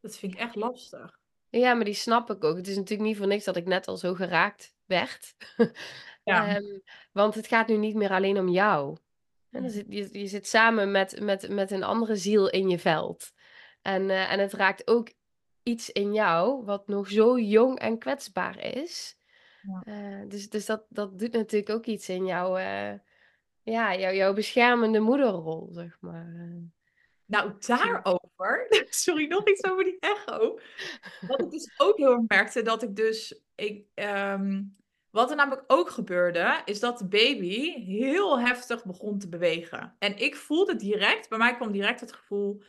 Dat 0.00 0.16
vind 0.18 0.32
ik 0.32 0.38
echt 0.38 0.54
lastig. 0.54 1.18
Ja, 1.50 1.74
maar 1.74 1.84
die 1.84 1.94
snap 1.94 2.30
ik 2.30 2.44
ook. 2.44 2.56
Het 2.56 2.68
is 2.68 2.76
natuurlijk 2.76 3.08
niet 3.08 3.16
voor 3.16 3.26
niks 3.26 3.44
dat 3.44 3.56
ik 3.56 3.66
net 3.66 3.86
al 3.88 3.96
zo 3.96 4.14
geraakt 4.14 4.74
werd. 4.88 5.34
Ja. 6.24 6.56
Ehm, 6.56 6.78
want 7.12 7.34
het 7.34 7.46
gaat 7.46 7.68
nu 7.68 7.76
niet 7.76 7.94
meer 7.94 8.10
alleen 8.10 8.38
om 8.38 8.48
jou. 8.48 8.96
En 9.50 9.70
zit, 9.70 9.86
je, 9.88 10.18
je 10.18 10.26
zit 10.26 10.46
samen 10.46 10.90
met, 10.90 11.20
met, 11.20 11.48
met 11.48 11.70
een 11.70 11.82
andere 11.82 12.16
ziel 12.16 12.50
in 12.50 12.68
je 12.68 12.78
veld. 12.78 13.32
En, 13.82 14.10
eh, 14.10 14.32
en 14.32 14.38
het 14.38 14.52
raakt 14.52 14.88
ook 14.88 15.12
iets 15.62 15.90
in 15.90 16.12
jou 16.12 16.64
wat 16.64 16.88
nog 16.88 17.08
zo 17.08 17.38
jong 17.38 17.78
en 17.78 17.98
kwetsbaar 17.98 18.64
is. 18.64 19.18
Ja. 19.62 19.82
Eh, 19.84 20.28
dus 20.28 20.48
dus 20.48 20.66
dat, 20.66 20.86
dat 20.88 21.18
doet 21.18 21.32
natuurlijk 21.32 21.70
ook 21.70 21.86
iets 21.86 22.08
in 22.08 22.26
jouw, 22.26 22.56
eh, 22.56 22.94
ja, 23.62 23.96
jouw, 23.96 24.12
jouw 24.12 24.32
beschermende 24.32 25.00
moederrol, 25.00 25.68
zeg 25.72 25.96
maar. 26.00 26.26
Nou, 27.24 27.52
daarover, 27.58 28.66
sorry, 28.88 29.26
nog 29.26 29.48
iets 29.48 29.64
over 29.64 29.84
die 29.84 29.98
echo. 30.00 30.58
Wat 31.28 31.40
ik 31.40 31.50
dus 31.50 31.74
ook 31.76 31.96
heel 31.96 32.12
erg 32.12 32.22
merkte, 32.26 32.62
dat 32.62 32.82
ik 32.82 32.96
dus, 32.96 33.40
ik, 33.54 33.86
ehm, 33.94 34.62
wat 35.10 35.30
er 35.30 35.36
namelijk 35.36 35.64
ook 35.66 35.90
gebeurde, 35.90 36.62
is 36.64 36.80
dat 36.80 36.98
de 36.98 37.06
baby 37.06 37.84
heel 37.84 38.40
heftig 38.40 38.84
begon 38.84 39.18
te 39.18 39.28
bewegen. 39.28 39.94
En 39.98 40.18
ik 40.18 40.36
voelde 40.36 40.76
direct, 40.76 41.28
bij 41.28 41.38
mij 41.38 41.56
kwam 41.56 41.72
direct 41.72 42.00
het 42.00 42.12
gevoel, 42.12 42.62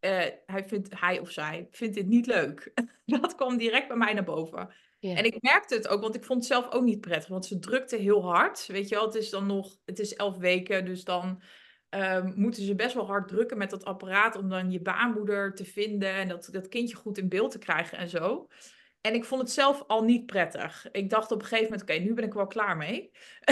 eh, 0.00 0.26
hij, 0.46 0.64
vindt, 0.66 1.00
hij 1.00 1.18
of 1.18 1.30
zij 1.30 1.68
vindt 1.70 1.94
dit 1.94 2.06
niet 2.06 2.26
leuk. 2.26 2.72
Dat 3.20 3.34
kwam 3.34 3.56
direct 3.56 3.88
bij 3.88 3.96
mij 3.96 4.12
naar 4.12 4.24
boven. 4.24 4.74
En 5.00 5.24
ik 5.24 5.36
merkte 5.40 5.74
het 5.74 5.88
ook, 5.88 6.00
want 6.00 6.14
ik 6.14 6.24
vond 6.24 6.38
het 6.38 6.52
zelf 6.52 6.72
ook 6.72 6.82
niet 6.82 7.00
prettig. 7.00 7.28
Want 7.28 7.46
ze 7.46 7.58
drukte 7.58 7.96
heel 7.96 8.24
hard. 8.24 8.66
Weet 8.66 8.88
je 8.88 8.94
wel, 8.94 9.04
het 9.04 9.14
is 9.14 9.30
dan 9.30 9.46
nog, 9.46 9.78
het 9.84 9.98
is 9.98 10.14
elf 10.14 10.36
weken, 10.36 10.84
dus 10.84 11.04
dan 11.04 11.42
ehm, 11.88 12.32
moeten 12.34 12.62
ze 12.62 12.74
best 12.74 12.94
wel 12.94 13.06
hard 13.06 13.28
drukken 13.28 13.58
met 13.58 13.70
dat 13.70 13.84
apparaat 13.84 14.36
om 14.36 14.48
dan 14.48 14.70
je 14.70 14.80
baarmoeder 14.80 15.54
te 15.54 15.64
vinden 15.64 16.14
en 16.14 16.28
dat, 16.28 16.48
dat 16.52 16.68
kindje 16.68 16.96
goed 16.96 17.18
in 17.18 17.28
beeld 17.28 17.50
te 17.50 17.58
krijgen 17.58 17.98
en 17.98 18.08
zo. 18.08 18.48
En 19.02 19.14
ik 19.14 19.24
vond 19.24 19.40
het 19.40 19.50
zelf 19.50 19.84
al 19.86 20.04
niet 20.04 20.26
prettig. 20.26 20.88
Ik 20.92 21.10
dacht 21.10 21.30
op 21.30 21.40
een 21.40 21.46
gegeven 21.46 21.70
moment, 21.70 21.82
oké, 21.82 21.98
nu 21.98 22.14
ben 22.14 22.24
ik 22.24 22.32
wel 22.32 22.46
klaar 22.46 22.76
mee. 22.76 23.10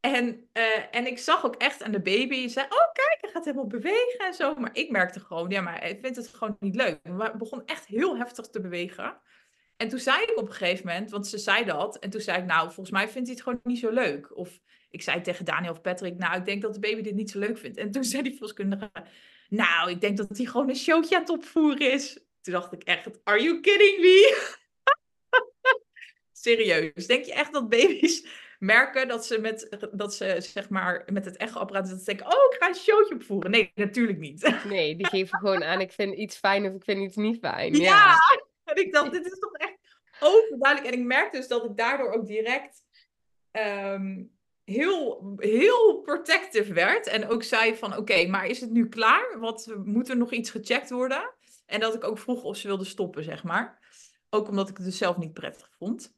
en, 0.00 0.48
eh, 0.52 0.84
en 0.90 1.06
ik 1.06 1.18
zag 1.18 1.44
ook 1.44 1.56
echt 1.56 1.82
aan 1.82 1.92
de 1.92 2.00
baby, 2.00 2.48
zei, 2.48 2.66
oh 2.66 2.92
kijk, 2.92 3.18
hij 3.20 3.30
gaat 3.30 3.44
helemaal 3.44 3.66
bewegen 3.66 4.18
en 4.18 4.34
zo. 4.34 4.54
Maar 4.54 4.70
ik 4.72 4.90
merkte 4.90 5.20
gewoon, 5.20 5.50
ja, 5.50 5.60
maar 5.60 5.80
hij 5.80 5.98
vindt 6.00 6.16
het 6.16 6.28
gewoon 6.28 6.56
niet 6.60 6.76
leuk. 6.76 6.98
Hij 7.02 7.36
begon 7.36 7.62
echt 7.66 7.86
heel 7.86 8.16
heftig 8.16 8.46
te 8.46 8.60
bewegen. 8.60 9.20
En 9.76 9.88
toen 9.88 9.98
zei 9.98 10.22
ik 10.22 10.36
op 10.36 10.46
een 10.46 10.54
gegeven 10.54 10.86
moment, 10.86 11.10
want 11.10 11.26
ze 11.26 11.38
zei 11.38 11.64
dat. 11.64 11.98
En 11.98 12.10
toen 12.10 12.20
zei 12.20 12.38
ik, 12.38 12.44
nou, 12.44 12.64
volgens 12.64 12.90
mij 12.90 13.08
vindt 13.08 13.28
hij 13.28 13.36
het 13.36 13.44
gewoon 13.44 13.60
niet 13.62 13.78
zo 13.78 13.90
leuk. 13.90 14.36
Of 14.36 14.60
ik 14.90 15.02
zei 15.02 15.20
tegen 15.20 15.44
Daniel 15.44 15.72
of 15.72 15.80
Patrick, 15.80 16.18
nou, 16.18 16.36
ik 16.36 16.44
denk 16.44 16.62
dat 16.62 16.74
de 16.74 16.80
baby 16.80 17.02
dit 17.02 17.14
niet 17.14 17.30
zo 17.30 17.38
leuk 17.38 17.58
vindt. 17.58 17.76
En 17.76 17.90
toen 17.90 18.04
zei 18.04 18.22
die 18.22 18.32
verloskundige, 18.32 18.90
nou, 19.48 19.90
ik 19.90 20.00
denk 20.00 20.16
dat 20.16 20.36
hij 20.36 20.46
gewoon 20.46 20.68
een 20.68 20.76
showtje 20.76 21.14
aan 21.14 21.20
het 21.20 21.30
opvoeren 21.30 21.92
is. 21.92 22.25
Toen 22.46 22.54
dacht 22.54 22.72
ik 22.72 22.82
echt, 22.82 23.08
are 23.24 23.42
you 23.42 23.60
kidding 23.60 24.00
me? 24.00 24.48
Serieus, 26.32 27.06
denk 27.06 27.24
je 27.24 27.32
echt 27.32 27.52
dat 27.52 27.68
baby's 27.68 28.26
merken 28.58 29.08
dat 29.08 29.26
ze 29.26 29.38
met, 29.38 29.88
dat 29.92 30.14
ze, 30.14 30.36
zeg 30.40 30.68
maar, 30.68 31.08
met 31.12 31.24
het 31.24 31.36
echoapparaat 31.36 31.88
dat 31.88 31.98
ze 31.98 32.04
denken, 32.04 32.26
oh, 32.26 32.52
ik 32.52 32.56
ga 32.58 32.68
een 32.68 32.74
showtje 32.74 33.14
opvoeren? 33.14 33.50
Nee, 33.50 33.72
natuurlijk 33.74 34.18
niet. 34.18 34.54
Nee, 34.64 34.96
die 34.96 35.06
geven 35.06 35.38
gewoon 35.38 35.64
aan, 35.64 35.80
ik 35.80 35.92
vind 35.92 36.14
iets 36.14 36.36
fijn 36.36 36.66
of 36.66 36.74
ik 36.74 36.84
vind 36.84 37.00
iets 37.00 37.16
niet 37.16 37.38
fijn. 37.38 37.74
Ja. 37.74 37.82
Ja. 37.82 38.16
En 38.64 38.76
ik 38.76 38.92
dacht, 38.92 39.12
dit 39.12 39.26
is 39.26 39.38
toch 39.38 39.52
echt 39.52 39.78
overduidelijk. 40.20 40.94
En 40.94 41.00
ik 41.00 41.06
merkte 41.06 41.36
dus 41.36 41.48
dat 41.48 41.64
ik 41.64 41.76
daardoor 41.76 42.12
ook 42.12 42.26
direct 42.26 42.84
ehm, 43.50 44.24
heel, 44.64 45.32
heel 45.36 46.00
protective 46.00 46.72
werd. 46.72 47.06
En 47.06 47.28
ook 47.28 47.42
zei 47.42 47.76
van, 47.76 47.96
oké, 47.96 48.26
maar 48.26 48.46
is 48.46 48.60
het 48.60 48.70
nu 48.70 48.88
klaar? 48.88 49.38
Wat, 49.38 49.76
moet 49.84 50.08
er 50.08 50.16
nog 50.16 50.32
iets 50.32 50.50
gecheckt 50.50 50.90
worden? 50.90 51.35
En 51.66 51.80
dat 51.80 51.94
ik 51.94 52.04
ook 52.04 52.18
vroeg 52.18 52.42
of 52.42 52.56
ze 52.56 52.66
wilde 52.66 52.84
stoppen, 52.84 53.24
zeg 53.24 53.42
maar. 53.42 53.78
Ook 54.30 54.48
omdat 54.48 54.68
ik 54.68 54.76
het 54.76 54.86
dus 54.86 54.98
zelf 54.98 55.16
niet 55.16 55.32
prettig 55.32 55.70
vond. 55.78 56.14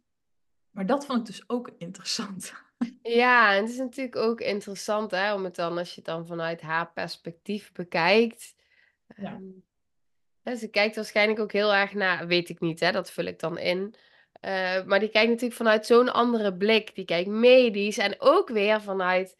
Maar 0.70 0.86
dat 0.86 1.06
vond 1.06 1.18
ik 1.18 1.26
dus 1.26 1.44
ook 1.46 1.70
interessant. 1.78 2.52
Ja, 3.02 3.54
en 3.54 3.62
het 3.62 3.70
is 3.70 3.78
natuurlijk 3.78 4.16
ook 4.16 4.40
interessant 4.40 5.10
hè, 5.10 5.34
om 5.34 5.44
het 5.44 5.54
dan, 5.54 5.78
als 5.78 5.88
je 5.88 5.94
het 5.94 6.04
dan 6.04 6.26
vanuit 6.26 6.60
haar 6.60 6.92
perspectief 6.92 7.72
bekijkt. 7.72 8.54
Ja. 9.16 9.40
Ehm, 10.42 10.56
ze 10.56 10.68
kijkt 10.70 10.96
waarschijnlijk 10.96 11.40
ook 11.40 11.52
heel 11.52 11.74
erg 11.74 11.94
naar, 11.94 12.26
weet 12.26 12.48
ik 12.48 12.60
niet, 12.60 12.80
hè, 12.80 12.92
dat 12.92 13.10
vul 13.10 13.24
ik 13.24 13.38
dan 13.38 13.58
in. 13.58 13.94
Eh, 14.40 14.84
maar 14.84 15.00
die 15.00 15.08
kijkt 15.08 15.28
natuurlijk 15.28 15.56
vanuit 15.56 15.86
zo'n 15.86 16.12
andere 16.12 16.54
blik. 16.54 16.94
Die 16.94 17.04
kijkt 17.04 17.28
medisch 17.28 17.98
en 17.98 18.14
ook 18.18 18.48
weer 18.48 18.82
vanuit, 18.82 19.36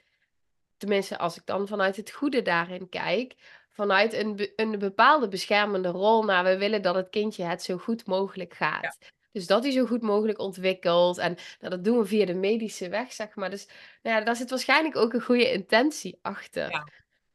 tenminste 0.77 1.19
als 1.19 1.37
ik 1.37 1.47
dan 1.47 1.69
vanuit 1.69 1.97
het 1.97 2.11
goede 2.11 2.43
daarin 2.43 2.89
kijk, 2.89 3.35
vanuit 3.79 4.13
een, 4.13 4.37
be- 4.37 4.53
een 4.57 4.79
bepaalde 4.79 5.29
beschermende 5.29 5.89
rol 5.89 6.23
naar 6.25 6.45
we 6.45 6.59
willen 6.59 6.83
dat 6.83 6.95
het 6.95 7.11
kindje 7.11 7.45
het 7.45 7.63
zo 7.63 7.77
goed 7.79 8.07
mogelijk 8.07 8.55
gaat. 8.55 8.99
Dus 9.33 9.47
dat 9.47 9.63
hij 9.63 9.73
zo 9.73 9.87
goed 9.87 10.03
mogelijk 10.03 10.39
ontwikkelt. 10.39 11.19
En 11.19 11.35
nou, 11.61 11.71
dat 11.75 11.85
doen 11.85 11.99
we 11.99 12.05
via 12.07 12.27
de 12.27 12.35
medische 12.35 12.89
weg, 12.89 13.13
zeg 13.13 13.35
maar. 13.35 13.51
Dus 13.51 13.67
nou 14.03 14.19
ja, 14.19 14.25
daar 14.25 14.37
zit 14.37 14.51
waarschijnlijk 14.51 14.97
ook 14.97 15.13
een 15.13 15.23
goede 15.23 15.53
intentie 15.53 16.19
achter. 16.23 16.71
Ja. 16.71 16.89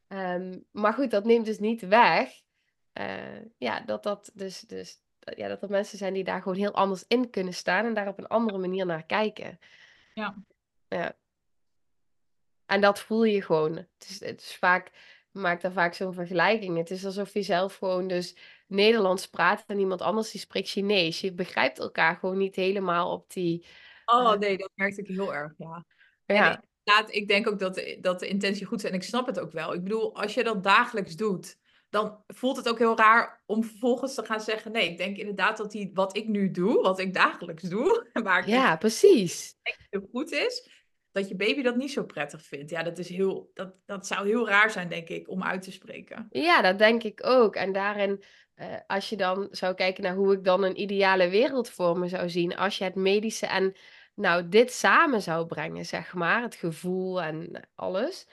Ehm, 0.07 0.59
maar 0.71 0.93
goed, 0.93 1.11
dat 1.11 1.25
neemt 1.25 1.45
dus 1.45 1.59
niet 1.59 1.81
weg. 1.81 2.29
eh, 2.93 3.41
ja, 3.57 3.79
dat 3.79 4.03
dat 4.03 4.31
dus, 4.33 4.59
dus 4.59 5.01
ja, 5.19 5.47
dat 5.47 5.61
er 5.63 5.69
mensen 5.69 5.97
zijn 5.97 6.13
die 6.13 6.23
daar 6.23 6.41
gewoon 6.41 6.57
heel 6.57 6.73
anders 6.73 7.05
in 7.07 7.29
kunnen 7.29 7.53
staan 7.53 7.85
en 7.85 7.93
daar 7.93 8.07
op 8.07 8.17
een 8.17 8.27
andere 8.27 8.57
manier 8.57 8.85
naar 8.85 9.05
kijken. 9.05 9.59
Ja. 10.13 10.35
Ja. 10.87 11.15
En 12.65 12.81
dat 12.81 12.99
voel 12.99 13.23
je 13.23 13.41
gewoon. 13.41 13.75
Het 13.75 14.09
is, 14.09 14.19
het 14.19 14.41
is 14.41 14.55
vaak, 14.55 14.91
maak 15.34 15.61
daar 15.61 15.71
vaak 15.71 15.93
zo'n 15.93 16.13
vergelijking. 16.13 16.77
Het 16.77 16.91
is 16.91 17.05
alsof 17.05 17.34
je 17.34 17.41
zelf 17.41 17.75
gewoon 17.75 18.07
dus 18.07 18.38
Nederlands 18.67 19.27
praat 19.27 19.63
en 19.67 19.79
iemand 19.79 20.01
anders 20.01 20.31
die 20.31 20.41
spreekt 20.41 20.69
Chinees. 20.69 21.21
Je 21.21 21.34
begrijpt 21.34 21.79
elkaar 21.79 22.15
gewoon 22.15 22.38
niet 22.38 22.55
helemaal 22.55 23.11
op 23.11 23.31
die. 23.31 23.65
Oh 24.05 24.34
nee, 24.34 24.57
dat 24.57 24.71
merkte 24.75 25.01
ik 25.01 25.07
heel 25.07 25.34
erg, 25.34 25.53
ja. 25.57 25.86
En 26.25 26.36
Ja, 26.36 26.63
inderdaad, 26.84 27.15
ik 27.15 27.27
denk 27.27 27.47
ook 27.47 27.59
dat 27.59 27.75
de, 27.75 27.97
dat 28.01 28.19
de 28.19 28.27
intentie 28.27 28.65
goed 28.65 28.84
is 28.84 28.89
en 28.89 28.95
ik 28.95 29.03
snap 29.03 29.25
het 29.25 29.39
ook 29.39 29.51
wel. 29.51 29.73
Ik 29.73 29.84
bedoel, 29.84 30.15
als 30.15 30.34
je 30.34 30.43
dat 30.43 30.63
dagelijks 30.63 31.15
doet, 31.15 31.57
dan 31.89 32.23
voelt 32.27 32.57
het 32.57 32.69
ook 32.69 32.77
heel 32.77 32.97
raar 32.97 33.41
om 33.45 33.63
vervolgens 33.63 34.13
te 34.13 34.25
gaan 34.25 34.41
zeggen, 34.41 34.71
nee, 34.71 34.89
ik 34.89 34.97
denk 34.97 35.17
inderdaad 35.17 35.57
dat 35.57 35.71
die, 35.71 35.91
wat 35.93 36.17
ik 36.17 36.27
nu 36.27 36.51
doe, 36.51 36.81
wat 36.81 36.99
ik 36.99 37.13
dagelijks 37.13 37.63
doe, 37.63 38.09
waar 38.23 38.39
ik 38.39 38.47
ja, 38.47 38.75
precies. 38.75 39.55
heel 39.89 40.07
goed 40.11 40.31
is, 40.31 40.69
dat 41.14 41.28
je 41.28 41.36
baby 41.36 41.61
dat 41.61 41.76
niet 41.76 41.91
zo 41.91 42.03
prettig 42.03 42.43
vindt. 42.43 42.70
Ja, 42.70 42.84
dat 42.84 42.97
is 42.97 43.09
heel, 43.09 43.51
dat, 43.53 43.74
dat 43.86 44.07
zou 44.07 44.28
heel 44.28 44.47
raar 44.47 44.72
zijn, 44.72 44.89
denk 44.89 45.09
ik, 45.09 45.30
om 45.30 45.43
uit 45.43 45.61
te 45.61 45.72
spreken. 45.72 46.28
Ja, 46.32 46.61
dat 46.61 46.78
denk 46.78 47.03
ik 47.03 47.26
ook. 47.26 47.55
En 47.55 47.72
daarin, 47.72 48.24
eh, 48.55 48.68
als 48.88 49.09
je 49.09 49.18
dan 49.18 49.47
zou 49.51 49.74
kijken 49.74 50.03
naar 50.03 50.16
hoe 50.16 50.34
ik 50.34 50.43
dan 50.43 50.64
een 50.64 50.82
ideale 50.82 51.30
wereld 51.30 51.70
voor 51.70 51.99
me 51.99 52.07
zou 52.07 52.30
zien, 52.30 52.55
als 52.55 52.78
je 52.78 52.84
het 52.84 52.95
medische 52.95 53.45
en 53.45 53.76
nou 54.16 54.49
dit 54.49 54.72
samen 54.72 55.22
zou 55.22 55.45
brengen, 55.45 55.86
zeg 55.86 56.14
maar, 56.14 56.41
het 56.41 56.55
gevoel 56.55 57.22
en 57.22 57.70
alles. 57.76 58.28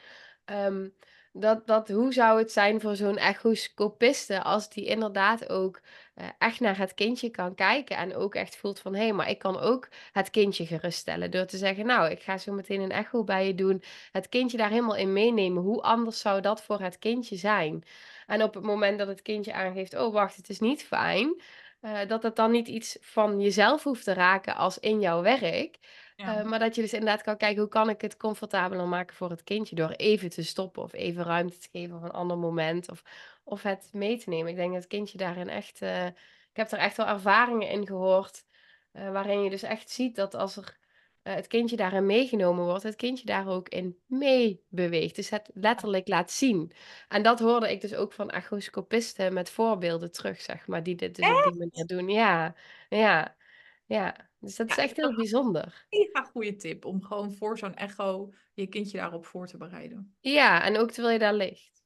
Ehm, 0.45 0.89
dat, 1.33 1.66
dat, 1.66 1.89
hoe 1.89 2.12
zou 2.12 2.39
het 2.39 2.53
zijn 2.53 2.81
voor 2.81 2.97
zo'n 2.97 3.16
echoscopiste 3.16 4.43
als 4.43 4.68
die 4.68 4.85
inderdaad 4.85 5.49
ook 5.49 5.81
eh, 6.14 6.26
echt 6.39 6.61
naar 6.61 6.78
het 6.78 6.95
kindje 6.95 7.31
kan 7.31 7.55
kijken 7.55 7.97
en 7.97 8.14
ook 8.16 8.35
echt 8.35 8.57
voelt 8.57 8.81
van 8.81 8.95
hé, 8.95 9.03
hey, 9.03 9.12
maar 9.12 9.31
ik 9.31 9.39
kan 9.39 9.59
ook 9.59 9.89
het 10.12 10.31
kindje 10.31 10.66
geruststellen 10.66 11.31
door 11.31 11.45
te 11.45 11.57
zeggen, 11.57 11.87
nou, 11.87 12.11
ik 12.11 12.22
ga 12.22 12.39
zo 12.39 12.53
meteen 12.53 12.81
een 12.81 12.91
echo 12.91 13.24
bij 13.24 13.47
je 13.47 13.55
doen, 13.55 13.83
het 14.12 14.28
kindje 14.28 14.57
daar 14.57 14.70
helemaal 14.70 14.97
in 14.97 15.12
meenemen. 15.12 15.62
Hoe 15.62 15.83
anders 15.83 16.20
zou 16.20 16.41
dat 16.41 16.62
voor 16.62 16.81
het 16.81 16.99
kindje 16.99 17.37
zijn? 17.37 17.85
En 18.26 18.43
op 18.43 18.55
het 18.55 18.64
moment 18.64 18.99
dat 18.99 19.09
het 19.09 19.22
kindje 19.22 19.53
aangeeft, 19.53 19.97
oh 19.97 20.12
wacht, 20.12 20.37
het 20.37 20.49
is 20.49 20.61
niet 20.61 20.85
fijn, 20.85 21.43
eh, 21.81 21.99
dat 22.09 22.22
het 22.22 22.37
dan 22.37 22.51
niet 22.51 22.68
iets 22.68 22.99
van 23.01 23.41
jezelf 23.41 23.83
hoeft 23.83 24.05
te 24.05 24.12
raken 24.12 24.57
als 24.57 24.78
in 24.78 25.01
jouw 25.01 25.22
werk. 25.22 25.78
Ja. 26.21 26.41
Uh, 26.41 26.45
maar 26.47 26.59
dat 26.59 26.75
je 26.75 26.81
dus 26.81 26.93
inderdaad 26.93 27.23
kan 27.23 27.37
kijken, 27.37 27.61
hoe 27.61 27.68
kan 27.68 27.89
ik 27.89 28.01
het 28.01 28.16
comfortabeler 28.16 28.87
maken 28.87 29.16
voor 29.16 29.31
het 29.31 29.45
kindje 29.45 29.75
door 29.75 29.91
even 29.91 30.31
te 30.31 30.45
stoppen 30.45 30.83
of 30.83 30.93
even 30.93 31.25
ruimte 31.25 31.59
te 31.59 31.68
geven 31.73 31.99
voor 31.99 32.09
een 32.09 32.14
ander 32.14 32.39
moment 32.39 32.91
of, 32.91 33.03
of 33.45 33.62
het 33.62 33.89
mee 33.93 34.18
te 34.18 34.29
nemen. 34.29 34.51
Ik 34.51 34.57
denk 34.57 34.73
dat 34.73 34.81
het 34.81 34.91
kindje 34.91 35.18
daarin 35.18 35.49
echt, 35.49 35.83
uh, 35.83 36.07
ik 36.07 36.16
heb 36.53 36.71
er 36.71 36.79
echt 36.79 36.97
wel 36.97 37.07
ervaringen 37.07 37.68
in 37.68 37.87
gehoord, 37.87 38.45
uh, 38.93 39.12
waarin 39.12 39.43
je 39.43 39.51
dus 39.51 39.62
echt 39.62 39.91
ziet 39.91 40.16
dat 40.16 40.35
als 40.35 40.57
er 40.57 40.79
het 41.23 41.47
kindje 41.47 41.77
daarin 41.77 42.07
meegenomen 42.07 42.64
wordt, 42.64 42.83
het 42.83 42.97
kindje 42.97 43.27
daar 43.27 43.49
ook 43.49 43.68
in 43.68 43.99
mee 44.07 44.64
beweegt. 44.68 45.16
Dus 45.16 45.31
het 45.31 45.51
letterlijk 45.55 46.09
laat 46.09 46.31
zien. 46.31 46.73
En 47.09 47.23
dat 47.23 47.39
hoorde 47.39 47.71
ik 47.71 47.81
dus 47.81 47.95
ook 47.95 48.12
van 48.12 48.31
echoscopisten 48.31 49.33
met 49.33 49.51
voorbeelden 49.51 50.12
terug, 50.12 50.41
zeg 50.41 50.66
maar, 50.66 50.83
die 50.83 50.95
dit 50.95 51.16
dus 51.16 51.27
echt? 51.27 51.47
op 51.47 51.53
die 51.53 51.59
manier 51.59 51.87
doen. 51.87 52.09
Ja, 52.09 52.55
ja, 52.89 53.37
ja. 53.87 54.30
Dus 54.41 54.57
dat 54.57 54.68
Ja, 54.68 54.76
is 54.76 54.82
echt 54.82 54.97
heel 54.97 55.14
bijzonder. 55.14 55.86
Mega 55.91 56.22
goede 56.32 56.57
tip 56.57 56.84
om 56.84 57.03
gewoon 57.03 57.32
voor 57.32 57.59
zo'n 57.59 57.74
echo 57.74 58.32
je 58.55 58.66
kindje 58.66 58.99
daarop 58.99 59.26
voor 59.26 59.47
te 59.47 59.57
bereiden. 59.57 60.16
Ja, 60.20 60.62
en 60.62 60.78
ook 60.78 60.91
terwijl 60.91 61.12
je 61.12 61.18
daar 61.18 61.34
ligt. 61.34 61.84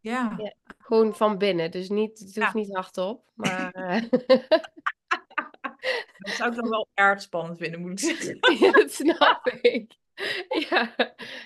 Ja. 0.00 0.34
ja 0.38 0.54
gewoon 0.78 1.14
van 1.16 1.38
binnen. 1.38 1.70
Dus 1.70 1.88
niet, 1.88 2.10
het 2.18 2.34
hoeft 2.34 2.34
Ja. 2.34 2.50
niet 2.54 2.74
hardop, 2.74 3.30
maar... 3.34 3.74
Uh... 3.76 4.02
dat 6.18 6.34
zou 6.34 6.50
ik 6.50 6.56
dan 6.56 6.68
wel 6.68 6.88
erg 6.94 7.22
spannend 7.22 7.58
vinden, 7.58 7.80
moet 7.80 7.90
ik 7.90 7.98
zeggen. 7.98 8.38
ja, 8.66 8.70
dat 8.70 8.92
snap 8.92 9.46
ik. 9.46 9.98
Ja, 10.68 10.94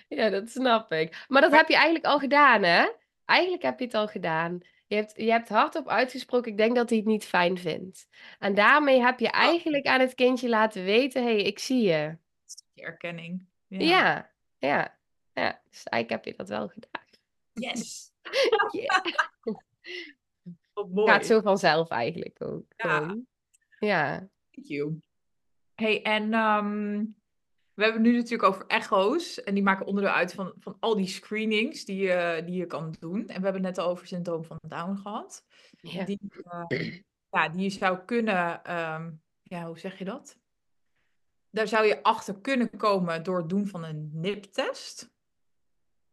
ja, 0.08 0.30
dat 0.30 0.48
snap 0.48 0.92
ik. 0.92 1.24
Maar 1.28 1.40
dat 1.42 1.52
heb 1.52 1.68
je 1.68 1.74
eigenlijk 1.74 2.04
al 2.04 2.18
gedaan, 2.18 2.62
hè? 2.62 2.88
Eigenlijk 3.24 3.62
heb 3.62 3.78
je 3.78 3.84
het 3.84 3.94
al 3.94 4.06
gedaan. 4.06 4.60
Je 4.94 5.00
hebt, 5.00 5.12
je 5.16 5.30
hebt 5.30 5.48
hardop 5.48 5.88
uitgesproken, 5.88 6.50
ik 6.50 6.56
denk 6.56 6.76
dat 6.76 6.88
hij 6.88 6.98
het 6.98 7.06
niet 7.06 7.24
fijn 7.24 7.58
vindt. 7.58 8.08
En 8.38 8.54
daarmee 8.54 9.00
heb 9.00 9.18
je 9.18 9.28
eigenlijk 9.28 9.86
aan 9.86 10.00
het 10.00 10.14
kindje 10.14 10.48
laten 10.48 10.84
weten, 10.84 11.22
hé, 11.22 11.32
hey, 11.32 11.42
ik 11.42 11.58
zie 11.58 11.82
je. 11.82 12.16
Erkenning. 12.74 13.46
Ja. 13.66 13.78
ja, 13.78 14.30
ja, 14.58 14.98
ja. 15.32 15.60
Dus 15.70 15.82
eigenlijk 15.82 16.24
heb 16.24 16.24
je 16.24 16.38
dat 16.38 16.48
wel 16.48 16.68
gedaan. 16.68 17.02
Yes! 17.52 18.12
yeah. 18.72 19.04
Wat 20.72 20.88
mooi. 20.90 21.10
Gaat 21.10 21.26
zo 21.26 21.40
vanzelf 21.40 21.88
eigenlijk 21.88 22.42
ook. 22.42 22.64
Ja. 22.76 23.16
Ja. 23.78 24.28
Thank 24.50 24.66
you. 24.66 25.00
Hey, 25.74 26.02
en 26.02 26.34
um, 26.34 27.16
we 27.74 27.82
hebben 27.82 28.02
het 28.02 28.10
nu 28.10 28.16
natuurlijk 28.16 28.48
over 28.48 28.66
echo's. 28.66 29.42
En 29.42 29.54
die 29.54 29.62
maken 29.62 29.86
onderdeel 29.86 30.12
uit 30.12 30.34
van, 30.34 30.52
van 30.58 30.76
al 30.80 30.96
die 30.96 31.06
screenings 31.06 31.84
die 31.84 31.96
je, 31.96 32.42
die 32.46 32.56
je 32.56 32.66
kan 32.66 32.96
doen. 32.98 33.20
En 33.20 33.26
we 33.26 33.44
hebben 33.44 33.52
het 33.52 33.76
net 33.76 33.78
al 33.78 33.90
over 33.90 34.06
syndroom 34.06 34.44
van 34.44 34.58
Down 34.66 34.96
gehad. 34.96 35.44
Ja. 35.80 36.04
Die, 36.04 36.20
uh, 36.22 37.00
ja, 37.30 37.48
die 37.48 37.62
je 37.62 37.70
zou 37.70 37.98
kunnen, 38.04 38.74
um, 38.76 39.22
ja, 39.42 39.66
hoe 39.66 39.78
zeg 39.78 39.98
je 39.98 40.04
dat? 40.04 40.38
Daar 41.50 41.68
zou 41.68 41.86
je 41.86 42.02
achter 42.02 42.40
kunnen 42.40 42.76
komen 42.76 43.22
door 43.22 43.36
het 43.36 43.48
doen 43.48 43.66
van 43.66 43.84
een 43.84 44.10
NIP-test. 44.12 45.12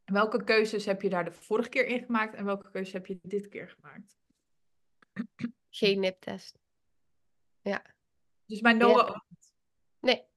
Welke 0.03 0.43
keuzes 0.43 0.85
heb 0.85 1.01
je 1.01 1.09
daar 1.09 1.25
de 1.25 1.31
vorige 1.31 1.69
keer 1.69 1.85
in 1.85 2.05
gemaakt 2.05 2.35
en 2.35 2.45
welke 2.45 2.71
keuzes 2.71 2.93
heb 2.93 3.05
je 3.05 3.19
dit 3.21 3.47
keer 3.47 3.69
gemaakt? 3.69 4.17
Geen 5.69 5.99
NIP-test. 5.99 6.59
Ja. 7.61 7.85
Dus 8.45 8.59
bij 8.59 8.73
Noah 8.73 9.07
Ja. 9.07 9.23
Nee. 9.99 10.29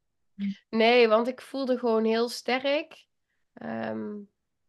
Nee, 0.70 1.08
want 1.08 1.28
ik 1.28 1.40
voelde 1.40 1.78
gewoon 1.78 2.04
heel 2.04 2.28
sterk. 2.28 3.06
ehm, 3.54 4.12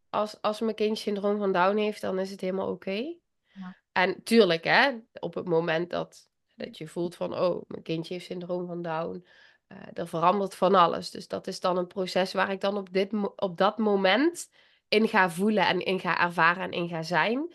als, 0.09 0.41
als 0.41 0.59
mijn 0.59 0.75
kind 0.75 0.97
syndroom 0.97 1.37
van 1.37 1.51
Down 1.51 1.77
heeft, 1.77 2.01
dan 2.01 2.19
is 2.19 2.31
het 2.31 2.41
helemaal 2.41 2.69
oké. 2.71 3.15
Ja. 3.45 3.77
En 3.91 4.23
tuurlijk, 4.23 4.63
hè, 4.63 4.91
op 5.19 5.33
het 5.33 5.45
moment 5.47 5.89
dat, 5.89 6.29
dat 6.55 6.77
je 6.77 6.87
voelt 6.87 7.15
van, 7.15 7.37
oh, 7.39 7.61
mijn 7.67 7.83
kindje 7.83 8.13
heeft 8.13 8.25
syndroom 8.25 8.67
van 8.67 8.81
Down, 8.81 9.25
eh 9.67 9.77
er 9.93 10.07
verandert 10.07 10.55
van 10.55 10.75
alles. 10.75 11.11
Dus 11.11 11.27
dat 11.27 11.47
is 11.47 11.59
dan 11.59 11.77
een 11.77 11.87
proces 11.87 12.33
waar 12.33 12.51
ik 12.51 12.61
dan 12.61 12.77
op, 12.77 12.93
dit, 12.93 13.13
op 13.35 13.57
dat 13.57 13.77
moment 13.77 14.49
in 14.87 15.07
ga 15.07 15.29
voelen 15.29 15.67
en 15.67 15.79
in 15.79 15.99
ga 15.99 16.19
ervaren 16.19 16.63
en 16.63 16.71
in 16.71 16.87
ga 16.87 17.03
zijn. 17.03 17.53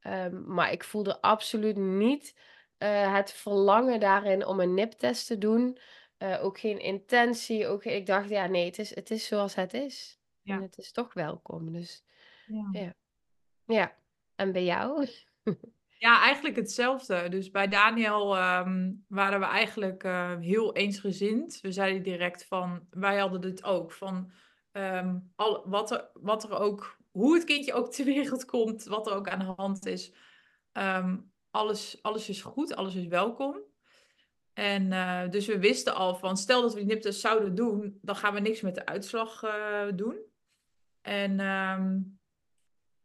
Ehm, 0.00 0.52
maar 0.54 0.72
ik 0.72 0.84
voelde 0.84 1.20
absoluut 1.20 1.76
niet 1.76 2.38
eh, 2.76 3.14
het 3.14 3.32
verlangen 3.32 4.00
daarin 4.00 4.46
om 4.46 4.60
een 4.60 4.74
NIP-test 4.74 5.26
te 5.26 5.38
doen. 5.38 5.78
Eh, 6.20 6.44
ook 6.44 6.58
geen 6.58 6.78
intentie. 6.78 7.66
Ook, 7.66 7.84
ik 7.84 8.06
dacht, 8.06 8.28
ja, 8.28 8.46
nee, 8.46 8.64
het 8.64 8.78
is, 8.78 8.94
het 8.94 9.10
is 9.10 9.26
zoals 9.26 9.54
het 9.54 9.74
is. 9.74 10.20
Ja. 10.42 10.54
En 10.54 10.62
het 10.62 10.78
is 10.78 10.92
toch 10.92 11.12
welkom. 11.14 11.72
Dus 11.72 12.04
Ja. 12.46 12.68
ja. 12.72 12.94
Ja. 13.64 13.96
En 14.34 14.52
bij 14.52 14.64
jou? 14.64 15.06
Ja, 15.98 16.20
eigenlijk 16.22 16.56
hetzelfde. 16.56 17.28
Dus 17.28 17.50
bij 17.50 17.68
Daniel 17.68 18.36
ehm, 18.36 18.92
waren 19.08 19.40
we 19.40 19.46
eigenlijk 19.46 20.04
eh, 20.04 20.36
heel 20.38 20.74
eensgezind. 20.74 21.60
We 21.60 21.72
zeiden 21.72 22.02
direct 22.02 22.44
van, 22.46 22.86
wij 22.90 23.18
hadden 23.18 23.40
dit 23.40 23.64
ook, 23.64 23.92
van 23.92 24.30
ehm, 24.72 25.18
al, 25.36 25.68
wat, 25.68 25.90
er, 25.90 26.10
wat 26.14 26.44
er 26.44 26.58
ook, 26.58 26.96
hoe 27.10 27.34
het 27.34 27.44
kindje 27.44 27.72
ook 27.72 27.90
ter 27.92 28.04
wereld 28.04 28.44
komt, 28.44 28.84
wat 28.84 29.06
er 29.06 29.14
ook 29.14 29.28
aan 29.28 29.38
de 29.38 29.52
hand 29.56 29.86
is. 29.86 30.12
ehm, 30.72 31.16
alles, 31.50 32.02
alles 32.02 32.28
is 32.28 32.42
goed, 32.42 32.74
alles 32.74 32.94
is 32.94 33.06
welkom. 33.06 33.60
En 34.52 34.92
eh, 34.92 35.28
dus 35.30 35.46
we 35.46 35.58
wisten 35.58 35.94
al 35.94 36.14
van, 36.14 36.36
stel 36.36 36.62
dat 36.62 36.72
we 36.72 36.78
die 36.78 36.88
niptest 36.88 37.20
zouden 37.20 37.54
doen, 37.54 37.98
dan 38.02 38.16
gaan 38.16 38.34
we 38.34 38.40
niks 38.40 38.60
met 38.60 38.74
de 38.74 38.86
uitslag 38.86 39.42
eh, 39.42 39.86
doen. 39.94 40.18
En 41.00 41.40
ehm, 41.40 41.98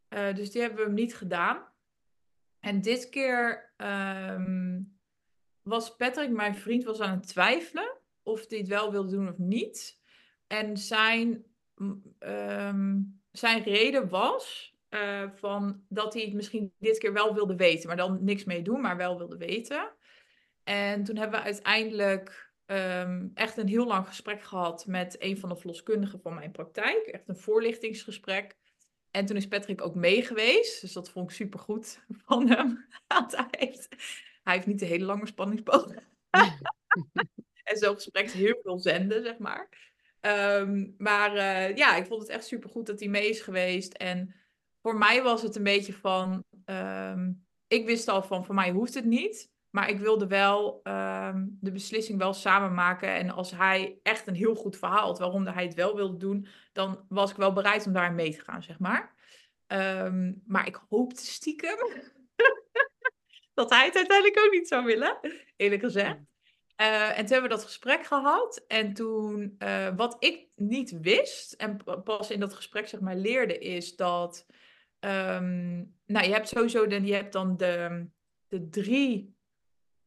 eh, 0.07 0.35
dus 0.35 0.51
die 0.51 0.61
hebben 0.61 0.79
we 0.79 0.85
hem 0.85 0.93
niet 0.93 1.15
gedaan. 1.15 1.63
En 2.59 2.81
dit 2.81 3.09
keer 3.09 3.73
ehm, 3.77 4.81
was 5.61 5.95
Patrick, 5.95 6.29
mijn 6.29 6.55
vriend, 6.55 6.83
was 6.83 6.99
aan 6.99 7.17
het 7.17 7.27
twijfelen 7.27 7.97
of 8.23 8.49
hij 8.49 8.57
het 8.57 8.67
wel 8.67 8.91
wilde 8.91 9.11
doen 9.11 9.29
of 9.29 9.37
niet. 9.37 10.01
En 10.47 10.77
zijn, 10.77 11.45
ehm, 12.19 13.01
zijn 13.31 13.63
reden 13.63 14.09
was 14.09 14.73
van 15.35 15.83
dat 15.89 16.13
hij 16.13 16.23
het 16.23 16.33
misschien 16.33 16.73
dit 16.79 16.97
keer 16.97 17.13
wel 17.13 17.33
wilde 17.33 17.55
weten, 17.55 17.87
maar 17.87 17.97
dan 17.97 18.23
niks 18.23 18.43
mee 18.43 18.61
doen, 18.61 18.81
maar 18.81 18.97
wel 18.97 19.17
wilde 19.17 19.37
weten. 19.37 19.93
En 20.65 21.03
toen 21.03 21.15
hebben 21.15 21.39
we 21.39 21.45
uiteindelijk 21.45 22.53
ehm, 22.65 23.27
echt 23.33 23.57
een 23.57 23.67
heel 23.67 23.85
lang 23.85 24.07
gesprek 24.07 24.43
gehad 24.43 24.85
met 24.85 25.15
een 25.19 25.37
van 25.37 25.49
de 25.49 25.55
verloskundigen 25.55 26.21
van 26.21 26.33
mijn 26.33 26.51
praktijk. 26.51 27.05
Echt 27.05 27.29
een 27.29 27.37
voorlichtingsgesprek. 27.37 28.55
En 29.11 29.25
toen 29.25 29.35
is 29.35 29.47
Patrick 29.47 29.81
ook 29.81 29.95
mee 29.95 30.23
geweest. 30.23 30.81
Dus 30.81 30.93
dat 30.93 31.09
vond 31.09 31.29
ik 31.29 31.35
super 31.35 31.59
goed 31.59 31.99
van 32.25 32.49
hem. 32.49 32.85
Hij 33.07 33.47
heeft, 33.49 33.87
hij 34.43 34.53
heeft 34.53 34.67
niet 34.67 34.79
de 34.79 34.85
hele 34.85 35.05
lange 35.05 35.27
spanningsboog. 35.27 35.93
en 37.69 37.77
zo'n 37.77 37.95
gesprek 37.95 38.31
heel 38.31 38.59
veel 38.63 38.79
zenden, 38.79 39.23
zeg 39.23 39.37
maar. 39.37 39.69
Ehm, 40.19 40.87
maar 40.97 41.35
eh, 41.35 41.75
ja, 41.75 41.95
ik 41.95 42.05
vond 42.05 42.21
het 42.21 42.31
echt 42.31 42.45
supergoed 42.45 42.85
dat 42.85 42.99
hij 42.99 43.09
mee 43.09 43.29
is 43.29 43.41
geweest. 43.41 43.93
En 43.93 44.35
voor 44.81 44.97
mij 44.97 45.23
was 45.23 45.41
het 45.41 45.55
een 45.55 45.63
beetje 45.63 45.93
van... 45.93 46.43
ehm, 46.65 47.31
ik 47.67 47.85
wist 47.85 48.07
al 48.07 48.23
van, 48.23 48.45
voor 48.45 48.55
mij 48.55 48.71
hoeft 48.71 48.93
het 48.93 49.05
niet. 49.05 49.53
Maar 49.75 49.89
ik 49.89 49.99
wilde 49.99 50.27
wel 50.27 50.79
ehm, 50.83 51.45
de 51.47 51.71
beslissing 51.71 52.17
wel 52.17 52.33
samen 52.33 52.73
maken. 52.73 53.13
En 53.13 53.29
als 53.29 53.51
hij 53.51 53.99
echt 54.03 54.27
een 54.27 54.35
heel 54.35 54.55
goed 54.55 54.77
verhaal 54.77 55.05
had 55.05 55.19
waarom 55.19 55.47
hij 55.47 55.63
het 55.63 55.73
wel 55.73 55.95
wilde 55.95 56.17
doen... 56.17 56.47
dan 56.73 57.05
was 57.09 57.31
ik 57.31 57.37
wel 57.37 57.53
bereid 57.53 57.85
om 57.85 57.93
daar 57.93 58.13
mee 58.13 58.31
te 58.31 58.39
gaan, 58.39 58.63
zeg 58.63 58.79
maar. 58.79 59.15
Ehm, 59.67 60.33
maar 60.45 60.67
ik 60.67 60.81
hoopte 60.89 61.25
stiekem 61.25 61.77
dat 63.53 63.69
hij 63.69 63.85
het 63.85 63.95
uiteindelijk 63.95 64.45
ook 64.45 64.51
niet 64.51 64.67
zou 64.67 64.85
willen, 64.85 65.19
eerlijk 65.55 65.81
gezegd. 65.81 66.17
Uh, 66.81 67.09
en 67.09 67.15
toen 67.15 67.31
hebben 67.31 67.49
we 67.49 67.55
dat 67.55 67.63
gesprek 67.63 68.05
gehad. 68.05 68.63
En 68.67 68.93
toen, 68.93 69.55
uh, 69.59 69.95
wat 69.95 70.15
ik 70.19 70.47
niet 70.55 70.99
wist, 70.99 71.53
en 71.53 71.83
pas 72.03 72.31
in 72.31 72.39
dat 72.39 72.53
gesprek 72.53 72.87
zeg 72.87 72.99
maar 72.99 73.15
leerde, 73.15 73.57
is 73.57 73.95
dat. 73.95 74.45
Um, 74.99 75.95
nou, 76.05 76.25
je 76.25 76.33
hebt 76.33 76.47
sowieso 76.47 76.87
de, 76.87 77.05
je 77.05 77.13
hebt 77.13 77.33
dan 77.33 77.57
de, 77.57 78.07
de 78.47 78.69
drie 78.69 79.34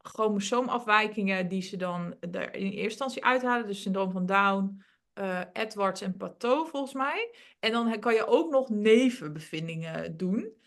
chromosoomafwijkingen 0.09 1.47
die 1.47 1.61
ze 1.61 1.77
dan 1.77 2.15
er 2.31 2.55
in 2.55 2.65
eerste 2.65 2.83
instantie 2.83 3.25
uithalen. 3.25 3.67
Dus 3.67 3.81
syndroom 3.81 4.11
van 4.11 4.25
Down, 4.25 4.83
uh, 5.19 5.39
Edwards 5.53 6.01
en 6.01 6.17
Pateau 6.17 6.67
volgens 6.69 6.93
mij. 6.93 7.35
En 7.59 7.71
dan 7.71 7.99
kan 7.99 8.13
je 8.13 8.27
ook 8.27 8.51
nog 8.51 8.69
nevenbevindingen 8.69 10.17
doen. 10.17 10.57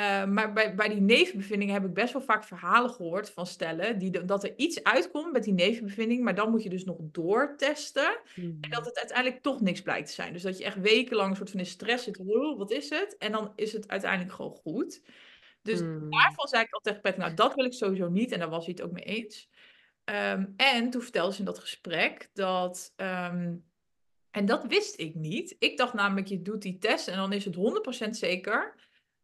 Uh, 0.00 0.24
maar 0.24 0.52
bij, 0.52 0.74
bij 0.74 0.88
die 0.88 1.00
nevenbevindingen 1.00 1.74
heb 1.74 1.84
ik 1.84 1.94
best 1.94 2.12
wel 2.12 2.22
vaak 2.22 2.44
verhalen 2.44 2.90
gehoord 2.90 3.30
van 3.30 3.46
stellen 3.46 3.98
die 3.98 4.24
dat 4.24 4.44
er 4.44 4.52
iets 4.56 4.82
uitkomt 4.82 5.32
met 5.32 5.44
die 5.44 5.52
nevenbevinding, 5.52 6.22
maar 6.22 6.34
dan 6.34 6.50
moet 6.50 6.62
je 6.62 6.68
dus 6.68 6.84
nog 6.84 6.96
doortesten 7.00 8.16
mm. 8.34 8.58
en 8.60 8.70
dat 8.70 8.84
het 8.84 8.98
uiteindelijk 8.98 9.42
toch 9.42 9.60
niks 9.60 9.82
blijkt 9.82 10.06
te 10.08 10.12
zijn. 10.12 10.32
Dus 10.32 10.42
dat 10.42 10.58
je 10.58 10.64
echt 10.64 10.80
wekenlang 10.80 11.30
een 11.30 11.36
soort 11.36 11.50
van 11.50 11.58
in 11.58 11.66
stress 11.66 12.04
zit, 12.04 12.18
wat 12.56 12.70
is 12.70 12.90
het? 12.90 13.16
En 13.18 13.32
dan 13.32 13.52
is 13.56 13.72
het 13.72 13.88
uiteindelijk 13.88 14.32
gewoon 14.32 14.54
goed. 14.54 15.02
Dus 15.62 15.80
mm. 15.80 16.10
daarvan 16.10 16.48
zei 16.48 16.62
ik 16.62 16.72
altijd 16.72 16.94
tegen 16.94 17.00
Patrick, 17.00 17.24
nou 17.24 17.34
dat 17.34 17.54
wil 17.54 17.64
ik 17.64 17.72
sowieso 17.72 18.08
niet 18.08 18.32
en 18.32 18.38
daar 18.38 18.50
was 18.50 18.64
hij 18.64 18.74
het 18.76 18.84
ook 18.84 18.92
mee 18.92 19.04
eens. 19.04 19.48
Um, 20.04 20.54
en 20.56 20.90
toen 20.90 21.02
vertelde 21.02 21.32
ze 21.32 21.38
in 21.38 21.44
dat 21.44 21.58
gesprek 21.58 22.30
dat 22.32 22.92
um, 22.96 23.64
en 24.30 24.46
dat 24.46 24.66
wist 24.66 24.98
ik 25.00 25.14
niet. 25.14 25.56
Ik 25.58 25.76
dacht 25.76 25.92
namelijk, 25.92 26.26
je 26.26 26.42
doet 26.42 26.62
die 26.62 26.78
test 26.78 27.08
en 27.08 27.16
dan 27.16 27.32
is 27.32 27.44
het 27.44 27.56
100% 28.06 28.10
zeker, 28.10 28.74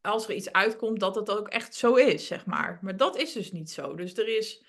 als 0.01 0.29
er 0.29 0.35
iets 0.35 0.53
uitkomt, 0.53 1.01
dat 1.01 1.15
het 1.15 1.31
ook 1.31 1.49
echt 1.49 1.75
zo 1.75 1.95
is, 1.95 2.27
zeg 2.27 2.47
maar. 2.47 2.79
Maar 2.83 2.97
dat 2.97 3.17
is 3.17 3.33
dus 3.33 3.53
niet 3.53 3.71
zo. 3.71 3.95
Dus 3.95 4.17
er 4.17 4.37
is 4.37 4.65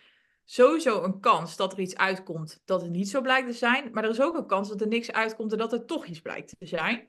sowieso 0.46 1.04
een 1.04 1.20
kans 1.20 1.56
dat 1.56 1.74
er 1.74 1.80
iets 1.80 1.96
uitkomt 1.96 2.62
dat 2.66 2.82
het 2.82 2.92
niet 2.92 3.10
zo 3.10 3.22
blijkt 3.22 3.48
te 3.48 3.54
zijn. 3.54 3.90
Maar 3.92 4.04
er 4.04 4.10
is 4.10 4.22
ook 4.22 4.38
een 4.38 4.48
kans 4.48 4.70
dat 4.70 4.82
er 4.82 4.88
niks 4.88 5.12
uitkomt 5.12 5.52
en 5.52 5.58
dat 5.58 5.74
er 5.74 5.86
toch 5.86 6.06
iets 6.06 6.22
blijkt 6.22 6.56
te 6.60 6.66
zijn. 6.66 7.08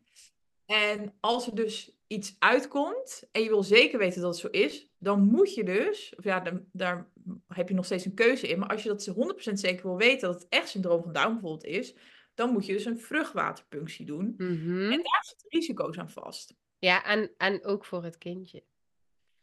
En 0.67 1.15
als 1.21 1.47
er 1.47 1.55
dus 1.55 1.93
iets 2.11 2.37
uitkomt 2.39 3.29
en 3.33 3.43
je 3.43 3.49
wil 3.49 3.63
zeker 3.63 3.99
weten 3.99 4.21
dat 4.21 4.31
het 4.31 4.41
zo 4.41 4.49
is, 4.49 4.89
dan 4.99 5.23
moet 5.23 5.55
je 5.55 5.65
dus, 5.65 6.15
of 6.17 6.25
ja, 6.25 6.41
dan, 6.41 6.67
daar 6.73 7.11
heb 7.49 7.69
je 7.69 7.75
nog 7.75 7.85
steeds 7.85 8.05
een 8.05 8.15
keuze 8.15 8.49
in. 8.49 8.59
Maar 8.59 8.69
als 8.69 8.83
je 8.83 8.89
dat 8.89 9.11
100% 9.51 9.53
zeker 9.53 9.83
wil 9.83 9.97
weten 9.97 10.29
dat 10.29 10.41
het 10.41 10.49
echt 10.49 10.69
syndroom 10.69 11.03
van 11.03 11.13
Down 11.13 11.33
bijvoorbeeld 11.33 11.65
is, 11.65 11.95
dan 12.35 12.53
moet 12.53 12.67
je 12.67 12.73
dus 12.73 12.85
een 12.85 12.99
vruchtwaterpunctie 12.99 14.07
doen. 14.07 14.35
Mhm. 14.37 14.83
En 14.83 15.03
daar 15.03 15.25
zitten 15.27 15.49
risico's 15.49 15.99
aan 15.99 16.11
vast. 16.11 16.55
Ja, 16.79 17.05
en, 17.05 17.35
en 17.37 17.65
ook 17.65 17.85
voor 17.85 18.05
het 18.05 18.19
kindje. 18.19 18.65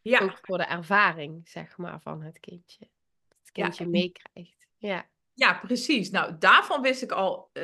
Ja, 0.02 0.20
Ook 0.20 0.40
voor 0.42 0.58
de 0.58 0.66
ervaring, 0.66 1.50
zeg 1.50 1.78
maar, 1.78 2.02
van 2.02 2.22
het 2.22 2.40
kindje. 2.40 2.90
Dat 3.28 3.38
het 3.40 3.52
kindje 3.52 3.88
meekrijgt. 3.88 4.68
Ja. 4.78 5.10
Ja, 5.38 5.54
precies. 5.54 6.10
Nou, 6.10 6.36
daarvan 6.40 6.82
wist 6.82 7.02
ik 7.02 7.12
al 7.12 7.50
eh, 7.54 7.64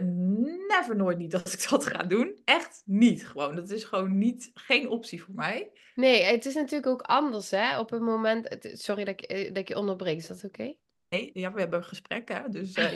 never 0.67 0.95
nooit 0.95 1.17
niet 1.17 1.31
dat 1.31 1.53
ik 1.53 1.65
dat 1.69 1.85
ga 1.85 2.03
doen. 2.03 2.41
Echt 2.45 2.81
niet 2.85 3.27
gewoon. 3.27 3.55
Dat 3.55 3.69
is 3.69 3.83
gewoon 3.83 4.17
niet, 4.17 4.51
geen 4.53 4.89
optie 4.89 5.23
voor 5.23 5.33
mij. 5.35 5.71
Nee, 5.95 6.23
het 6.23 6.45
is 6.45 6.53
natuurlijk 6.53 6.87
ook 6.87 7.01
anders, 7.01 7.51
hè. 7.51 7.79
Op 7.79 7.89
het 7.89 8.01
moment... 8.01 8.57
Sorry 8.73 9.03
dat 9.03 9.13
ik, 9.13 9.21
eh, 9.21 9.47
dat 9.47 9.57
ik 9.57 9.67
je 9.67 9.77
onderbreek, 9.77 10.17
is 10.17 10.27
dat 10.27 10.43
oké? 10.43 10.75
Nee, 11.09 11.31
ja, 11.33 11.53
we 11.53 11.59
hebben 11.59 11.79
een 11.79 11.85
gesprek, 11.85 12.29
hè. 12.29 12.49
Dus 12.49 12.73
ja, 12.75 12.89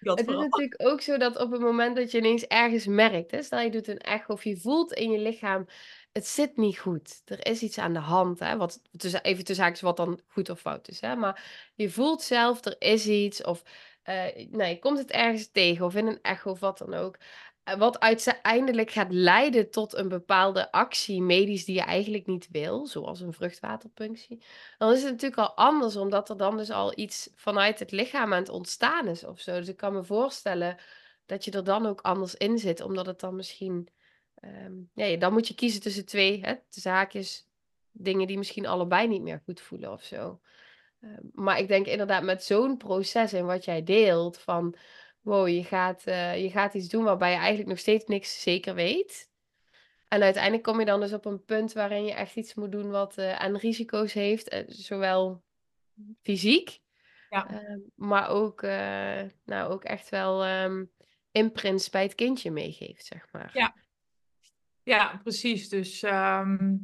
dat 0.00 0.18
Het 0.18 0.28
is 0.28 0.36
natuurlijk 0.36 0.74
ook 0.76 1.00
zo 1.00 1.16
dat 1.16 1.38
op 1.38 1.50
het 1.50 1.60
moment 1.60 1.96
dat 1.96 2.10
je 2.10 2.18
ineens 2.18 2.46
ergens 2.46 2.86
merkt, 2.86 3.30
hè, 3.30 3.42
stel 3.42 3.60
je 3.60 3.70
doet 3.70 3.88
een 3.88 3.98
echo 3.98 4.32
of 4.32 4.44
je 4.44 4.56
voelt 4.56 4.92
in 4.92 5.10
je 5.10 5.18
lichaam, 5.18 5.66
het 6.12 6.26
zit 6.26 6.56
niet 6.56 6.78
goed. 6.78 7.22
Er 7.24 7.46
is 7.46 7.62
iets 7.62 7.78
aan 7.78 7.92
de 7.92 7.98
hand, 7.98 8.38
hè, 8.38 8.56
wat, 8.56 8.80
even 9.22 9.44
tussen 9.44 9.64
haakjes 9.64 9.80
wat 9.80 9.96
dan 9.96 10.20
goed 10.26 10.50
of 10.50 10.60
fout 10.60 10.88
is. 10.88 11.00
Hè, 11.00 11.16
maar 11.16 11.70
je 11.74 11.90
voelt 11.90 12.22
zelf, 12.22 12.64
er 12.64 12.76
is 12.78 13.06
iets 13.06 13.42
of 13.44 13.62
eh 14.02 14.46
nou, 14.50 14.68
je 14.70 14.78
komt 14.78 14.98
het 14.98 15.10
ergens 15.10 15.50
tegen 15.50 15.84
of 15.86 15.94
in 15.94 16.06
een 16.06 16.18
echo 16.22 16.50
of 16.50 16.60
wat 16.60 16.78
dan 16.78 16.94
ook. 16.94 17.16
eh, 17.64 17.74
Wat 17.78 18.00
uiteindelijk 18.00 18.90
gaat 18.90 19.12
leiden 19.12 19.70
tot 19.70 19.94
een 19.94 20.08
bepaalde 20.08 20.72
actie 20.72 21.22
medisch 21.22 21.64
die 21.64 21.74
je 21.74 21.82
eigenlijk 21.82 22.26
niet 22.26 22.48
wil, 22.50 22.86
zoals 22.86 23.20
een 23.20 23.32
vruchtwaterpunctie 23.32 24.42
dan 24.78 24.92
is 24.92 25.02
het 25.02 25.10
natuurlijk 25.10 25.40
al 25.40 25.56
anders, 25.56 25.96
omdat 25.96 26.28
er 26.30 26.36
dan 26.36 26.56
dus 26.56 26.70
al 26.70 26.92
iets 26.98 27.30
vanuit 27.34 27.78
het 27.78 27.90
lichaam 27.90 28.32
aan 28.32 28.38
het 28.40 28.48
ontstaan 28.48 29.06
is 29.08 29.24
of 29.24 29.40
zo. 29.40 29.56
Dus 29.58 29.68
ik 29.68 29.76
kan 29.76 29.92
me 29.92 30.04
voorstellen 30.04 30.76
dat 31.26 31.44
je 31.44 31.50
er 31.50 31.64
dan 31.64 31.86
ook 31.86 32.00
anders 32.00 32.34
in 32.34 32.58
zit, 32.58 32.80
omdat 32.80 33.06
het 33.06 33.20
dan 33.20 33.36
misschien... 33.36 33.88
ehm, 34.40 34.72
ja, 34.94 35.04
je- 35.04 35.18
dan 35.18 35.32
moet 35.32 35.48
je 35.48 35.54
kiezen 35.54 35.80
tussen 35.80 36.06
twee, 36.06 36.40
hè, 36.44 36.54
haakjes, 36.90 37.48
dingen 37.92 38.26
die 38.26 38.38
misschien 38.38 38.66
allebei 38.66 39.08
niet 39.08 39.22
meer 39.22 39.42
goed 39.44 39.60
voelen 39.60 39.92
of 39.92 40.02
zo. 40.04 40.40
Ehm, 41.00 41.20
maar 41.32 41.58
ik 41.58 41.68
denk 41.68 41.86
inderdaad 41.86 42.22
met 42.22 42.44
zo'n 42.44 42.76
proces 42.76 43.32
en 43.32 43.46
wat 43.46 43.64
jij 43.64 43.82
deelt, 43.82 44.38
van 44.38 44.74
wow, 45.20 45.48
je 45.48 45.64
gaat, 45.64 46.04
eh, 46.04 46.42
je 46.42 46.50
gaat 46.50 46.74
iets 46.74 46.88
doen 46.88 47.04
waarbij 47.04 47.30
je 47.30 47.36
eigenlijk 47.36 47.68
nog 47.68 47.78
steeds 47.78 48.04
niks 48.04 48.42
zeker 48.42 48.74
weet. 48.74 49.28
En 50.08 50.22
uiteindelijk 50.22 50.62
kom 50.62 50.78
je 50.78 50.84
dan 50.86 51.00
dus 51.00 51.12
op 51.12 51.24
een 51.24 51.44
punt 51.44 51.72
waarin 51.72 52.04
je 52.04 52.12
echt 52.12 52.36
iets 52.36 52.54
moet 52.54 52.72
doen 52.72 52.90
wat 52.90 53.18
eh, 53.18 53.36
aan 53.38 53.56
risico's 53.56 54.12
heeft, 54.12 54.48
eh, 54.48 54.64
zowel 54.66 55.42
fysiek, 56.22 56.80
Ja. 57.30 57.48
eh, 57.50 57.76
maar 57.94 58.28
ook, 58.28 58.62
nou, 59.44 59.72
ook 59.72 59.84
echt 59.84 60.08
wel 60.08 60.44
ehm 60.44 60.84
imprints 61.32 61.90
bij 61.90 62.02
het 62.02 62.14
kindje 62.14 62.50
meegeeft, 62.50 63.04
zeg 63.06 63.26
maar. 63.32 63.50
Ja. 63.52 63.74
Ja, 64.90 65.20
precies. 65.22 65.68
Dus, 65.68 66.02
ehm, 66.02 66.76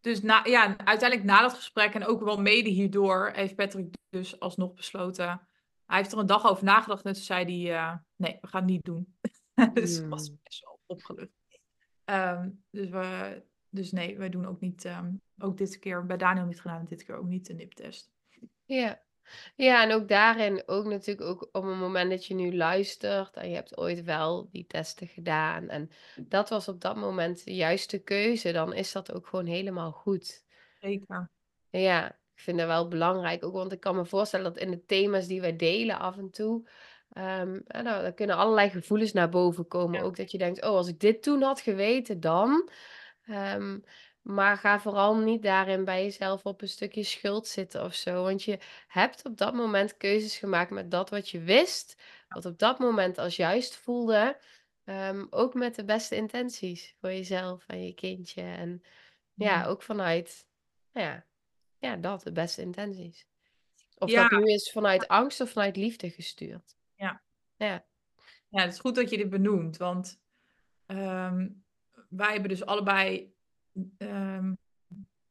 dus 0.00 0.22
na, 0.22 0.44
ja, 0.44 0.76
uiteindelijk 0.76 1.24
na 1.28 1.40
dat 1.40 1.54
gesprek 1.54 1.94
en 1.94 2.04
ook 2.06 2.22
wel 2.22 2.40
mede 2.40 2.70
hierdoor 2.70 3.30
heeft 3.34 3.56
Patrick 3.56 3.94
dus 4.08 4.40
alsnog 4.40 4.74
besloten. 4.74 5.48
Hij 5.86 5.96
heeft 5.96 6.12
er 6.12 6.18
een 6.18 6.26
dag 6.26 6.46
over 6.46 6.64
nagedacht 6.64 7.04
en 7.04 7.12
toen 7.12 7.22
zei 7.22 7.64
hij, 7.66 7.76
eh, 7.76 7.96
nee, 8.16 8.38
we 8.40 8.46
gaan 8.46 8.62
het 8.62 8.70
niet 8.70 8.84
doen. 8.84 9.16
dus 9.74 9.98
hij 9.98 10.08
was 10.08 10.26
Hmm. 10.26 10.38
best 10.42 10.64
wel 10.64 10.80
opgelucht. 10.86 11.32
Ehm, 12.04 12.50
dus, 12.70 12.88
we, 12.88 13.42
dus 13.68 13.92
nee, 13.92 14.18
wij 14.18 14.28
doen 14.28 14.46
ook 14.46 14.60
niet, 14.60 14.84
ehm, 14.84 15.14
ook 15.38 15.56
dit 15.56 15.78
keer, 15.78 16.06
bij 16.06 16.16
Daniel 16.16 16.46
niet 16.46 16.60
gedaan, 16.60 16.78
en 16.78 16.84
dit 16.84 17.04
keer 17.04 17.16
ook 17.16 17.28
niet 17.28 17.46
de 17.46 17.54
niptest. 17.54 18.10
Ja. 18.64 19.05
Ja, 19.56 19.82
en 19.82 19.92
ook 19.92 20.08
daarin, 20.08 20.62
ook 20.66 20.84
natuurlijk 20.84 21.26
ook 21.26 21.48
op 21.52 21.64
het 21.64 21.76
moment 21.76 22.10
dat 22.10 22.26
je 22.26 22.34
nu 22.34 22.56
luistert 22.56 23.36
en 23.36 23.48
je 23.48 23.54
hebt 23.54 23.78
ooit 23.78 24.04
wel 24.04 24.48
die 24.50 24.66
testen 24.66 25.06
gedaan 25.06 25.68
en 25.68 25.90
dat 26.16 26.48
was 26.48 26.68
op 26.68 26.80
dat 26.80 26.96
moment 26.96 27.44
de 27.44 27.54
juiste 27.54 27.98
keuze, 27.98 28.52
dan 28.52 28.72
is 28.72 28.92
dat 28.92 29.12
ook 29.12 29.26
gewoon 29.26 29.46
helemaal 29.46 29.92
goed. 29.92 30.44
Zeker. 30.80 31.30
Ja, 31.70 32.08
ik 32.10 32.42
vind 32.42 32.58
dat 32.58 32.66
wel 32.66 32.88
belangrijk, 32.88 33.44
ook 33.44 33.54
want 33.54 33.72
ik 33.72 33.80
kan 33.80 33.96
me 33.96 34.04
voorstellen 34.04 34.52
dat 34.52 34.62
in 34.62 34.70
de 34.70 34.84
thema's 34.84 35.26
die 35.26 35.40
wij 35.40 35.56
delen 35.56 35.98
af 35.98 36.16
en 36.16 36.30
toe, 36.30 36.68
eh, 37.08 37.42
nou, 37.66 38.02
dan 38.02 38.14
kunnen 38.14 38.36
allerlei 38.36 38.70
gevoelens 38.70 39.12
naar 39.12 39.28
boven 39.28 39.68
komen. 39.68 39.98
Ja. 39.98 40.04
Ook 40.04 40.16
dat 40.16 40.30
je 40.30 40.38
denkt, 40.38 40.64
oh, 40.64 40.70
als 40.70 40.88
ik 40.88 41.00
dit 41.00 41.22
toen 41.22 41.42
had 41.42 41.60
geweten, 41.60 42.20
dan. 42.20 42.70
Ehm, 43.26 43.78
maar 44.26 44.56
ga 44.56 44.80
vooral 44.80 45.16
niet 45.16 45.42
daarin 45.42 45.84
bij 45.84 46.02
jezelf 46.02 46.44
op 46.44 46.62
een 46.62 46.68
stukje 46.68 47.02
schuld 47.02 47.46
zitten 47.46 47.84
of 47.84 47.94
zo. 47.94 48.22
Want 48.22 48.42
je 48.42 48.58
hebt 48.88 49.24
op 49.24 49.36
dat 49.36 49.54
moment 49.54 49.96
keuzes 49.96 50.36
gemaakt 50.38 50.70
met 50.70 50.90
dat 50.90 51.10
wat 51.10 51.28
je 51.28 51.40
wist, 51.40 52.02
wat 52.28 52.44
op 52.46 52.58
dat 52.58 52.78
moment 52.78 53.18
als 53.18 53.36
juist 53.36 53.76
voelde. 53.76 54.38
ehm, 54.84 55.26
ook 55.30 55.54
met 55.54 55.74
de 55.74 55.84
beste 55.84 56.16
intenties 56.16 56.94
voor 57.00 57.10
jezelf 57.10 57.64
en 57.66 57.84
je 57.86 57.94
kindje. 57.94 58.42
En 58.42 58.82
ja, 59.34 59.64
ook 59.66 59.82
vanuit, 59.82 60.46
nou 60.92 61.06
ja, 61.06 61.26
ja, 61.78 61.96
dat, 61.96 62.22
de 62.22 62.32
beste 62.32 62.62
intenties. 62.62 63.26
Of 63.98 64.10
Ja. 64.10 64.28
dat 64.28 64.40
nu 64.40 64.52
is 64.52 64.70
vanuit 64.72 65.08
angst 65.08 65.40
of 65.40 65.50
vanuit 65.50 65.76
liefde 65.76 66.10
gestuurd. 66.10 66.76
Ja. 66.94 67.22
Ja. 67.56 67.86
Ja, 68.48 68.62
het 68.62 68.72
is 68.72 68.78
goed 68.78 68.94
dat 68.94 69.10
je 69.10 69.16
dit 69.16 69.30
benoemt, 69.30 69.76
want 69.76 70.20
ehm, 70.86 71.48
wij 72.08 72.32
hebben 72.32 72.48
dus 72.48 72.64
allebei 72.64 73.34
ehm, 73.98 74.54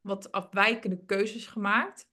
wat 0.02 0.32
afwijkende 0.32 1.06
keuzes 1.06 1.48
gemaakt. 1.48 2.08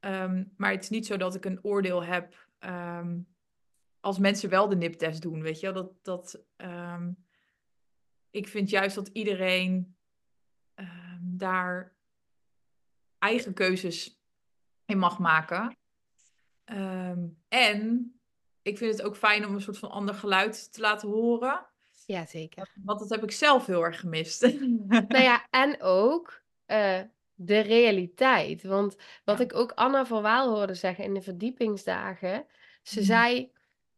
Ehm, 0.00 0.44
maar 0.56 0.70
het 0.70 0.82
is 0.82 0.88
niet 0.88 1.06
zo 1.06 1.16
dat 1.16 1.34
ik 1.34 1.44
een 1.44 1.64
oordeel 1.64 2.04
heb 2.04 2.48
ehm, 2.58 3.20
als 4.00 4.18
mensen 4.18 4.48
wel 4.50 4.68
de 4.68 4.76
niptest 4.76 5.22
doen, 5.22 5.42
weet 5.42 5.60
je. 5.60 5.72
Dat, 5.72 6.04
dat, 6.04 6.44
ik 8.30 8.48
vind 8.48 8.70
juist 8.70 8.94
dat 8.94 9.08
iedereen 9.08 9.96
daar 11.20 11.96
eigen 13.18 13.54
keuzes 13.54 14.20
in 14.84 14.98
mag 14.98 15.18
maken. 15.18 15.76
En 17.48 18.14
ik 18.62 18.78
vind 18.78 18.92
het 18.92 19.02
ook 19.02 19.16
fijn 19.16 19.46
om 19.46 19.54
een 19.54 19.60
soort 19.60 19.78
van 19.78 19.90
ander 19.90 20.14
geluid 20.14 20.72
te 20.72 20.80
laten 20.80 21.08
horen. 21.08 21.66
Ja, 22.06 22.26
zeker. 22.26 22.70
Want 22.84 22.98
dat 23.00 23.08
heb 23.10 23.22
ik 23.22 23.30
zelf 23.30 23.66
heel 23.66 23.84
erg 23.84 24.00
gemist. 24.00 24.42
Nou 25.08 25.22
ja, 25.22 25.46
en 25.50 25.82
ook 25.82 26.42
eh, 26.66 27.00
de 27.34 27.58
realiteit. 27.60 28.62
Want 28.62 28.96
wat 29.24 29.38
Ja. 29.38 29.44
ik 29.44 29.54
ook 29.54 29.72
Anna 29.72 30.06
van 30.06 30.22
Waal 30.22 30.54
hoorde 30.54 30.74
zeggen 30.74 31.04
in 31.04 31.14
de 31.14 31.20
verdiepingsdagen. 31.22 32.46
Ze 32.82 32.98
Mhm. 32.98 33.06
zei, 33.08 33.52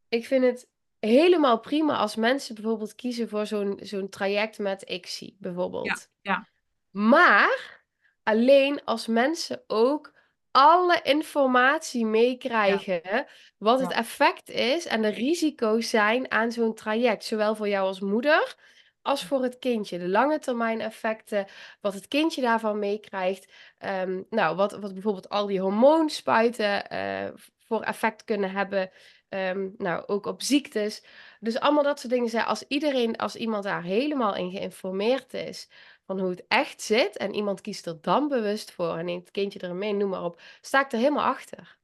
ik 0.09 0.27
vind 0.27 0.45
het 0.45 0.69
helemaal 1.01 1.61
prima 1.61 1.97
als 1.97 2.17
mensen 2.17 2.55
bijvoorbeeld 2.55 2.95
kiezen 2.95 3.29
voor 3.29 3.47
zo'n 3.47 3.79
zo'n 3.83 4.09
traject 4.09 4.59
met 4.59 4.83
ICSI, 4.83 5.37
bijvoorbeeld. 5.39 6.09
ja. 6.21 6.49
Maar 6.91 7.85
alleen 8.23 8.85
als 8.85 9.07
mensen 9.07 9.63
ook 9.67 10.13
alle 10.57 11.01
informatie 11.03 12.07
meekrijgen 12.07 13.27
wat 13.59 13.81
het 13.81 13.93
effect 13.93 14.49
is 14.49 14.87
en 14.87 15.03
de 15.03 15.09
risico's 15.09 15.91
zijn 15.91 16.31
aan 16.31 16.53
zo'n 16.53 16.75
traject. 16.75 17.25
Zowel 17.25 17.55
voor 17.55 17.69
jou 17.69 17.87
als 17.87 18.01
moeder 18.01 18.57
als 19.03 19.25
voor 19.25 19.43
het 19.43 19.59
kindje. 19.59 19.99
De 19.99 20.09
lange 20.09 20.39
termijn 20.39 20.81
effecten, 20.81 21.47
wat 21.81 21.95
het 21.95 22.09
kindje 22.09 22.41
daarvan 22.41 22.79
meekrijgt. 22.79 23.53
Ehm, 23.79 24.23
nou, 24.31 24.57
wat, 24.57 24.73
wat 24.73 24.93
bijvoorbeeld 24.93 25.29
al 25.29 25.47
die 25.47 25.61
hormoonspuiten 25.61 26.89
eh, 26.89 27.29
voor 27.67 27.83
effect 27.83 28.25
kunnen 28.25 28.51
hebben. 28.51 28.91
Ehm, 29.29 29.69
nou, 29.77 30.07
ook 30.07 30.27
op 30.27 30.43
ziektes. 30.43 31.05
Dus 31.41 31.61
allemaal 31.61 31.83
dat 31.83 32.01
soort 32.01 32.13
dingen 32.13 32.29
zijn. 32.29 32.45
Als 32.45 32.65
iedereen, 32.69 33.17
als 33.17 33.37
iemand 33.37 33.65
daar 33.65 33.83
helemaal 33.83 34.35
in 34.35 34.51
geïnformeerd 34.51 35.35
is 35.35 35.69
van 36.07 36.21
hoe 36.21 36.31
het 36.31 36.45
echt 36.49 36.83
zit 36.83 37.17
en 37.17 37.35
iemand 37.35 37.61
kiest 37.61 37.87
er 37.87 37.99
dan 38.01 38.29
bewust 38.29 38.73
voor 38.73 38.97
en 38.97 39.05
neemt 39.05 39.21
het 39.21 39.31
kindje 39.31 39.59
er 39.59 39.75
mee, 39.75 39.93
noem 39.95 40.11
maar 40.11 40.25
op, 40.25 40.41
sta 40.61 40.81
ik 40.85 40.93
er 40.93 40.99
helemaal 40.99 41.25
achter. 41.25 41.79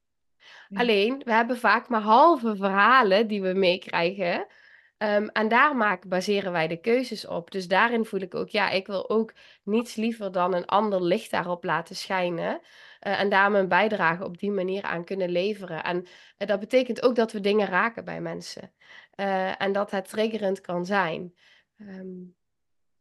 Ja. 0.68 0.80
Alleen, 0.80 1.22
we 1.24 1.32
hebben 1.32 1.58
vaak 1.58 1.88
maar 1.88 2.00
halve 2.00 2.56
verhalen 2.56 3.26
die 3.28 3.42
we 3.42 3.52
meekrijgen. 3.54 4.46
Ehm, 4.96 5.26
en 5.26 5.48
daar 5.48 5.76
maken, 5.76 6.08
baseren 6.08 6.52
wij 6.52 6.68
de 6.68 6.80
keuzes 6.80 7.26
op. 7.26 7.50
Dus 7.50 7.68
daarin 7.68 8.04
voel 8.04 8.20
ik 8.20 8.34
ook, 8.34 8.48
ja, 8.48 8.70
ik 8.70 8.86
wil 8.86 9.10
ook 9.10 9.32
niets 9.62 9.94
liever 9.94 10.32
dan 10.32 10.54
een 10.54 10.66
ander 10.66 11.02
licht 11.02 11.30
daarop 11.30 11.64
laten 11.64 11.96
schijnen. 11.96 12.60
eh, 13.00 13.20
en 13.20 13.28
daar 13.28 13.50
mijn 13.50 13.68
bijdrage 13.68 14.24
op 14.24 14.38
die 14.38 14.50
manier 14.50 14.82
aan 14.82 15.04
kunnen 15.04 15.30
leveren. 15.30 15.84
En 15.84 16.06
eh, 16.36 16.46
dat 16.48 16.60
betekent 16.60 17.02
ook 17.02 17.14
dat 17.14 17.32
we 17.32 17.40
dingen 17.40 17.66
raken 17.66 18.04
bij 18.04 18.20
mensen. 18.20 18.72
Eh, 19.14 19.62
en 19.62 19.72
dat 19.72 19.90
het 19.90 20.08
triggerend 20.08 20.60
kan 20.60 20.86
zijn. 20.86 21.34
Ehm, 21.78 22.08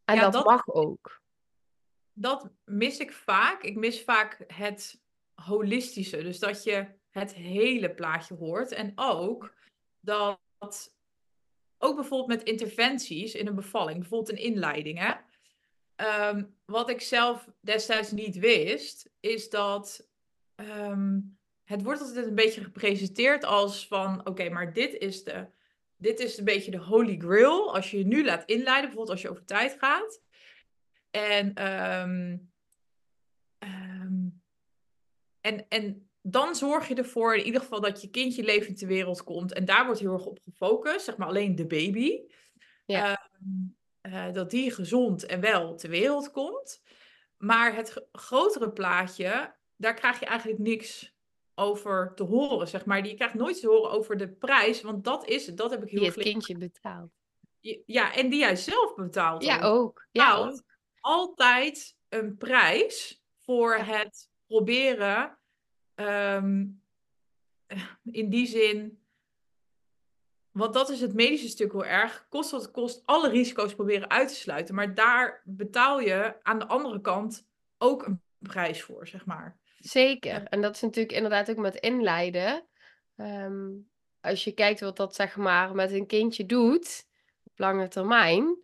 en 0.06 0.16
Ja, 0.16 0.22
dat, 0.22 0.34
dat- 0.34 0.46
mag 0.46 0.68
ook. 0.68 1.22
dat 2.14 2.50
mis 2.66 3.00
ik 3.00 3.14
vaak. 3.14 3.64
Ik 3.64 3.76
mis 3.76 4.04
vaak 4.04 4.44
het 4.48 5.02
holistische. 5.34 6.24
Dus 6.24 6.40
dat 6.40 6.64
je 6.64 6.88
het 7.10 7.34
hele 7.34 7.94
plaatje 7.94 8.36
hoort. 8.36 8.72
En 8.72 8.92
ook 8.96 9.54
dat, 10.00 10.40
ook 11.78 11.96
bijvoorbeeld 11.96 12.40
met 12.40 12.44
interventies 12.48 13.34
in 13.34 13.48
een 13.48 13.56
bevalling, 13.56 14.00
bijvoorbeeld 14.00 14.32
een 14.38 14.44
inleiding. 14.46 15.00
Hè? 15.00 15.14
Ehm, 15.96 16.44
wat 16.66 16.90
ik 16.90 17.02
zelf 17.02 17.50
destijds 17.60 18.12
niet 18.12 18.36
wist, 18.38 19.10
is 19.20 19.50
dat 19.50 20.08
ehm, 20.56 21.20
het 21.64 21.84
wordt 21.84 22.02
altijd 22.02 22.26
een 22.26 22.36
beetje 22.36 22.64
gepresenteerd 22.64 23.44
als 23.44 23.88
van, 23.88 24.28
oké, 24.28 24.50
maar 24.50 24.74
dit 24.74 24.94
is 24.94 25.24
de, 25.24 25.48
dit 26.02 26.20
is 26.20 26.38
een 26.38 26.46
beetje 26.46 26.72
de 26.72 26.78
holy 26.78 27.18
grail. 27.18 27.76
Als 27.76 27.92
je 27.92 27.98
je 27.98 28.06
nu 28.06 28.26
laat 28.26 28.46
inleiden, 28.46 28.90
bijvoorbeeld 28.90 29.10
als 29.10 29.22
je 29.22 29.30
over 29.30 29.46
tijd 29.46 29.76
gaat. 29.80 30.22
En, 31.12 31.54
ehm, 31.54 32.38
ehm, 33.58 34.28
en, 35.42 35.66
en 35.70 36.10
dan 36.22 36.56
zorg 36.56 36.88
je 36.88 36.96
ervoor 36.96 37.36
in 37.36 37.46
ieder 37.46 37.62
geval 37.62 37.82
dat 37.82 38.02
je 38.02 38.10
kindje 38.10 38.44
levend 38.44 38.78
ter 38.78 38.88
wereld 38.88 39.24
komt. 39.24 39.54
En 39.54 39.66
daar 39.66 39.86
wordt 39.86 40.00
heel 40.00 40.14
erg 40.14 40.26
op 40.26 40.40
gefocust, 40.40 41.06
zeg 41.06 41.18
maar 41.18 41.28
alleen 41.28 41.56
de 41.56 41.68
baby. 41.68 42.20
Ja. 42.86 43.30
Ehm, 43.32 44.14
eh, 44.14 44.34
dat 44.34 44.50
die 44.50 44.72
gezond 44.72 45.26
en 45.26 45.40
wel 45.40 45.76
ter 45.76 45.90
wereld 45.90 46.32
komt. 46.32 46.82
Maar 47.38 47.76
het 47.76 47.90
gr- 47.90 48.00
grotere 48.12 48.72
plaatje, 48.72 49.56
daar 49.76 49.94
krijg 49.94 50.20
je 50.20 50.26
eigenlijk 50.26 50.60
niks 50.60 51.11
over 51.62 52.12
te 52.16 52.24
horen, 52.24 52.68
zeg 52.68 52.86
maar. 52.86 53.08
Je 53.08 53.14
krijgt 53.14 53.34
nooit 53.34 53.60
te 53.60 53.68
horen 53.68 53.92
over 53.92 54.18
de 54.18 54.30
prijs, 54.30 54.82
want 54.82 55.04
dat 55.04 55.28
is 55.28 55.46
het. 55.46 55.58
Dat 55.58 55.72
heb 55.72 55.84
ik 55.84 55.90
heel 55.90 56.00
Die 56.00 56.10
het 56.10 56.20
kindje 56.20 56.58
betaalt. 56.58 57.12
Ja, 57.86 58.14
en 58.16 58.30
die 58.30 58.40
jij 58.40 58.56
zelf 58.56 58.96
betaalt. 58.96 59.44
Ja, 59.44 59.56
ook 59.62 59.64
ook. 59.64 60.08
Ja, 60.12 60.36
betaalt 60.36 60.54
ook. 60.54 60.64
altijd 61.00 61.98
een 62.10 62.38
prijs 62.38 63.22
voor 63.40 63.78
Ja. 63.78 63.84
het 63.84 64.30
proberen. 64.48 65.36
ehm, 65.96 66.66
in 68.04 68.30
die 68.30 68.48
zin. 68.48 69.04
Want 70.52 70.74
dat 70.74 70.90
is 70.90 71.02
het 71.02 71.14
medische 71.14 71.48
stuk 71.48 71.72
heel 71.72 71.86
erg. 71.86 72.26
Kost 72.30 72.52
wat 72.52 72.62
het 72.62 72.72
kost, 72.72 73.02
alle 73.06 73.30
risico's 73.30 73.76
proberen 73.76 74.10
uit 74.10 74.28
te 74.28 74.36
sluiten. 74.36 74.76
Maar 74.76 74.94
daar 74.94 75.42
betaal 75.46 76.00
je 76.00 76.44
aan 76.44 76.60
de 76.60 76.68
andere 76.68 77.02
kant 77.02 77.48
ook 77.78 78.06
een 78.06 78.22
prijs 78.38 78.82
voor, 78.84 79.08
zeg 79.08 79.26
maar. 79.26 79.60
Zeker. 79.82 80.44
En 80.44 80.62
dat 80.62 80.76
is 80.76 80.82
natuurlijk 80.82 81.16
inderdaad 81.16 81.50
ook 81.50 81.58
met 81.58 81.76
inleiden. 81.76 82.68
Ehm, 83.16 83.70
als 84.22 84.44
je 84.44 84.52
kijkt 84.52 84.80
wat 84.80 84.98
dat 84.98 85.16
zeg 85.16 85.36
maar 85.36 85.76
met 85.76 85.92
een 85.92 86.08
kindje 86.08 86.46
doet 86.46 87.06
op 87.44 87.60
lange 87.60 87.88
termijn, 87.88 88.58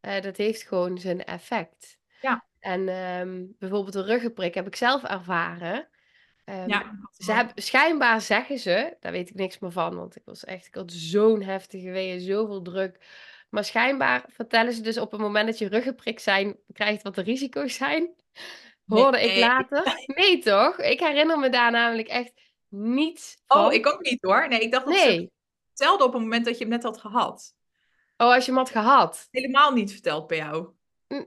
eh, 0.00 0.20
dat 0.20 0.36
heeft 0.36 0.62
gewoon 0.62 0.98
zijn 0.98 1.24
effect. 1.24 1.98
Ja. 2.20 2.44
En 2.60 2.88
ehm, 2.88 3.44
bijvoorbeeld 3.58 3.92
de 3.92 4.02
ruggenprik 4.02 4.54
heb 4.54 4.66
ik 4.66 4.76
zelf 4.76 5.02
ervaren. 5.02 5.88
Ehm, 6.44 6.68
Ja, 6.68 6.98
Ze 7.16 7.32
hebben, 7.32 7.62
schijnbaar 7.62 8.20
zeggen 8.20 8.58
ze, 8.58 8.96
daar 9.00 9.12
weet 9.12 9.28
ik 9.28 9.34
niks 9.34 9.58
meer 9.58 9.72
van, 9.72 9.96
want 9.96 10.16
ik 10.16 10.22
was 10.24 10.44
echt, 10.44 10.66
ik 10.66 10.74
had 10.74 10.92
zo'n 10.92 11.42
heftige 11.42 11.90
weeën, 11.90 12.20
zoveel 12.20 12.62
druk. 12.62 12.98
Maar 13.50 13.64
schijnbaar 13.64 14.24
vertellen 14.28 14.72
ze 14.72 14.80
dus 14.82 14.98
op 14.98 15.10
het 15.10 15.20
moment 15.20 15.46
dat 15.46 15.58
je 15.58 15.68
ruggenprik 15.68 16.18
zijn, 16.18 16.56
krijgt 16.72 17.02
wat 17.02 17.14
de 17.14 17.22
risico's 17.22 17.74
zijn. 17.74 18.14
Hoorde 18.86 19.20
ik 19.20 19.38
later. 19.38 20.02
Nee 20.16 20.38
toch? 20.38 20.78
Ik 20.78 21.00
herinner 21.00 21.38
me 21.38 21.48
daar 21.48 21.70
namelijk 21.70 22.08
echt 22.08 22.32
niets 22.68 23.36
van. 23.46 23.64
Oh, 23.66 23.72
ik 23.72 23.86
ook 23.86 24.00
niet 24.00 24.22
hoor. 24.22 24.48
Nee, 24.48 24.60
ik 24.60 24.72
dacht 24.72 24.86
dat 24.86 24.94
ze 24.96 25.06
Nee. 25.06 25.20
het 25.20 25.30
vertelde 25.74 26.04
op 26.04 26.12
het 26.12 26.22
moment 26.22 26.44
dat 26.44 26.54
je 26.58 26.64
hem 26.64 26.72
net 26.72 26.82
had 26.82 26.98
gehad. 26.98 27.54
Oh, 28.16 28.32
als 28.32 28.44
je 28.44 28.50
hem 28.50 28.60
had 28.60 28.70
gehad. 28.70 29.28
Helemaal 29.30 29.72
niet 29.72 29.92
verteld 29.92 30.26
bij 30.26 30.36
jou. 30.36 30.68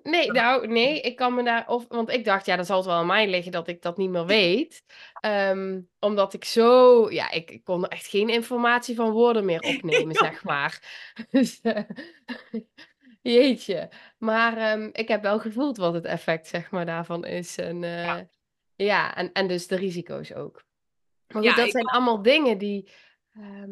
Nee, 0.04 0.32
nou, 0.32 0.68
nee, 0.68 1.02
ik 1.02 1.16
kan 1.16 1.36
me 1.36 1.44
daar... 1.44 1.68
Of, 1.68 1.86
want 1.88 2.10
ik 2.10 2.26
dacht, 2.26 2.46
ja, 2.46 2.56
dan 2.56 2.66
zal 2.66 2.78
het 2.78 2.86
wel 2.86 2.96
aan 2.96 3.06
mij 3.06 3.30
liggen 3.30 3.52
dat 3.52 3.68
ik 3.68 3.82
dat 3.82 3.98
niet 3.98 4.10
meer 4.10 4.26
weet. 4.26 4.84
Ehm, 5.20 5.82
omdat 6.00 6.34
ik 6.34 6.46
zo... 6.46 7.12
Ja, 7.12 7.32
ik, 7.32 7.52
ik 7.52 7.64
kon 7.64 7.84
er 7.84 7.90
echt 7.90 8.08
geen 8.08 8.30
informatie 8.30 8.96
van 8.96 9.12
woorden 9.12 9.46
meer 9.46 9.62
opnemen, 9.62 10.16
zeg 10.26 10.44
maar. 10.44 10.82
Dus, 11.32 11.60
eh, 11.62 11.84
jeetje. 13.22 13.90
Maar 14.18 14.58
ehm, 14.58 14.90
ik 14.92 15.08
heb 15.08 15.22
wel 15.22 15.40
gevoeld 15.40 15.78
wat 15.78 15.94
het 15.94 16.06
effect, 16.06 16.48
zeg 16.48 16.72
maar, 16.72 16.86
daarvan 16.86 17.26
is. 17.26 17.58
En, 17.58 17.84
eh, 17.84 18.04
Ja. 18.06 18.28
ja, 18.76 19.16
en, 19.16 19.32
en 19.32 19.48
dus 19.48 19.68
de 19.68 19.76
risico's 19.76 20.34
ook. 20.34 20.64
Maar 21.28 21.42
goed, 21.42 21.52
Ja, 21.52 21.56
dat 21.56 21.72
zijn 21.72 21.86
allemaal 21.86 22.22
dingen 22.22 22.58
die... 22.58 22.92
ehm, 23.34 23.72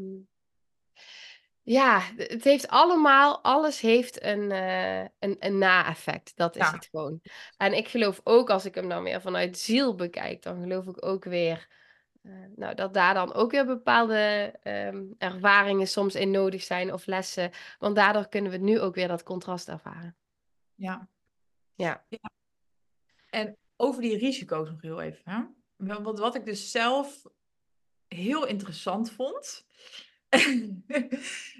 ja, 1.61 2.01
het 2.15 2.43
heeft 2.43 2.67
allemaal, 2.67 3.43
alles 3.43 3.79
heeft 3.81 4.23
een, 4.23 4.51
eh, 4.51 4.99
een, 5.19 5.35
een 5.39 5.57
na-effect. 5.57 6.31
Dat 6.35 6.55
is 6.55 6.65
Ja. 6.65 6.73
het 6.73 6.87
gewoon. 6.91 7.21
En 7.57 7.73
ik 7.73 7.87
geloof 7.87 8.21
ook, 8.23 8.49
als 8.49 8.65
ik 8.65 8.75
hem 8.75 8.89
dan 8.89 9.03
weer 9.03 9.21
vanuit 9.21 9.57
ziel 9.57 9.95
bekijk, 9.95 10.41
dan 10.41 10.61
geloof 10.61 10.85
ik 10.87 11.05
ook 11.05 11.23
weer 11.23 11.67
eh, 11.69 11.84
nou, 12.55 12.75
dat 12.75 12.93
daar 12.93 13.13
dan 13.13 13.33
ook 13.33 13.51
weer 13.51 13.65
bepaalde 13.65 14.53
ehm, 14.61 15.03
ervaringen 15.17 15.87
soms 15.87 16.15
in 16.15 16.31
nodig 16.31 16.63
zijn 16.63 16.93
of 16.93 17.05
lessen. 17.05 17.51
Want 17.79 17.95
daardoor 17.95 18.29
kunnen 18.29 18.51
we 18.51 18.57
nu 18.57 18.79
ook 18.79 18.95
weer 18.95 19.07
dat 19.07 19.23
contrast 19.23 19.69
ervaren. 19.69 20.15
Ja. 20.75 21.09
Ja. 21.75 22.05
En 23.29 23.57
over 23.75 24.01
die 24.01 24.17
risico's 24.17 24.69
nog 24.69 24.81
heel 24.81 25.01
even. 25.01 25.21
Hè? 25.31 25.43
Want 26.01 26.19
wat 26.19 26.35
ik 26.35 26.45
dus 26.45 26.71
zelf 26.71 27.23
heel 28.07 28.45
interessant 28.45 29.11
vond. 29.11 29.65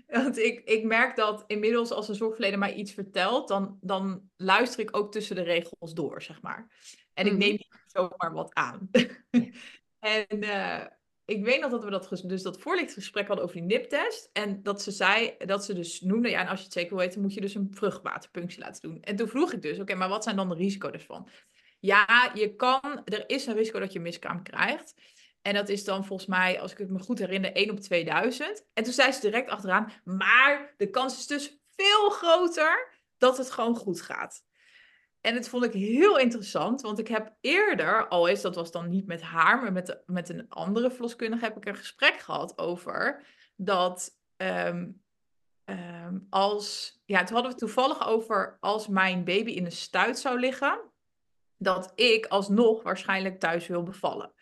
Want 0.08 0.38
ik, 0.38 0.62
ik 0.70 0.84
merk 0.84 1.16
dat 1.16 1.44
inmiddels 1.48 1.92
als 1.92 2.08
een 2.08 2.16
zorgverlener 2.16 2.60
mij 2.60 2.74
iets 2.74 2.92
vertelt, 2.94 3.48
dan, 3.48 3.78
dan 3.82 4.30
luister 4.36 4.80
ik 4.80 4.98
ook 4.98 5.12
tussen 5.12 5.36
de 5.36 5.42
regels 5.42 5.94
door, 5.94 6.22
zeg 6.22 6.42
maar. 6.42 6.68
En 7.14 7.26
ik 7.26 7.32
Mhm. 7.32 7.40
neem 7.42 7.52
niet 7.52 7.84
zomaar 7.86 8.34
wat 8.34 8.54
aan. 8.54 8.90
en 10.06 10.42
eh, 10.42 10.86
ik 11.26 11.44
weet 11.44 11.62
nog 11.62 11.72
dat 11.72 11.84
we 11.84 11.90
dat, 11.90 12.22
dus 12.26 12.42
dat 12.42 12.60
voorlichtgesprek 12.60 13.28
hadden 13.28 13.46
over 13.46 13.58
die 13.58 13.66
niptest. 13.66 14.30
En 14.34 14.64
dat 14.64 14.82
ze 14.82 14.92
zei, 14.92 15.36
dat 15.38 15.66
ze 15.66 15.74
dus 15.74 16.02
noemde, 16.02 16.30
ja, 16.30 16.42
en 16.42 16.48
als 16.48 16.60
je 16.60 16.66
het 16.66 16.74
zeker 16.74 16.96
wil 16.96 17.06
weten, 17.06 17.22
moet 17.22 17.34
je 17.34 17.42
dus 17.42 17.56
een 17.56 17.72
vruchtwaterpunctie 17.72 18.60
laten 18.60 18.82
doen. 18.82 19.02
En 19.02 19.16
toen 19.16 19.28
vroeg 19.28 19.54
ik 19.54 19.62
dus, 19.62 19.80
oké, 19.80 19.96
maar 19.96 20.10
wat 20.10 20.24
zijn 20.24 20.36
dan 20.36 20.50
de 20.50 20.56
risico's 20.56 20.92
ervan? 20.92 21.30
Ja, 21.80 22.32
je 22.34 22.56
kan, 22.56 23.02
er 23.06 23.30
is 23.30 23.46
een 23.46 23.56
risico 23.56 23.80
dat 23.80 23.94
je 23.94 24.00
miskraam 24.00 24.44
krijgt. 24.44 24.94
En 25.42 25.54
dat 25.54 25.70
is 25.70 25.84
dan 25.84 26.06
volgens 26.06 26.30
mij, 26.30 26.62
als 26.62 26.72
ik 26.72 26.78
het 26.78 26.90
me 26.90 27.00
goed 27.00 27.20
herinner, 27.20 27.52
1 27.52 27.72
op 27.72 27.80
2000. 27.80 28.66
En 28.74 28.84
toen 28.84 28.94
zei 28.94 29.12
ze 29.12 29.22
direct 29.22 29.50
achteraan, 29.50 29.92
maar 30.04 30.74
de 30.78 30.90
kans 30.90 31.18
is 31.18 31.28
dus 31.28 31.60
veel 31.76 32.10
groter 32.10 32.94
dat 33.18 33.38
het 33.38 33.52
gewoon 33.52 33.76
goed 33.76 34.02
gaat. 34.02 34.45
En 35.26 35.36
het 35.36 35.50
vond 35.50 35.64
ik 35.64 35.74
heel 35.74 36.20
interessant, 36.20 36.82
want 36.82 37.00
ik 37.00 37.08
heb 37.08 37.34
eerder, 37.42 38.08
al 38.08 38.28
is 38.28 38.42
dat 38.42 38.56
was 38.56 38.72
dan 38.72 38.90
niet 38.90 39.06
met 39.06 39.22
haar, 39.22 39.62
maar 39.62 39.72
met, 39.72 40.04
met 40.06 40.30
een 40.30 40.50
andere 40.50 40.92
verloskundige, 40.92 41.44
heb 41.44 41.58
ik 41.58 41.66
een 41.66 41.76
gesprek 41.76 42.20
gehad 42.20 42.58
over 42.58 43.26
dat 43.56 44.18
ehm, 44.38 44.92
ehm, 45.64 46.18
als, 46.30 46.94
ja, 47.06 47.18
toen 47.18 47.34
hadden 47.34 47.44
we 47.44 47.48
het 47.48 47.58
toevallig 47.58 48.08
over 48.08 48.58
als 48.60 48.88
mijn 48.88 49.24
baby 49.24 49.52
in 49.52 49.66
een 49.66 49.72
stuit 49.72 50.20
zou 50.20 50.40
liggen, 50.40 50.80
dat 51.58 51.92
ik 51.96 52.26
alsnog 52.26 52.84
waarschijnlijk 52.84 53.40
thuis 53.40 53.68
wil 53.68 53.84
bevallen. 53.84 54.34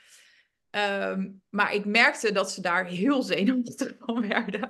Ehm, 0.73 1.29
maar 1.49 1.73
ik 1.73 1.85
merkte 1.85 2.31
dat 2.31 2.51
ze 2.51 2.61
daar 2.61 2.85
heel 2.85 3.21
zenuwachtig 3.21 3.95
van 4.05 4.27
werden. 4.27 4.67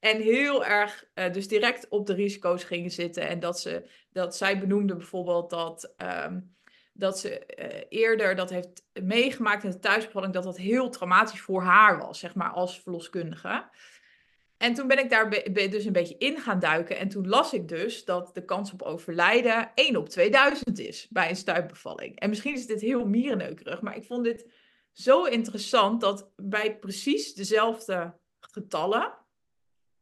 En 0.00 0.20
heel 0.20 0.64
erg, 0.64 1.04
uh, 1.14 1.32
dus 1.32 1.48
direct 1.48 1.88
op 1.88 2.06
de 2.06 2.14
risico's 2.14 2.64
gingen 2.64 2.90
zitten. 2.90 3.28
En 3.28 3.40
dat, 3.40 3.60
ze, 3.60 3.88
dat 4.12 4.36
zij 4.36 4.58
benoemde 4.58 4.96
bijvoorbeeld 4.96 5.50
dat, 5.50 5.94
um, 6.24 6.54
dat 6.92 7.18
ze 7.18 7.42
uh, 7.58 7.66
eerder 7.88 8.34
dat 8.34 8.50
heeft 8.50 8.84
meegemaakt 9.02 9.64
in 9.64 9.70
de 9.70 9.78
thuisbevalling, 9.78 10.32
dat 10.32 10.42
dat 10.42 10.56
heel 10.56 10.90
traumatisch 10.90 11.40
voor 11.40 11.62
haar 11.62 11.98
was, 11.98 12.18
zeg 12.18 12.34
maar, 12.34 12.50
als 12.50 12.80
verloskundige. 12.80 13.68
En 14.56 14.74
toen 14.74 14.88
ben 14.88 14.98
ik 14.98 15.10
daar 15.10 15.30
dus 15.70 15.84
een 15.84 15.92
beetje 15.92 16.18
in 16.18 16.38
gaan 16.38 16.58
duiken. 16.58 16.98
En 16.98 17.08
toen 17.08 17.28
las 17.28 17.52
ik 17.52 17.68
dus 17.68 18.04
dat 18.04 18.30
de 18.34 18.44
kans 18.44 18.72
op 18.72 18.82
overlijden 18.82 19.70
1 19.74 19.96
op 19.96 20.08
2000 20.08 20.78
is 20.78 21.06
bij 21.10 21.28
een 21.28 21.36
stuipbevalling. 21.36 22.18
En 22.18 22.28
misschien 22.28 22.54
is 22.54 22.66
dit 22.66 22.80
heel 22.80 23.06
mierenneukerig, 23.06 23.80
maar 23.80 23.96
ik 23.96 24.04
vond 24.04 24.24
dit 24.24 24.46
zo 24.92 25.24
interessant 25.24 26.00
dat 26.00 26.30
bij 26.36 26.78
precies 26.78 27.34
dezelfde 27.34 28.18
getallen, 28.40 29.14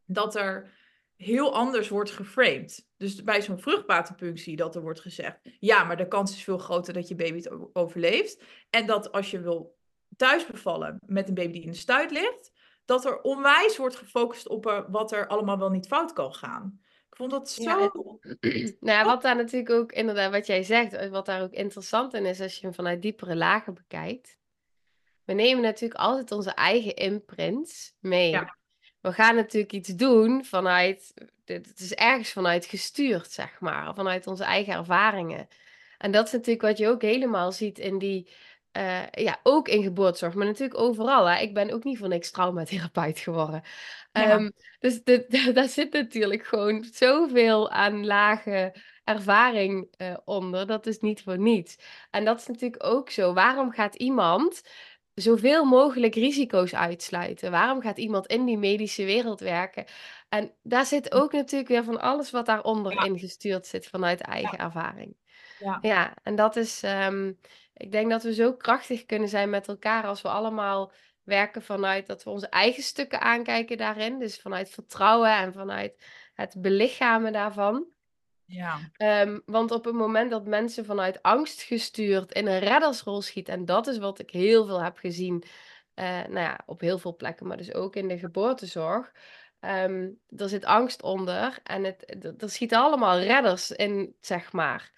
dat 0.04 0.34
er 0.34 0.78
heel 1.16 1.54
anders 1.54 1.88
wordt 1.88 2.10
geframed. 2.10 2.88
Dus 2.96 3.22
bij 3.22 3.42
zo'n 3.42 3.58
vruchtwaterpunctie 3.58 4.56
dat 4.56 4.74
er 4.74 4.82
wordt 4.82 5.00
gezegd, 5.00 5.38
ja, 5.58 5.84
maar 5.84 5.96
de 5.96 6.08
kans 6.08 6.32
is 6.32 6.44
veel 6.44 6.58
groter 6.58 6.92
dat 6.94 7.08
je 7.08 7.14
baby 7.14 7.36
het 7.36 7.50
overleeft. 7.72 8.42
En 8.70 8.86
dat 8.86 9.12
als 9.12 9.30
je 9.30 9.40
wil 9.40 9.78
thuis 10.16 10.46
bevallen 10.46 11.00
met 11.06 11.28
een 11.28 11.34
baby 11.34 11.52
die 11.52 11.62
in 11.62 11.70
de 11.70 11.76
stuit 11.76 12.10
ligt, 12.10 12.52
dat 12.84 13.04
er 13.04 13.20
onwijs 13.20 13.76
wordt 13.76 13.96
gefocust 13.96 14.48
op 14.48 14.66
eh, 14.66 14.80
wat 14.88 15.12
er 15.12 15.26
allemaal 15.26 15.58
wel 15.58 15.70
niet 15.70 15.86
fout 15.86 16.12
kan 16.12 16.34
gaan. 16.34 16.80
Ik 17.08 17.16
vond 17.16 17.30
dat 17.30 17.50
zo. 17.50 17.62
Ja, 17.62 17.90
nou 18.80 18.98
ja, 18.98 19.04
wat 19.04 19.22
daar 19.22 19.36
natuurlijk 19.36 19.70
ook 19.70 19.92
inderdaad, 19.92 20.32
wat 20.32 20.46
jij 20.46 20.62
zegt, 20.62 21.08
wat 21.08 21.26
daar 21.26 21.42
ook 21.42 21.52
interessant 21.52 22.14
in 22.14 22.26
is, 22.26 22.40
als 22.40 22.54
je 22.54 22.66
hem 22.66 22.74
vanuit 22.74 23.02
diepere 23.02 23.36
lagen 23.36 23.74
bekijkt, 23.74 24.38
we 25.30 25.36
nemen 25.36 25.62
natuurlijk 25.62 26.00
altijd 26.00 26.32
onze 26.32 26.50
eigen 26.50 26.94
imprints 26.94 27.94
mee. 28.00 28.38
We 29.00 29.12
gaan 29.12 29.34
natuurlijk 29.34 29.72
iets 29.72 29.88
doen 29.88 30.44
vanuit, 30.44 31.12
het 31.44 31.80
is 31.80 31.94
ergens 31.94 32.32
vanuit 32.32 32.64
gestuurd, 32.66 33.30
zeg 33.30 33.60
maar, 33.60 33.94
vanuit 33.94 34.26
onze 34.26 34.44
eigen 34.44 34.74
ervaringen. 34.74 35.48
En 35.98 36.10
dat 36.10 36.26
is 36.26 36.32
natuurlijk 36.32 36.62
wat 36.62 36.78
je 36.78 36.88
ook 36.88 37.02
helemaal 37.02 37.52
ziet 37.52 37.78
in 37.78 37.98
die, 37.98 38.30
uh, 38.76 39.06
ja, 39.10 39.40
ook 39.42 39.68
in 39.68 39.82
geboortezorg, 39.82 40.34
maar 40.34 40.46
natuurlijk 40.46 40.80
overal. 40.80 41.26
Hè. 41.26 41.40
Ik 41.40 41.54
ben 41.54 41.70
ook 41.70 41.84
niet 41.84 41.98
voor 41.98 42.08
niks 42.08 42.30
traumatherapeut 42.30 43.18
geworden. 43.18 43.62
Ja. 44.12 44.34
Um, 44.34 44.52
dus 44.78 45.02
daar 45.54 45.68
zit 45.68 45.92
natuurlijk 45.92 46.46
gewoon 46.46 46.84
zoveel 46.92 47.70
aan 47.70 48.06
lage 48.06 48.74
ervaring 49.04 49.88
uh, 49.96 50.16
onder. 50.24 50.66
Dat 50.66 50.86
is 50.86 50.98
niet 50.98 51.22
voor 51.22 51.38
niets. 51.38 51.76
En 52.10 52.24
dat 52.24 52.40
is 52.40 52.46
natuurlijk 52.46 52.84
ook 52.84 53.10
zo. 53.10 53.32
Waarom 53.32 53.70
gaat 53.70 53.94
iemand 53.94 54.62
zoveel 55.20 55.64
mogelijk 55.64 56.14
risico's 56.14 56.74
uitsluiten. 56.74 57.50
Waarom 57.50 57.80
gaat 57.80 57.98
iemand 57.98 58.26
in 58.26 58.44
die 58.44 58.58
medische 58.58 59.04
wereld 59.04 59.40
werken? 59.40 59.84
En 60.28 60.52
daar 60.62 60.86
zit 60.86 61.12
ook 61.12 61.32
natuurlijk 61.32 61.70
weer 61.70 61.84
van 61.84 62.00
alles 62.00 62.30
wat 62.30 62.46
daaronder 62.46 62.92
ja. 62.92 63.04
ingestuurd 63.04 63.66
zit 63.66 63.86
vanuit 63.86 64.20
eigen 64.20 64.58
ervaring. 64.58 65.16
Ja. 65.58 65.78
ja, 65.82 66.14
en 66.22 66.34
dat 66.34 66.56
is, 66.56 66.82
um, 66.82 67.38
ik 67.74 67.92
denk 67.92 68.10
dat 68.10 68.22
we 68.22 68.34
zo 68.34 68.54
krachtig 68.54 69.06
kunnen 69.06 69.28
zijn 69.28 69.50
met 69.50 69.68
elkaar 69.68 70.04
als 70.04 70.22
we 70.22 70.28
allemaal 70.28 70.92
werken 71.24 71.62
vanuit 71.62 72.06
dat 72.06 72.22
we 72.22 72.30
onze 72.30 72.48
eigen 72.48 72.82
stukken 72.82 73.20
aankijken 73.20 73.76
daarin. 73.76 74.18
Dus 74.18 74.40
vanuit 74.40 74.70
vertrouwen 74.70 75.36
en 75.36 75.52
vanuit 75.52 76.04
het 76.34 76.54
belichamen 76.58 77.32
daarvan. 77.32 77.86
Ja. 78.52 78.78
Um, 79.22 79.42
want 79.46 79.70
op 79.70 79.84
het 79.84 79.94
moment 79.94 80.30
dat 80.30 80.46
mensen 80.46 80.84
vanuit 80.84 81.22
angst 81.22 81.62
gestuurd 81.62 82.32
in 82.32 82.46
een 82.46 82.58
reddersrol 82.58 83.22
schieten, 83.22 83.54
en 83.54 83.64
dat 83.64 83.86
is 83.86 83.98
wat 83.98 84.18
ik 84.18 84.30
heel 84.30 84.66
veel 84.66 84.82
heb 84.82 84.98
gezien, 84.98 85.42
uh, 85.94 86.04
nou 86.04 86.38
ja, 86.38 86.60
op 86.66 86.80
heel 86.80 86.98
veel 86.98 87.16
plekken, 87.16 87.46
maar 87.46 87.56
dus 87.56 87.74
ook 87.74 87.96
in 87.96 88.08
de 88.08 88.18
geboortezorg. 88.18 89.12
Um, 89.60 90.20
er 90.36 90.48
zit 90.48 90.64
angst 90.64 91.02
onder 91.02 91.58
en 91.62 91.84
het, 91.84 92.24
er 92.42 92.50
schieten 92.50 92.78
allemaal 92.78 93.18
redders 93.18 93.70
in, 93.70 94.16
zeg 94.20 94.52
maar. 94.52 94.92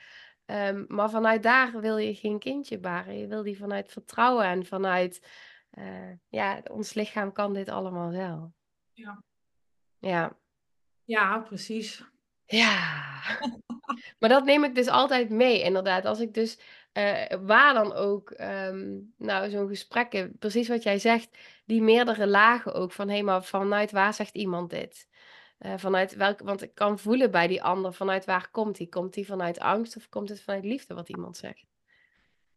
Um, 0.46 0.84
maar 0.88 1.10
vanuit 1.10 1.42
daar 1.42 1.80
wil 1.80 1.96
je 1.96 2.14
geen 2.14 2.38
kindje 2.38 2.78
baren. 2.78 3.18
Je 3.18 3.26
wil 3.26 3.42
die 3.42 3.58
vanuit 3.58 3.92
vertrouwen 3.92 4.44
en 4.44 4.66
vanuit, 4.66 5.26
uh, 5.78 6.12
ja, 6.28 6.62
ons 6.70 6.94
lichaam 6.94 7.32
kan 7.32 7.52
dit 7.54 7.68
allemaal 7.68 8.10
wel. 8.10 8.52
Ja. 8.92 9.22
Ja. 9.98 10.36
Ja, 11.04 11.38
precies. 11.38 12.11
Ja, 12.46 13.02
maar 14.18 14.28
dat 14.28 14.44
neem 14.44 14.64
ik 14.64 14.74
dus 14.74 14.88
altijd 14.88 15.30
mee, 15.30 15.62
inderdaad. 15.62 16.04
Als 16.04 16.20
ik 16.20 16.34
dus 16.34 16.58
uh, 16.92 17.24
waar 17.40 17.74
dan 17.74 17.92
ook, 17.92 18.34
um, 18.40 19.14
nou, 19.18 19.50
zo'n 19.50 19.68
gesprekken, 19.68 20.38
precies 20.38 20.68
wat 20.68 20.82
jij 20.82 20.98
zegt, 20.98 21.38
die 21.64 21.82
meerdere 21.82 22.26
lagen 22.26 22.74
ook 22.74 22.92
van 22.92 23.08
hé, 23.08 23.14
hey, 23.14 23.22
maar 23.22 23.44
vanuit 23.44 23.90
waar 23.90 24.14
zegt 24.14 24.34
iemand 24.34 24.70
dit? 24.70 25.08
Uh, 25.58 25.74
vanuit 25.76 26.14
welk, 26.14 26.40
want 26.40 26.62
ik 26.62 26.74
kan 26.74 26.98
voelen 26.98 27.30
bij 27.30 27.46
die 27.46 27.62
ander, 27.62 27.94
vanuit 27.94 28.24
waar 28.24 28.50
komt 28.50 28.76
die? 28.76 28.88
Komt 28.88 29.14
die 29.14 29.26
vanuit 29.26 29.58
angst 29.58 29.96
of 29.96 30.08
komt 30.08 30.28
het 30.28 30.42
vanuit 30.42 30.64
liefde 30.64 30.94
wat 30.94 31.08
iemand 31.08 31.36
zegt? 31.36 31.66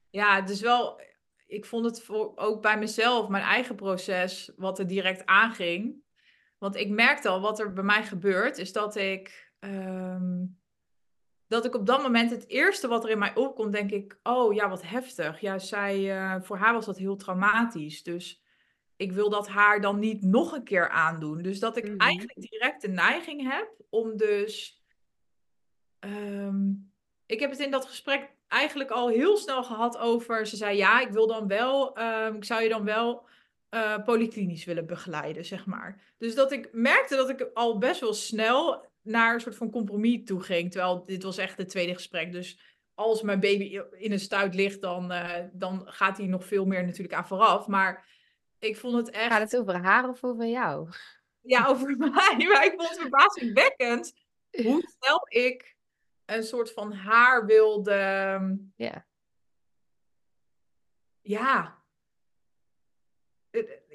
Ja, 0.09 0.41
dus 0.41 0.61
wel, 0.61 1.01
ik 1.47 1.65
vond 1.65 1.85
het 1.85 2.01
voor, 2.01 2.31
ook 2.35 2.61
bij 2.61 2.77
mezelf, 2.77 3.27
mijn 3.27 3.43
eigen 3.43 3.75
proces, 3.75 4.51
wat 4.55 4.79
er 4.79 4.87
direct 4.87 5.25
aanging. 5.25 6.03
Want 6.57 6.75
ik 6.75 6.89
merkte 6.89 7.27
al 7.27 7.41
wat 7.41 7.59
er 7.59 7.73
bij 7.73 7.83
mij 7.83 8.03
gebeurt, 8.03 8.57
is 8.57 8.71
dat 8.71 8.95
ik 8.95 9.44
Ehm, 9.59 10.45
dat 11.47 11.65
ik 11.65 11.75
op 11.75 11.85
dat 11.85 12.01
moment 12.01 12.31
het 12.31 12.47
eerste 12.47 12.87
wat 12.87 13.03
er 13.03 13.09
in 13.09 13.19
mij 13.19 13.35
opkomt, 13.35 13.73
denk 13.73 13.91
ik, 13.91 14.19
oh 14.23 14.53
ja, 14.53 14.69
wat 14.69 14.81
heftig. 14.81 15.39
Ja, 15.39 15.59
zij, 15.59 15.99
uh, 15.99 16.41
voor 16.41 16.57
haar 16.57 16.73
was 16.73 16.85
dat 16.85 16.97
heel 16.97 17.15
traumatisch. 17.15 18.03
Dus 18.03 18.43
ik 18.95 19.11
wil 19.11 19.29
dat 19.29 19.47
haar 19.47 19.81
dan 19.81 19.99
niet 19.99 20.21
nog 20.21 20.51
een 20.51 20.63
keer 20.63 20.89
aandoen. 20.89 21.41
Dus 21.41 21.59
dat 21.59 21.77
ik 21.77 21.87
mhm. 21.87 21.97
eigenlijk 21.97 22.49
direct 22.49 22.81
de 22.81 22.87
neiging 22.87 23.51
heb 23.51 23.69
om 23.89 24.17
dus. 24.17 24.83
Ehm, 25.99 26.71
ik 27.25 27.39
heb 27.39 27.49
het 27.49 27.59
in 27.59 27.71
dat 27.71 27.85
gesprek 27.85 28.33
eigenlijk 28.47 28.89
al 28.89 29.07
heel 29.07 29.37
snel 29.37 29.63
gehad 29.63 29.97
over. 29.97 30.47
Ze 30.47 30.55
zei 30.55 30.77
ja, 30.77 31.01
ik 31.01 31.11
wil 31.11 31.27
dan 31.27 31.47
wel. 31.47 31.99
Um, 31.99 32.35
ik 32.35 32.43
zou 32.43 32.61
je 32.61 32.69
dan 32.69 32.83
wel 32.83 33.27
uh, 33.69 34.03
polyklinisch 34.03 34.65
willen 34.65 34.85
begeleiden, 34.85 35.45
zeg 35.45 35.65
maar. 35.65 36.13
Dus 36.17 36.35
dat 36.35 36.51
ik 36.51 36.69
merkte 36.71 37.15
dat 37.15 37.29
ik 37.29 37.49
al 37.53 37.77
best 37.77 37.99
wel 37.99 38.13
snel 38.13 38.85
naar 39.05 39.33
een 39.33 39.39
soort 39.39 39.55
van 39.55 39.71
compromis 39.71 40.25
toe 40.25 40.41
ging. 40.41 40.71
Terwijl 40.71 41.05
dit 41.05 41.23
was 41.23 41.37
echt 41.37 41.57
het 41.57 41.69
tweede 41.69 41.93
gesprek. 41.93 42.31
Dus 42.31 42.59
als 42.93 43.21
mijn 43.21 43.39
baby 43.39 43.81
in 43.91 44.11
een 44.11 44.19
stuit 44.19 44.55
ligt, 44.55 44.81
dan, 44.81 45.11
uh, 45.11 45.35
dan 45.51 45.83
gaat 45.85 46.17
hij 46.17 46.27
nog 46.27 46.45
veel 46.45 46.65
meer 46.65 46.85
natuurlijk 46.85 47.13
aan 47.13 47.27
vooraf. 47.27 47.67
Maar 47.67 48.07
ik 48.59 48.77
vond 48.77 48.95
het 48.95 49.09
echt... 49.09 49.31
Gaat 49.31 49.51
het 49.51 49.57
over 49.57 49.75
haar 49.75 50.09
of 50.09 50.23
over 50.23 50.45
jou? 50.45 50.89
Ja, 51.41 51.65
over 51.67 51.97
mij. 51.97 52.47
Maar 52.51 52.65
ik 52.65 52.73
vond 52.75 52.89
het 52.89 52.99
verbazingwekkend 52.99 54.13
hoe 54.51 54.93
snel 54.99 55.25
ik 55.27 55.75
een 56.25 56.43
soort 56.43 56.71
van 56.71 56.93
haar 56.93 57.45
wilde... 57.45 57.89
Ja. 58.75 59.05
Ja, 61.21 61.83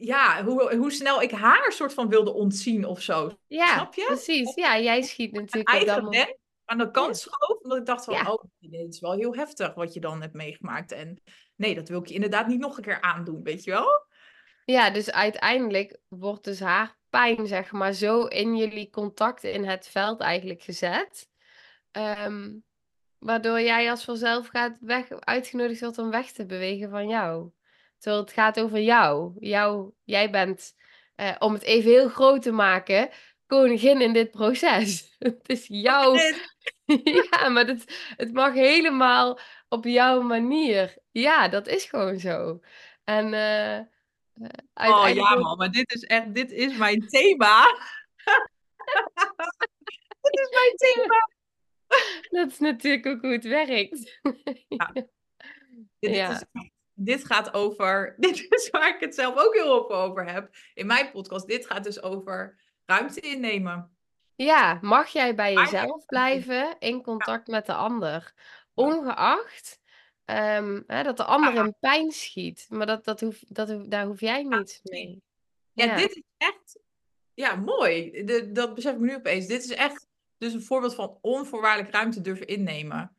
ja, 0.01 0.45
hoe, 0.45 0.77
hoe 0.77 0.93
snel 0.93 1.23
ik 1.23 1.31
haar 1.31 1.73
soort 1.73 1.95
van 1.95 2.09
wilde 2.09 2.33
ontzien 2.33 2.85
of 2.85 3.01
zo. 3.01 3.31
Ja, 3.47 3.75
Snap 3.75 3.95
je? 3.95 4.05
precies. 4.07 4.55
Ja, 4.55 4.79
jij 4.79 5.03
schiet 5.03 5.33
natuurlijk 5.33 5.69
eigen 5.69 6.03
dan... 6.03 6.35
aan 6.65 6.79
de 6.79 6.91
kant 6.91 7.17
schoof. 7.17 7.61
Omdat 7.63 7.79
ik 7.79 7.87
dacht 7.87 8.05
van, 8.05 8.29
oh, 8.29 8.43
dit 8.59 8.89
is 8.89 9.01
wel 9.01 9.13
heel 9.13 9.35
heftig 9.35 9.75
wat 9.75 9.95
je 9.95 10.01
dan 10.01 10.21
hebt 10.21 10.35
meegemaakt. 10.35 10.93
En 10.93 11.23
nee, 11.57 11.75
dat 11.75 11.89
wil 11.89 12.01
ik 12.01 12.07
je 12.07 12.15
inderdaad 12.15 12.47
niet 12.47 12.61
nog 12.61 12.77
een 12.77 12.83
keer 12.83 13.01
aandoen, 13.01 13.43
weet 13.43 13.65
je 13.65 13.71
wel? 13.71 14.09
Ja, 14.65 14.91
dus 14.91 15.11
uiteindelijk 15.11 15.99
wordt 16.09 16.45
dus 16.45 16.61
haar 16.61 16.99
pijn, 17.09 17.47
zeg 17.47 17.73
maar, 17.73 17.93
zo 17.93 18.25
in 18.25 18.57
jullie 18.57 18.91
contacten 18.91 19.53
in 19.53 19.65
het 19.65 19.89
veld 19.89 20.21
eigenlijk 20.21 20.63
gezet. 20.63 21.29
Um, 21.93 22.65
waardoor 23.19 23.61
jij 23.61 23.91
als 23.91 24.05
vanzelf 24.05 24.47
gaat 24.47 24.77
weg, 24.81 25.11
uitgenodigd 25.11 25.81
wordt 25.81 25.99
om 25.99 26.11
weg 26.11 26.33
te 26.33 26.47
bewegen 26.47 26.91
van 26.91 27.09
jou. 27.09 27.51
Terwijl 28.01 28.23
het 28.23 28.33
gaat 28.33 28.61
over 28.61 28.79
jou. 28.81 29.33
jou 29.39 29.91
jij 30.05 30.31
bent, 30.31 30.75
uh, 31.17 31.37
om 31.39 31.53
het 31.53 31.63
even 31.63 31.91
heel 31.91 32.09
groot 32.09 32.43
te 32.43 32.53
maken, 32.53 33.11
koningin 33.47 34.01
in 34.01 34.13
dit 34.13 34.31
proces. 34.31 35.15
het 35.19 35.49
is 35.49 35.67
jouw. 35.69 36.15
ja, 37.31 37.49
maar 37.49 37.67
het, 37.67 38.13
het 38.17 38.33
mag 38.33 38.55
helemaal 38.55 39.39
op 39.69 39.85
jouw 39.85 40.21
manier. 40.21 40.97
Ja, 41.11 41.49
dat 41.49 41.67
is 41.67 41.85
gewoon 41.85 42.19
zo. 42.19 42.61
En. 43.05 43.33
Uh, 43.33 43.81
Oh 44.75 45.09
ja, 45.15 45.35
man, 45.35 45.57
maar 45.57 45.71
dit 45.71 45.95
is 45.95 46.03
echt, 46.05 46.35
dit 46.35 46.53
is 46.53 46.77
mijn 46.77 47.07
thema. 47.09 47.65
dit 50.21 50.39
is 50.41 50.49
mijn 50.51 50.77
thema. 50.77 51.29
Dat 52.31 52.51
is 52.51 52.59
natuurlijk 52.59 53.07
ook 53.07 53.21
hoe 53.21 53.33
het 53.33 53.45
werkt. 53.45 54.21
Ja. 54.69 54.91
Dit, 55.99 56.15
Ja. 56.15 56.31
is, 56.31 56.45
dit 57.05 57.25
gaat 57.25 57.55
over, 57.55 58.15
dit 58.19 58.47
is 58.49 58.71
waar 58.71 58.95
ik 58.95 59.01
het 59.01 59.15
zelf 59.15 59.37
ook 59.37 59.55
heel 59.55 59.87
veel 59.87 59.97
over 59.97 60.33
heb 60.33 60.51
in 60.75 60.87
mijn 60.87 61.11
podcast. 61.11 61.47
Dit 61.47 61.67
gaat 61.67 61.85
dus 61.85 62.03
over 62.03 62.59
ruimte 62.87 63.21
innemen. 63.21 63.91
Ja, 64.35 64.79
mag 64.81 65.09
jij 65.09 65.35
bij 65.35 65.53
jezelf 65.53 66.07
blijven 66.07 66.77
in 66.79 67.03
contact 67.03 67.47
met 67.47 67.67
de 67.67 67.75
ander? 67.75 68.33
Ongeacht 68.75 69.81
ehm, 70.25 70.81
hè, 70.87 71.03
dat 71.03 71.17
de 71.17 71.25
ander 71.25 71.55
in 71.55 71.75
pijn 71.81 72.11
schiet. 72.11 72.67
Maar 72.69 72.87
dat, 72.87 73.05
dat 73.05 73.21
hoef, 73.21 73.43
dat 73.49 73.71
hoef- 73.71 73.87
daar 73.87 74.07
hoef 74.07 74.21
jij 74.21 74.43
niets 74.43 74.81
mee. 74.83 75.23
Ja, 75.73 75.97
dit 75.97 76.11
is 76.17 76.23
echt 76.37 76.79
ja, 77.35 77.57
mooi. 77.57 78.25
De, 78.25 78.53
dat 78.53 78.75
besef 78.75 78.95
ik 78.95 79.01
nu 79.01 79.15
opeens. 79.15 79.47
Dit 79.47 79.65
is 79.65 79.71
echt 79.71 80.09
dus 80.39 80.53
een 80.53 80.63
voorbeeld 80.63 80.95
van 80.95 81.19
onvoorwaardelijk 81.21 81.95
ruimte 81.95 82.21
durven 82.21 82.47
innemen. 82.47 83.17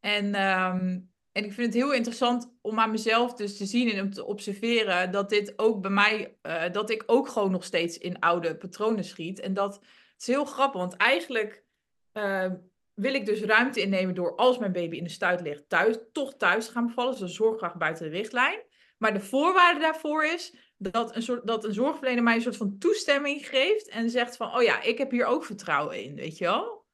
En, 0.00 0.34
ehm, 0.34 1.00
en 1.34 1.44
ik 1.44 1.52
vind 1.52 1.66
het 1.66 1.82
heel 1.82 1.92
interessant 1.92 2.54
om 2.60 2.78
aan 2.78 2.90
mezelf 2.90 3.34
dus 3.34 3.56
te 3.56 3.66
zien 3.66 3.90
en 3.90 4.00
om 4.00 4.12
te 4.12 4.24
observeren 4.24 5.10
dat 5.10 5.28
dit 5.28 5.58
ook 5.58 5.80
bij 5.80 5.90
mij, 5.90 6.36
eh, 6.42 6.72
dat 6.72 6.90
ik 6.90 7.02
ook 7.06 7.28
gewoon 7.28 7.50
nog 7.50 7.64
steeds 7.64 7.98
in 7.98 8.18
oude 8.18 8.56
patronen 8.56 9.04
schiet. 9.04 9.40
En 9.40 9.54
dat 9.54 9.74
het 9.74 10.22
is 10.22 10.26
heel 10.26 10.44
grappig, 10.44 10.80
want 10.80 10.96
eigenlijk 10.96 11.64
eh, 12.12 12.52
wil 12.94 13.14
ik 13.14 13.26
dus 13.26 13.40
ruimte 13.40 13.80
innemen 13.80 14.14
door 14.14 14.36
als 14.36 14.58
mijn 14.58 14.72
baby 14.72 14.96
in 14.96 15.04
de 15.04 15.10
stuit 15.10 15.40
ligt, 15.40 15.68
thuis, 15.68 15.98
toch 16.12 16.36
thuis 16.36 16.66
te 16.66 16.72
gaan 16.72 16.86
bevallen. 16.86 17.12
Dus 17.12 17.20
een 17.20 17.28
zorgkracht 17.28 17.76
buiten 17.76 18.04
de 18.04 18.16
richtlijn. 18.16 18.62
Maar 18.98 19.12
de 19.12 19.20
voorwaarde 19.20 19.80
daarvoor 19.80 20.24
is 20.24 20.54
dat 20.76 21.16
een, 21.16 21.22
soort, 21.22 21.46
dat 21.46 21.64
een 21.64 21.74
zorgverlener 21.74 22.22
mij 22.22 22.34
een 22.34 22.42
soort 22.42 22.56
van 22.56 22.78
toestemming 22.78 23.48
geeft 23.48 23.88
en 23.88 24.10
zegt 24.10 24.36
van, 24.36 24.54
oh 24.56 24.62
ja, 24.62 24.82
ik 24.82 24.98
heb 24.98 25.10
hier 25.10 25.26
ook 25.26 25.44
vertrouwen 25.44 26.02
in, 26.02 26.14
weet 26.14 26.38
je 26.38 26.44
wel? 26.44 26.84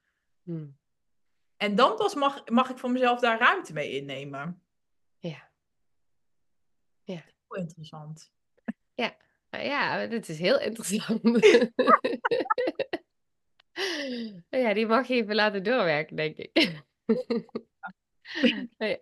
Hm. 0.42 0.66
En 1.60 1.74
dan 1.74 1.96
pas 1.96 2.14
mag, 2.14 2.48
mag 2.48 2.70
ik 2.70 2.78
voor 2.78 2.90
mezelf 2.90 3.20
daar 3.20 3.38
ruimte 3.38 3.72
mee 3.72 3.96
innemen. 3.96 4.62
Ja. 5.18 5.50
Ja. 7.02 7.22
Heel 7.48 7.62
interessant. 7.62 8.30
Nou 9.50 9.64
Ja, 9.64 10.06
dit 10.06 10.28
is 10.28 10.38
heel 10.38 10.60
interessant. 10.60 11.20
Ja, 14.48 14.74
die 14.74 14.86
mag 14.86 15.08
je 15.08 15.14
even 15.14 15.34
laten 15.34 15.62
doorwerken, 15.62 16.16
denk 16.16 16.36
ik. 16.36 16.80
Ja. 18.78 18.98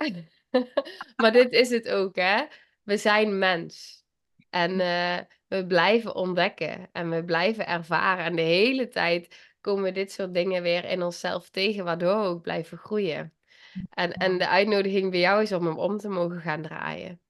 Maar 1.16 1.32
dit 1.32 1.52
is 1.52 1.70
het 1.70 1.88
ook, 1.88 2.16
hè? 2.16 2.44
We 2.82 2.96
zijn 2.96 3.38
mens. 3.38 4.04
En 4.50 4.80
eh, 4.80 5.18
we 5.46 5.66
blijven 5.66 6.14
ontdekken 6.14 6.88
en 6.92 7.10
we 7.10 7.24
blijven 7.24 7.66
ervaren. 7.66 8.24
En 8.24 8.36
de 8.36 8.42
hele 8.42 8.88
tijd 8.88 9.47
komen 9.60 9.94
dit 9.94 10.12
soort 10.12 10.34
dingen 10.34 10.62
weer 10.62 10.84
in 10.84 11.02
onszelf 11.02 11.50
tegen, 11.50 11.84
waardoor 11.84 12.20
we 12.20 12.26
ook 12.26 12.42
blijven 12.42 12.78
groeien. 12.78 13.32
En, 13.90 14.12
en 14.12 14.38
de 14.38 14.48
uitnodiging 14.48 15.10
bij 15.10 15.20
jou 15.20 15.42
is 15.42 15.52
om 15.52 15.66
hem 15.66 15.78
om 15.78 15.98
te 15.98 16.08
mogen 16.08 16.40
gaan 16.40 16.62
draaien. 16.62 17.20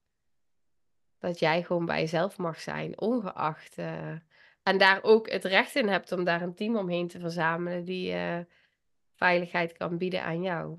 Dat 1.19 1.39
jij 1.39 1.63
gewoon 1.63 1.87
bij 1.87 2.01
jezelf 2.01 2.39
mag 2.39 2.61
zijn, 2.61 3.01
ongeacht. 3.01 3.79
eh, 3.79 4.15
en 4.63 4.79
daar 4.79 5.03
ook 5.03 5.31
het 5.31 5.45
recht 5.45 5.75
in 5.75 5.89
hebt 5.89 6.13
om 6.13 6.25
daar 6.25 6.43
een 6.43 6.55
team 6.55 6.77
omheen 6.77 7.09
te 7.09 7.21
verzamelen 7.21 7.85
die 7.85 8.13
eh, 8.13 8.39
veiligheid 9.15 9.73
kan 9.73 9.99
bieden 9.99 10.23
aan 10.23 10.43
jou. 10.43 10.79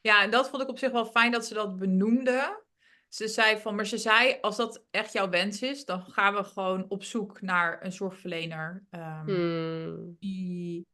Ja, 0.00 0.22
en 0.22 0.30
dat 0.30 0.48
vond 0.48 0.62
ik 0.62 0.68
op 0.68 0.78
zich 0.78 0.92
wel 0.92 1.06
fijn 1.06 1.30
dat 1.32 1.46
ze 1.46 1.54
dat 1.54 1.76
benoemde. 1.76 2.64
Ze 3.08 3.28
zei 3.28 3.58
van, 3.58 3.74
maar 3.74 3.86
ze 3.86 3.98
zei, 3.98 4.38
als 4.40 4.56
dat 4.56 4.84
echt 4.90 5.12
jouw 5.12 5.28
wens 5.28 5.62
is, 5.62 5.84
dan 5.84 6.02
gaan 6.02 6.34
we 6.34 6.44
gewoon 6.44 6.84
op 6.88 7.02
zoek 7.04 7.40
naar 7.40 7.84
een 7.84 7.92
zorgverlener 7.92 8.84
ehm, 8.90 9.24
Hmm, 9.26 10.16
die, 10.20 10.86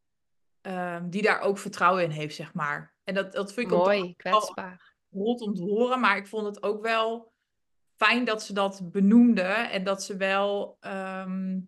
ehm, 0.60 1.08
die 1.10 1.22
daar 1.22 1.40
ook 1.40 1.58
vertrouwen 1.58 2.02
in 2.04 2.10
heeft, 2.10 2.34
zeg 2.36 2.54
maar. 2.54 2.94
En 3.04 3.14
dat, 3.14 3.32
dat 3.32 3.52
vind 3.52 3.66
ik 3.66 3.72
ook 3.72 3.84
mooi, 3.84 4.14
kwetsbaar. 4.16 4.94
rot 5.10 5.40
om 5.40 5.54
te 5.54 5.62
horen, 5.62 6.00
maar 6.00 6.16
ik 6.16 6.26
vond 6.26 6.46
het 6.46 6.62
ook 6.62 6.82
wel 6.82 7.32
fijn 7.96 8.24
dat 8.24 8.42
ze 8.42 8.52
dat 8.52 8.90
benoemde 8.92 9.42
en 9.42 9.84
dat 9.84 10.02
ze 10.02 10.16
wel 10.16 10.76
ehm, 10.80 11.60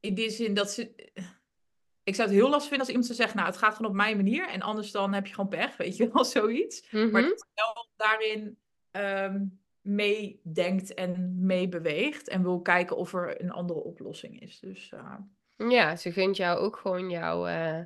in 0.00 0.14
die 0.14 0.30
zin 0.30 0.54
dat 0.54 0.70
ze. 0.70 0.94
Ik 2.02 2.14
zou 2.14 2.28
het 2.28 2.36
heel 2.36 2.48
lastig 2.48 2.68
vinden 2.68 2.78
als 2.78 2.88
iemand 2.88 3.06
zou 3.06 3.18
zeggen, 3.18 3.36
nou, 3.36 3.48
het 3.48 3.58
gaat 3.58 3.74
gewoon 3.74 3.90
op 3.90 3.96
mijn 3.96 4.16
manier 4.16 4.48
en 4.48 4.60
anders 4.62 4.90
dan 4.90 5.12
heb 5.12 5.26
je 5.26 5.34
gewoon 5.34 5.50
pech, 5.50 5.76
weet 5.76 5.96
je 5.96 6.10
wel, 6.12 6.24
zoiets. 6.38 6.90
Maar 6.90 7.02
Mhm. 7.06 7.22
dat 7.22 7.46
wel 7.54 7.88
daarin 7.96 8.58
ehm 9.00 9.44
meedenkt 9.86 10.94
en 10.94 11.44
meebeweegt 11.46 12.28
en 12.28 12.42
wil 12.42 12.60
kijken 12.60 12.96
of 12.96 13.14
er 13.14 13.40
een 13.40 13.50
andere 13.50 13.82
oplossing 13.82 14.40
is. 14.40 14.60
Dus 14.60 14.92
eh, 14.92 15.14
Ja, 15.68 15.96
ze 15.96 16.12
gunt 16.12 16.36
jou 16.36 16.58
ook 16.58 16.76
gewoon 16.76 17.10
jouw, 17.10 17.46
eh, 17.46 17.84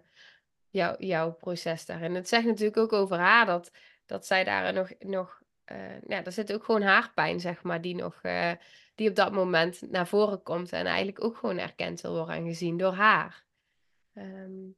jouw, 0.68 0.94
jouw 0.98 1.32
proces 1.32 1.86
daarin. 1.86 2.14
Het 2.14 2.28
zegt 2.28 2.46
natuurlijk 2.46 2.76
ook 2.76 2.92
over 2.92 3.18
haar 3.18 3.46
dat, 3.46 3.70
dat 4.06 4.26
zij 4.26 4.44
daar 4.44 4.72
nog, 4.72 4.90
nog 4.98 5.42
eh, 5.64 6.02
ja, 6.06 6.24
er 6.24 6.32
zit 6.32 6.52
ook 6.52 6.64
gewoon 6.64 6.82
haarpijn, 6.82 7.40
zeg 7.40 7.62
maar, 7.62 7.80
die 7.80 7.94
nog, 7.94 8.20
die 8.94 9.08
op 9.08 9.14
dat 9.14 9.32
moment 9.32 9.90
naar 9.90 10.06
voren 10.06 10.42
komt 10.42 10.72
en 10.72 10.86
eigenlijk 10.86 11.24
ook 11.24 11.36
gewoon 11.36 11.58
erkend 11.58 12.00
wil 12.00 12.16
worden 12.16 12.34
en 12.34 12.44
gezien 12.44 12.76
door 12.76 12.92
haar. 12.92 13.44
Ehm, 14.12 14.68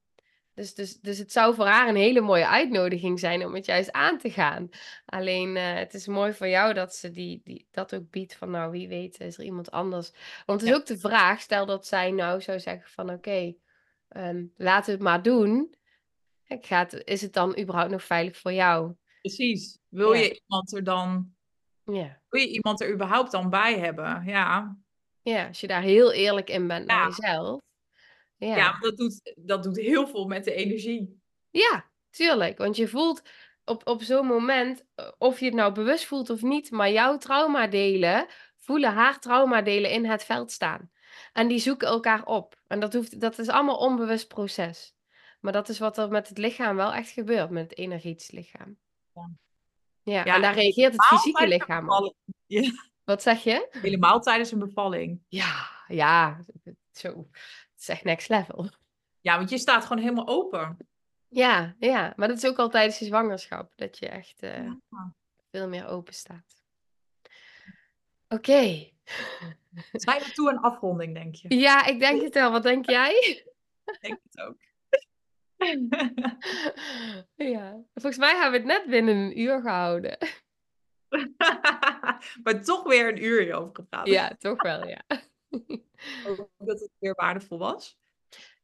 dus, 0.62 0.74
dus, 0.74 1.00
dus 1.00 1.18
het 1.18 1.32
zou 1.32 1.54
voor 1.54 1.66
haar 1.66 1.88
een 1.88 1.96
hele 1.96 2.20
mooie 2.20 2.46
uitnodiging 2.46 3.20
zijn 3.20 3.46
om 3.46 3.54
het 3.54 3.64
juist 3.66 3.92
aan 3.92 4.18
te 4.18 4.30
gaan. 4.30 4.68
Alleen 5.04 5.56
eh, 5.56 5.74
het 5.74 5.94
is 5.94 6.06
mooi 6.06 6.32
voor 6.32 6.48
jou 6.48 6.74
dat 6.74 6.94
ze 6.94 7.10
die, 7.10 7.40
die, 7.44 7.66
dat 7.70 7.94
ook 7.94 8.10
biedt 8.10 8.34
van 8.36 8.50
nou 8.50 8.70
wie 8.70 8.88
weet 8.88 9.20
is 9.20 9.38
er 9.38 9.44
iemand 9.44 9.70
anders. 9.70 10.10
Want 10.46 10.60
het 10.60 10.70
is 10.70 10.74
Ja. 10.76 10.80
ook 10.80 10.86
de 10.86 10.98
vraag, 10.98 11.40
stel 11.40 11.66
dat 11.66 11.86
zij 11.86 12.10
nou 12.10 12.40
zou 12.40 12.60
zeggen 12.60 12.90
van 12.90 13.10
oké, 13.10 13.54
ehm, 14.08 14.44
laten 14.56 14.84
we 14.86 14.92
het 14.92 15.00
maar 15.02 15.22
doen. 15.22 15.74
Ik 16.46 16.66
ga 16.66 16.78
het, 16.78 16.92
is 17.04 17.20
het 17.22 17.32
dan 17.32 17.58
überhaupt 17.58 17.90
nog 17.90 18.02
veilig 18.02 18.36
voor 18.36 18.52
jou? 18.52 18.92
precies. 19.20 19.78
Wil 19.88 20.12
Ja. 20.12 20.20
je 20.20 20.40
iemand 20.46 20.72
er 20.76 20.84
dan, 20.84 21.34
Ja. 21.84 22.20
wil 22.28 22.40
je 22.40 22.48
iemand 22.48 22.80
er 22.80 22.92
überhaupt 22.92 23.30
dan 23.30 23.50
bij 23.50 23.78
hebben? 23.78 24.22
Ja, 24.26 24.76
ja, 25.22 25.46
als 25.46 25.60
je 25.60 25.66
daar 25.66 25.82
heel 25.82 26.12
eerlijk 26.12 26.50
in 26.50 26.66
bent 26.66 26.86
naar 26.86 26.98
Ja. 26.98 27.06
jezelf. 27.06 27.60
Ja. 28.46 28.78
Dat 28.80 28.96
doet, 28.96 29.32
dat 29.36 29.62
doet 29.62 29.76
heel 29.76 30.06
veel 30.06 30.26
met 30.26 30.44
de 30.44 30.54
energie. 30.54 31.20
Ja, 31.50 31.84
tuurlijk. 32.10 32.58
Want 32.58 32.76
je 32.76 32.88
voelt 32.88 33.22
op, 33.64 33.86
op 33.86 34.02
zo'n 34.02 34.26
moment, 34.26 34.84
eh, 34.94 35.08
of 35.18 35.38
je 35.38 35.44
het 35.44 35.54
nou 35.54 35.72
bewust 35.72 36.04
voelt 36.04 36.30
of 36.30 36.42
niet, 36.42 36.70
maar 36.70 36.90
jouw 36.90 37.18
traumadelen 37.18 38.26
voelen 38.56 38.92
haar 38.92 39.18
traumadelen 39.20 39.90
in 39.90 40.04
het 40.04 40.24
veld 40.24 40.52
staan. 40.52 40.90
En 41.32 41.48
die 41.48 41.58
zoeken 41.58 41.88
elkaar 41.88 42.24
op. 42.24 42.60
En 42.66 42.80
dat, 42.80 42.92
hoeft, 42.92 43.20
dat 43.20 43.38
is 43.38 43.48
allemaal 43.48 43.76
onbewust 43.78 44.28
proces. 44.28 44.94
Maar 45.40 45.52
dat 45.52 45.68
is 45.68 45.78
wat 45.78 45.98
er 45.98 46.08
met 46.08 46.28
het 46.28 46.38
lichaam 46.38 46.76
wel 46.76 46.92
echt 46.92 47.10
gebeurt, 47.10 47.50
met 47.50 47.70
het 47.70 47.78
energetisch 47.78 48.30
lichaam. 48.30 48.76
Ja. 49.14 49.30
Ja, 50.02 50.24
Ja, 50.24 50.34
en 50.34 50.42
daar 50.42 50.54
reageert 50.54 50.92
het 50.92 51.04
fysieke 51.04 51.46
lichaam 51.46 51.90
op. 51.90 52.16
Ja, 52.46 52.70
Wat 53.04 53.22
zeg 53.22 53.42
je? 53.42 53.68
helemaal 53.70 54.20
tijdens 54.20 54.52
een 54.52 54.58
bevalling. 54.58 55.20
Ja, 55.28 55.70
ja, 55.86 56.40
zo. 56.92 57.28
Is 57.82 57.88
echt 57.88 58.04
next 58.04 58.28
level. 58.28 58.68
Ja, 59.20 59.36
want 59.36 59.50
je 59.50 59.58
staat 59.58 59.84
gewoon 59.84 60.02
helemaal 60.02 60.28
open. 60.28 60.76
Ja, 61.28 61.74
ja, 61.78 62.12
maar 62.16 62.28
dat 62.28 62.36
is 62.36 62.46
ook 62.46 62.58
al 62.58 62.68
tijdens 62.68 62.98
je 62.98 63.04
zwangerschap, 63.04 63.72
dat 63.76 63.98
je 63.98 64.08
echt 64.08 64.42
eh, 64.42 64.64
Ja. 64.64 65.14
veel 65.50 65.68
meer 65.68 65.86
open 65.86 66.14
staat. 66.14 66.62
Oké. 68.28 68.90
Zijn 69.92 70.22
we 70.22 70.30
toe 70.32 70.50
aan 70.50 70.60
afronding, 70.60 71.14
denk 71.14 71.34
je? 71.34 71.54
Ja, 71.58 71.86
ik 71.86 71.98
denk 72.00 72.22
het 72.22 72.34
wel. 72.34 72.50
Wat 72.50 72.62
denk 72.62 72.90
jij? 72.90 73.12
Ik 73.84 73.98
denk 74.00 74.18
het 74.30 74.40
ook. 74.40 74.56
Ja, 77.34 77.80
volgens 77.94 78.16
mij 78.18 78.36
hebben 78.36 78.50
we 78.50 78.56
het 78.56 78.78
net 78.78 78.90
binnen 78.90 79.16
een 79.16 79.40
uur 79.40 79.60
gehouden. 79.60 80.18
maar 82.42 82.62
toch 82.62 82.82
weer 82.82 83.08
een 83.08 83.24
uur 83.24 83.40
hierover 83.42 83.74
gepraat. 83.74 84.06
Ja, 84.06 84.34
toch 84.38 84.62
wel, 84.62 84.88
ja. 84.88 85.02
Ook 86.26 86.48
dat 86.58 86.80
het 86.80 86.90
weer 86.98 87.14
waardevol 87.14 87.58
was. 87.58 87.98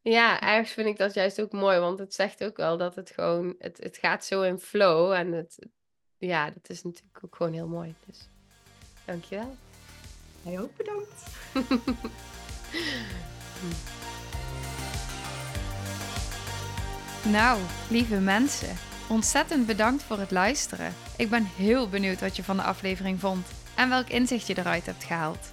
Ja, 0.03 0.41
ergens 0.41 0.71
vind 0.71 0.87
ik 0.87 0.97
dat 0.97 1.15
juist 1.15 1.41
ook 1.41 1.53
mooi, 1.53 1.79
want 1.79 1.99
het 1.99 2.15
zegt 2.15 2.45
ook 2.45 2.57
wel 2.57 2.77
dat 2.77 2.95
het 2.95 3.11
gewoon, 3.11 3.55
het, 3.59 3.79
het 3.83 3.97
gaat 3.97 4.25
zo 4.25 4.43
in 4.43 4.59
flow 4.59 5.13
en 5.13 5.33
het, 5.33 5.67
ja, 6.19 6.51
dat 6.51 6.69
is 6.69 6.83
natuurlijk 6.83 7.25
ook 7.25 7.37
gewoon 7.37 7.53
heel 7.53 7.69
mooi. 7.69 7.95
Dus, 8.07 8.29
dankjewel. 9.05 9.57
Jij 10.43 10.61
ook 10.61 10.77
bedankt. 10.77 11.23
Nou, 17.25 17.61
lieve 17.91 18.21
mensen, 18.21 18.77
ontzettend 19.09 19.67
bedankt 19.67 20.03
voor 20.03 20.19
het 20.19 20.31
luisteren. 20.31 20.95
Ik 21.17 21.31
ben 21.31 21.45
heel 21.45 21.89
benieuwd 21.89 22.21
wat 22.21 22.37
je 22.37 22.45
van 22.45 22.57
de 22.57 22.63
aflevering 22.63 23.21
vond 23.21 23.47
en 23.77 23.89
welk 23.89 24.09
inzicht 24.09 24.47
je 24.47 24.59
eruit 24.59 24.87
hebt 24.87 25.05
gehaald. 25.05 25.53